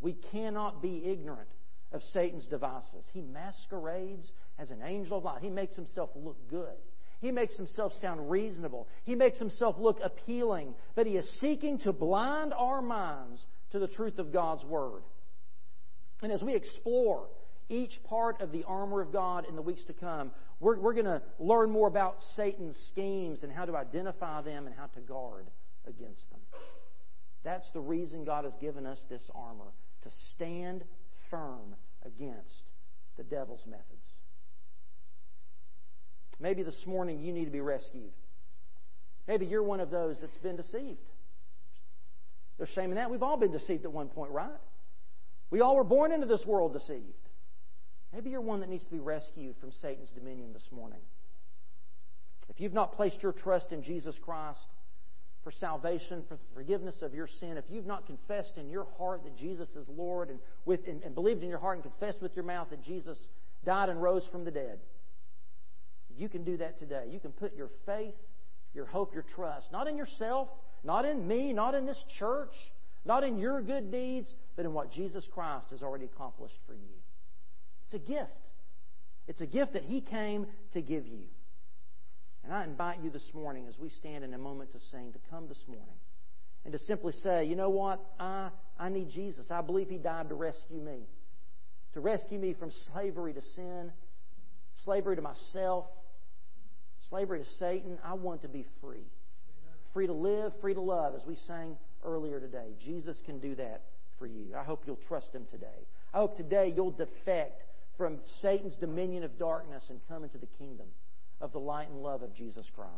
We 0.02 0.14
cannot 0.32 0.82
be 0.82 1.04
ignorant 1.06 1.50
of 1.92 2.02
Satan's 2.14 2.46
devices. 2.46 3.06
He 3.14 3.22
masquerades 3.22 4.32
as 4.58 4.72
an 4.72 4.82
angel 4.84 5.18
of 5.18 5.24
light. 5.24 5.42
He 5.42 5.50
makes 5.50 5.76
himself 5.76 6.10
look 6.16 6.38
good. 6.50 6.78
He 7.22 7.32
makes 7.32 7.56
himself 7.56 7.92
sound 8.00 8.30
reasonable. 8.30 8.88
He 9.04 9.16
makes 9.16 9.40
himself 9.40 9.76
look 9.78 10.00
appealing. 10.02 10.74
But 10.96 11.06
he 11.06 11.18
is 11.18 11.28
seeking 11.42 11.80
to 11.80 11.92
blind 11.92 12.54
our 12.54 12.82
minds 12.82 13.42
to 13.72 13.80
the 13.80 13.88
truth 13.88 14.20
of 14.20 14.32
God's 14.32 14.64
Word. 14.64 15.02
And 16.22 16.32
as 16.32 16.42
we 16.42 16.56
explore 16.56 17.28
each 17.70 18.02
part 18.04 18.42
of 18.42 18.52
the 18.52 18.64
armor 18.66 19.02
of 19.02 19.14
God 19.14 19.46
in 19.48 19.56
the 19.56 19.62
weeks 19.62 19.84
to 19.86 19.94
come, 19.94 20.32
we're, 20.60 20.78
we're 20.78 20.94
going 20.94 21.06
to 21.06 21.22
learn 21.40 21.70
more 21.70 21.88
about 21.88 22.18
Satan's 22.36 22.76
schemes 22.92 23.44
and 23.44 23.52
how 23.52 23.66
to 23.66 23.78
identify 23.78 24.42
them 24.42 24.68
and 24.68 24.76
how 24.76 24.88
to 24.88 25.00
guard 25.00 25.48
against 25.88 26.30
them. 26.32 26.40
That's 27.44 27.70
the 27.72 27.80
reason 27.80 28.26
God 28.26 28.44
has 28.44 28.54
given 28.60 28.86
us 28.86 29.00
this 29.10 29.22
armor 29.34 29.72
to 30.04 30.10
stand 30.36 30.84
firm 31.30 31.76
against 32.06 32.64
the 33.18 33.24
devil's 33.24 33.66
methods. 33.66 33.86
Maybe 36.40 36.64
this 36.64 36.86
morning 36.86 37.20
you 37.20 37.34
need 37.34 37.46
to 37.46 37.52
be 37.52 37.62
rescued. 37.62 38.12
Maybe 39.28 39.46
you're 39.46 39.64
one 39.64 39.80
of 39.80 39.92
those 39.92 40.18
that's 40.20 40.38
been 40.38 40.56
deceived. 40.56 40.98
There's 42.58 42.70
shame 42.70 42.90
in 42.92 42.96
that. 42.96 43.10
We've 43.10 43.24
all 43.24 43.38
been 43.38 43.52
deceived 43.52 43.86
at 43.86 43.92
one 43.92 44.08
point, 44.08 44.32
right? 44.32 44.50
We 45.50 45.62
all 45.62 45.76
were 45.76 45.84
born 45.84 46.12
into 46.12 46.28
this 46.28 46.46
world 46.46 46.74
deceived. 46.74 47.29
Maybe 48.14 48.32
you're 48.32 48.42
one 48.42 48.62
that 48.62 48.70
needs 48.70 48.84
to 48.86 48.92
be 48.92 49.00
rescued 49.00 49.56
from 49.60 49.72
Satan's 49.82 50.10
dominion 50.10 50.54
this 50.54 50.68
morning. 50.72 51.00
If 52.50 52.60
you've 52.60 52.74
not 52.74 52.94
placed 52.96 53.22
your 53.22 53.32
trust 53.32 53.72
in 53.72 53.84
Jesus 53.84 54.16
Christ 54.22 54.60
for 55.44 55.52
salvation, 55.52 56.24
for 56.28 56.38
forgiveness 56.54 56.96
of 57.02 57.14
your 57.14 57.28
sin, 57.40 57.58
if 57.58 57.66
you've 57.70 57.86
not 57.86 58.08
confessed 58.08 58.58
in 58.58 58.70
your 58.70 58.88
heart 58.98 59.24
that 59.24 59.38
Jesus 59.38 59.70
is 59.76 59.88
Lord 59.88 60.30
and, 60.30 60.40
with, 60.66 60.82
and, 60.88 61.04
and 61.04 61.14
believed 61.14 61.44
in 61.44 61.50
your 61.50 61.60
heart 61.60 61.78
and 61.78 61.84
confessed 61.84 62.22
with 62.22 62.36
your 62.36 62.46
mouth 62.46 62.70
that 62.72 62.84
Jesus 62.84 63.18
died 63.64 63.90
and 63.90 64.02
rose 64.02 64.24
from 64.32 64.44
the 64.44 64.52
dead, 64.52 64.80
you 66.18 66.28
can 66.28 66.44
do 66.44 66.58
that 66.58 66.80
today. 66.80 67.06
You 67.10 67.20
can 67.20 67.32
put 67.32 67.56
your 67.56 67.70
faith, 67.86 68.16
your 68.74 68.86
hope, 68.86 69.14
your 69.14 69.24
trust, 69.36 69.72
not 69.72 69.88
in 69.88 69.96
yourself, 69.96 70.50
not 70.84 71.06
in 71.06 71.28
me, 71.28 71.54
not 71.54 71.76
in 71.76 71.86
this 71.86 72.04
church, 72.18 72.54
not 73.06 73.24
in 73.24 73.38
your 73.38 73.62
good 73.62 73.92
deeds, 73.92 74.28
but 74.56 74.66
in 74.66 74.74
what 74.74 74.92
Jesus 74.92 75.26
Christ 75.34 75.68
has 75.72 75.82
already 75.82 76.06
accomplished 76.06 76.58
for 76.68 76.74
you. 76.74 76.99
It's 77.92 77.96
a 77.96 78.08
gift. 78.08 78.30
It's 79.28 79.42
a 79.42 79.48
gift 79.48 79.74
that 79.74 79.84
He 79.84 80.02
came 80.02 80.46
to 80.74 80.82
give 80.82 81.08
you. 81.08 81.24
And 82.44 82.54
I 82.54 82.64
invite 82.64 83.00
you 83.04 83.10
this 83.10 83.34
morning, 83.34 83.66
as 83.68 83.80
we 83.80 83.90
stand 83.90 84.24
in 84.24 84.34
a 84.36 84.38
moment 84.38 84.72
to 84.74 84.80
sing, 84.92 85.12
to 85.12 85.20
come 85.32 85.48
this 85.48 85.64
morning 85.68 85.96
and 86.66 86.74
to 86.74 86.80
simply 86.80 87.14
say, 87.24 87.46
you 87.46 87.56
know 87.56 87.70
what? 87.70 88.00
I, 88.20 88.50
I 88.80 88.90
need 88.90 89.10
Jesus. 89.10 89.48
I 89.50 89.62
believe 89.62 89.90
He 89.90 89.98
died 89.98 90.30
to 90.30 90.36
rescue 90.36 90.80
me. 90.80 91.00
To 91.94 92.00
rescue 92.00 92.38
me 92.38 92.54
from 92.54 92.70
slavery 92.94 93.34
to 93.34 93.42
sin, 93.56 93.92
slavery 94.86 95.16
to 95.16 95.24
myself, 95.24 95.86
slavery 97.10 97.40
to 97.40 97.50
Satan. 97.58 97.98
I 98.06 98.14
want 98.14 98.44
to 98.44 98.48
be 98.48 98.68
free. 98.82 99.08
Free 99.94 100.06
to 100.06 100.14
live, 100.14 100.54
free 100.62 100.76
to 100.76 100.82
love, 100.82 101.16
as 101.16 101.26
we 101.26 101.36
sang 101.48 101.76
earlier 102.06 102.40
today. 102.40 102.68
Jesus 102.80 103.18
can 103.26 103.40
do 103.40 103.56
that 103.56 103.82
for 104.20 104.28
you. 104.28 104.54
I 104.56 104.64
hope 104.64 104.84
you'll 104.86 105.00
trust 105.08 105.34
Him 105.34 105.48
today. 105.50 105.88
I 106.14 106.20
hope 106.20 106.38
today 106.38 106.72
you'll 106.76 106.92
defect 106.92 107.64
from 108.00 108.18
Satan's 108.42 108.78
dominion 108.78 109.24
of 109.24 109.38
darkness 109.38 109.84
and 109.90 110.00
come 110.08 110.24
into 110.24 110.38
the 110.38 110.48
kingdom 110.58 110.88
of 111.42 111.52
the 111.52 111.60
light 111.60 111.90
and 111.90 112.02
love 112.02 112.24
of 112.24 112.34
Jesus 112.34 112.66
Christ. 112.74 112.94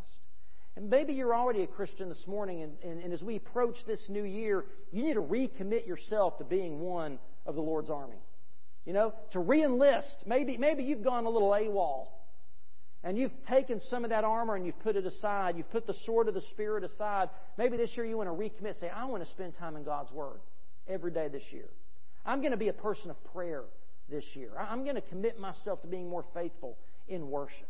And 0.75 0.91
maybe 0.91 1.13
you're 1.13 1.35
already 1.35 1.63
a 1.63 1.67
Christian 1.67 2.07
this 2.07 2.23
morning, 2.27 2.61
and, 2.61 2.73
and, 2.83 3.03
and 3.03 3.11
as 3.11 3.23
we 3.23 3.35
approach 3.35 3.75
this 3.87 3.99
new 4.07 4.23
year, 4.23 4.63
you 4.91 5.03
need 5.03 5.15
to 5.15 5.21
recommit 5.21 5.87
yourself 5.87 6.37
to 6.37 6.43
being 6.43 6.79
one 6.79 7.17
of 7.47 7.55
the 7.55 7.61
Lord's 7.61 7.89
army. 7.89 8.21
You 8.85 8.93
know, 8.93 9.13
to 9.31 9.39
reenlist. 9.39 10.25
Maybe, 10.27 10.57
maybe 10.57 10.83
you've 10.83 11.03
gone 11.03 11.25
a 11.25 11.29
little 11.29 11.49
AWOL. 11.49 12.07
And 13.03 13.17
you've 13.17 13.33
taken 13.49 13.81
some 13.89 14.03
of 14.03 14.11
that 14.11 14.23
armor 14.23 14.55
and 14.55 14.65
you've 14.65 14.79
put 14.81 14.95
it 14.95 15.07
aside. 15.07 15.57
You've 15.57 15.71
put 15.71 15.87
the 15.87 15.95
sword 16.05 16.27
of 16.27 16.35
the 16.35 16.43
Spirit 16.51 16.83
aside. 16.83 17.29
Maybe 17.57 17.75
this 17.75 17.91
year 17.97 18.05
you 18.05 18.17
want 18.17 18.29
to 18.29 18.35
recommit. 18.35 18.79
Say, 18.79 18.89
I 18.89 19.05
want 19.05 19.23
to 19.23 19.29
spend 19.31 19.55
time 19.55 19.75
in 19.75 19.83
God's 19.83 20.11
Word 20.11 20.39
every 20.87 21.11
day 21.11 21.27
this 21.27 21.43
year. 21.49 21.65
I'm 22.23 22.41
going 22.41 22.51
to 22.51 22.57
be 22.57 22.67
a 22.67 22.73
person 22.73 23.09
of 23.09 23.17
prayer 23.33 23.63
this 24.09 24.23
year. 24.35 24.51
I'm 24.57 24.83
going 24.83 24.95
to 24.95 25.01
commit 25.01 25.39
myself 25.39 25.81
to 25.81 25.87
being 25.87 26.09
more 26.09 26.25
faithful 26.33 26.77
in 27.07 27.29
worship, 27.29 27.69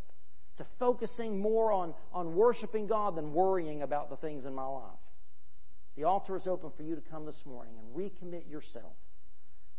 to 0.57 0.65
focusing 0.79 1.39
more 1.39 1.71
on, 1.71 1.93
on 2.13 2.35
worshiping 2.35 2.87
God 2.87 3.15
than 3.15 3.33
worrying 3.33 3.81
about 3.81 4.09
the 4.09 4.17
things 4.17 4.45
in 4.45 4.53
my 4.53 4.65
life. 4.65 4.99
The 5.97 6.05
altar 6.05 6.37
is 6.37 6.47
open 6.47 6.71
for 6.75 6.83
you 6.83 6.95
to 6.95 7.01
come 7.01 7.25
this 7.25 7.43
morning 7.45 7.73
and 7.77 7.95
recommit 7.95 8.49
yourself 8.49 8.93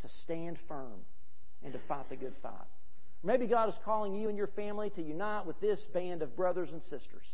to 0.03 0.09
stand 0.25 0.59
firm 0.69 1.01
and 1.65 1.73
to 1.73 1.79
fight 1.89 2.09
the 2.11 2.17
good 2.17 2.35
fight. 2.43 2.53
Maybe 3.25 3.47
God 3.47 3.69
is 3.69 3.75
calling 3.85 4.15
you 4.15 4.29
and 4.29 4.37
your 4.37 4.49
family 4.49 4.91
to 4.91 5.03
unite 5.03 5.47
with 5.47 5.61
this 5.61 5.81
band 5.95 6.23
of 6.23 6.37
brothers 6.37 6.71
and 6.73 6.83
sisters 6.83 7.25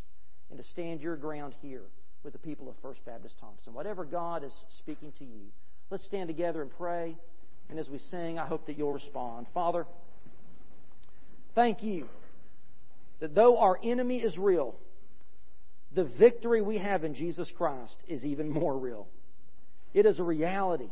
and 0.51 0.59
to 0.59 0.65
stand 0.65 1.01
your 1.01 1.17
ground 1.17 1.55
here 1.63 1.85
with 2.23 2.35
the 2.35 2.39
people 2.39 2.69
of 2.69 2.75
First 2.83 3.05
Baptist 3.05 3.37
Thompson. 3.41 3.73
Whatever 3.73 4.05
God 4.05 4.45
is 4.45 4.53
speaking 4.79 5.13
to 5.19 5.25
you, 5.25 5.47
let's 5.91 6.05
stand 6.05 6.29
together 6.29 6.63
and 6.63 6.71
pray. 6.71 7.17
And 7.71 7.79
as 7.79 7.89
we 7.89 7.99
sing, 7.99 8.39
I 8.39 8.47
hope 8.47 8.67
that 8.67 8.79
you'll 8.79 8.93
respond. 8.93 9.47
Father, 9.53 9.87
thank 11.55 11.83
you 11.83 12.09
that 13.21 13.35
though 13.35 13.59
our 13.59 13.79
enemy 13.83 14.19
is 14.19 14.37
real, 14.39 14.75
the 15.95 16.05
victory 16.05 16.63
we 16.63 16.79
have 16.79 17.05
in 17.05 17.15
Jesus 17.15 17.51
Christ 17.57 17.97
is 18.07 18.25
even 18.25 18.49
more 18.49 18.77
real. 18.77 19.09
It 19.95 20.07
is 20.07 20.19
a 20.19 20.23
reality. 20.23 20.91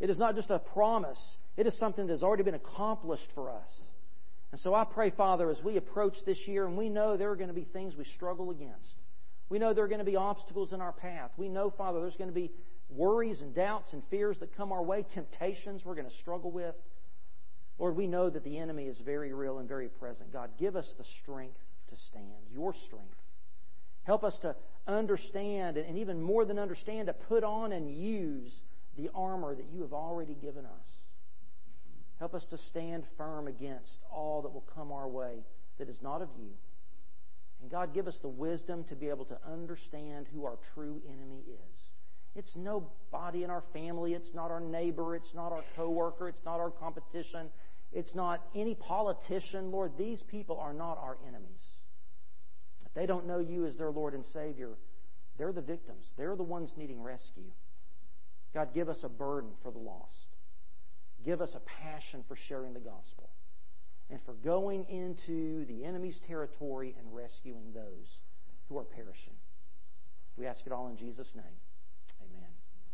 It 0.00 0.10
is 0.10 0.18
not 0.18 0.34
just 0.34 0.50
a 0.50 0.58
promise. 0.58 1.20
It 1.56 1.66
is 1.66 1.78
something 1.78 2.06
that 2.06 2.12
has 2.12 2.22
already 2.22 2.42
been 2.42 2.54
accomplished 2.54 3.28
for 3.34 3.50
us. 3.50 3.68
And 4.50 4.60
so 4.60 4.74
I 4.74 4.84
pray, 4.84 5.10
Father, 5.10 5.50
as 5.50 5.62
we 5.62 5.76
approach 5.76 6.14
this 6.26 6.38
year, 6.46 6.66
and 6.66 6.76
we 6.76 6.88
know 6.88 7.16
there 7.16 7.30
are 7.30 7.36
going 7.36 7.48
to 7.48 7.54
be 7.54 7.64
things 7.72 7.94
we 7.96 8.04
struggle 8.04 8.50
against. 8.50 8.96
We 9.48 9.58
know 9.58 9.72
there 9.72 9.84
are 9.84 9.88
going 9.88 9.98
to 9.98 10.04
be 10.04 10.16
obstacles 10.16 10.72
in 10.72 10.80
our 10.80 10.92
path. 10.92 11.30
We 11.36 11.48
know, 11.48 11.70
Father, 11.70 12.00
there's 12.00 12.16
going 12.16 12.30
to 12.30 12.34
be 12.34 12.50
worries 12.94 13.40
and 13.40 13.54
doubts 13.54 13.92
and 13.92 14.02
fears 14.10 14.38
that 14.40 14.56
come 14.56 14.72
our 14.72 14.82
way, 14.82 15.04
temptations 15.14 15.84
we're 15.84 15.94
going 15.94 16.08
to 16.08 16.16
struggle 16.16 16.50
with. 16.50 16.74
Lord, 17.78 17.96
we 17.96 18.06
know 18.06 18.30
that 18.30 18.44
the 18.44 18.58
enemy 18.58 18.84
is 18.84 18.96
very 19.04 19.32
real 19.32 19.58
and 19.58 19.68
very 19.68 19.88
present. 19.88 20.32
God, 20.32 20.50
give 20.58 20.76
us 20.76 20.88
the 20.98 21.04
strength 21.22 21.58
to 21.90 21.96
stand, 22.08 22.26
your 22.52 22.74
strength. 22.86 23.16
Help 24.04 24.24
us 24.24 24.36
to 24.42 24.54
understand, 24.86 25.76
and 25.76 25.98
even 25.98 26.20
more 26.20 26.44
than 26.44 26.58
understand, 26.58 27.06
to 27.06 27.12
put 27.12 27.44
on 27.44 27.72
and 27.72 27.90
use 27.90 28.52
the 28.96 29.10
armor 29.14 29.54
that 29.54 29.66
you 29.72 29.82
have 29.82 29.92
already 29.92 30.34
given 30.34 30.64
us. 30.64 30.86
Help 32.18 32.34
us 32.34 32.44
to 32.50 32.58
stand 32.70 33.04
firm 33.16 33.48
against 33.48 33.98
all 34.10 34.42
that 34.42 34.52
will 34.52 34.64
come 34.74 34.92
our 34.92 35.08
way 35.08 35.44
that 35.78 35.88
is 35.88 35.96
not 36.02 36.22
of 36.22 36.28
you. 36.38 36.50
And 37.60 37.70
God, 37.70 37.94
give 37.94 38.06
us 38.06 38.18
the 38.22 38.28
wisdom 38.28 38.84
to 38.84 38.96
be 38.96 39.08
able 39.08 39.24
to 39.26 39.38
understand 39.50 40.26
who 40.32 40.44
our 40.44 40.58
true 40.74 41.00
enemy 41.08 41.42
is. 41.46 41.81
It's 42.34 42.54
nobody 42.56 43.44
in 43.44 43.50
our 43.50 43.64
family. 43.72 44.14
It's 44.14 44.32
not 44.34 44.50
our 44.50 44.60
neighbor. 44.60 45.14
It's 45.14 45.34
not 45.34 45.52
our 45.52 45.64
coworker. 45.76 46.28
It's 46.28 46.44
not 46.44 46.60
our 46.60 46.70
competition. 46.70 47.48
It's 47.92 48.14
not 48.14 48.42
any 48.54 48.74
politician. 48.74 49.70
Lord, 49.70 49.92
these 49.98 50.22
people 50.22 50.58
are 50.58 50.72
not 50.72 50.98
our 50.98 51.18
enemies. 51.28 51.60
If 52.86 52.94
they 52.94 53.06
don't 53.06 53.26
know 53.26 53.38
you 53.38 53.66
as 53.66 53.76
their 53.76 53.90
Lord 53.90 54.14
and 54.14 54.24
Savior. 54.24 54.70
They're 55.38 55.52
the 55.52 55.62
victims. 55.62 56.04
They're 56.16 56.36
the 56.36 56.42
ones 56.42 56.70
needing 56.76 57.02
rescue. 57.02 57.50
God, 58.54 58.74
give 58.74 58.88
us 58.88 58.98
a 59.02 59.08
burden 59.08 59.50
for 59.62 59.70
the 59.70 59.78
lost. 59.78 60.26
Give 61.24 61.40
us 61.40 61.50
a 61.54 61.60
passion 61.60 62.24
for 62.28 62.36
sharing 62.48 62.74
the 62.74 62.80
gospel 62.80 63.30
and 64.10 64.20
for 64.26 64.34
going 64.34 64.84
into 64.88 65.64
the 65.66 65.84
enemy's 65.84 66.18
territory 66.26 66.94
and 66.98 67.14
rescuing 67.14 67.72
those 67.72 68.18
who 68.68 68.76
are 68.78 68.84
perishing. 68.84 69.34
We 70.36 70.46
ask 70.46 70.60
it 70.66 70.72
all 70.72 70.88
in 70.88 70.96
Jesus' 70.96 71.28
name. 71.34 71.44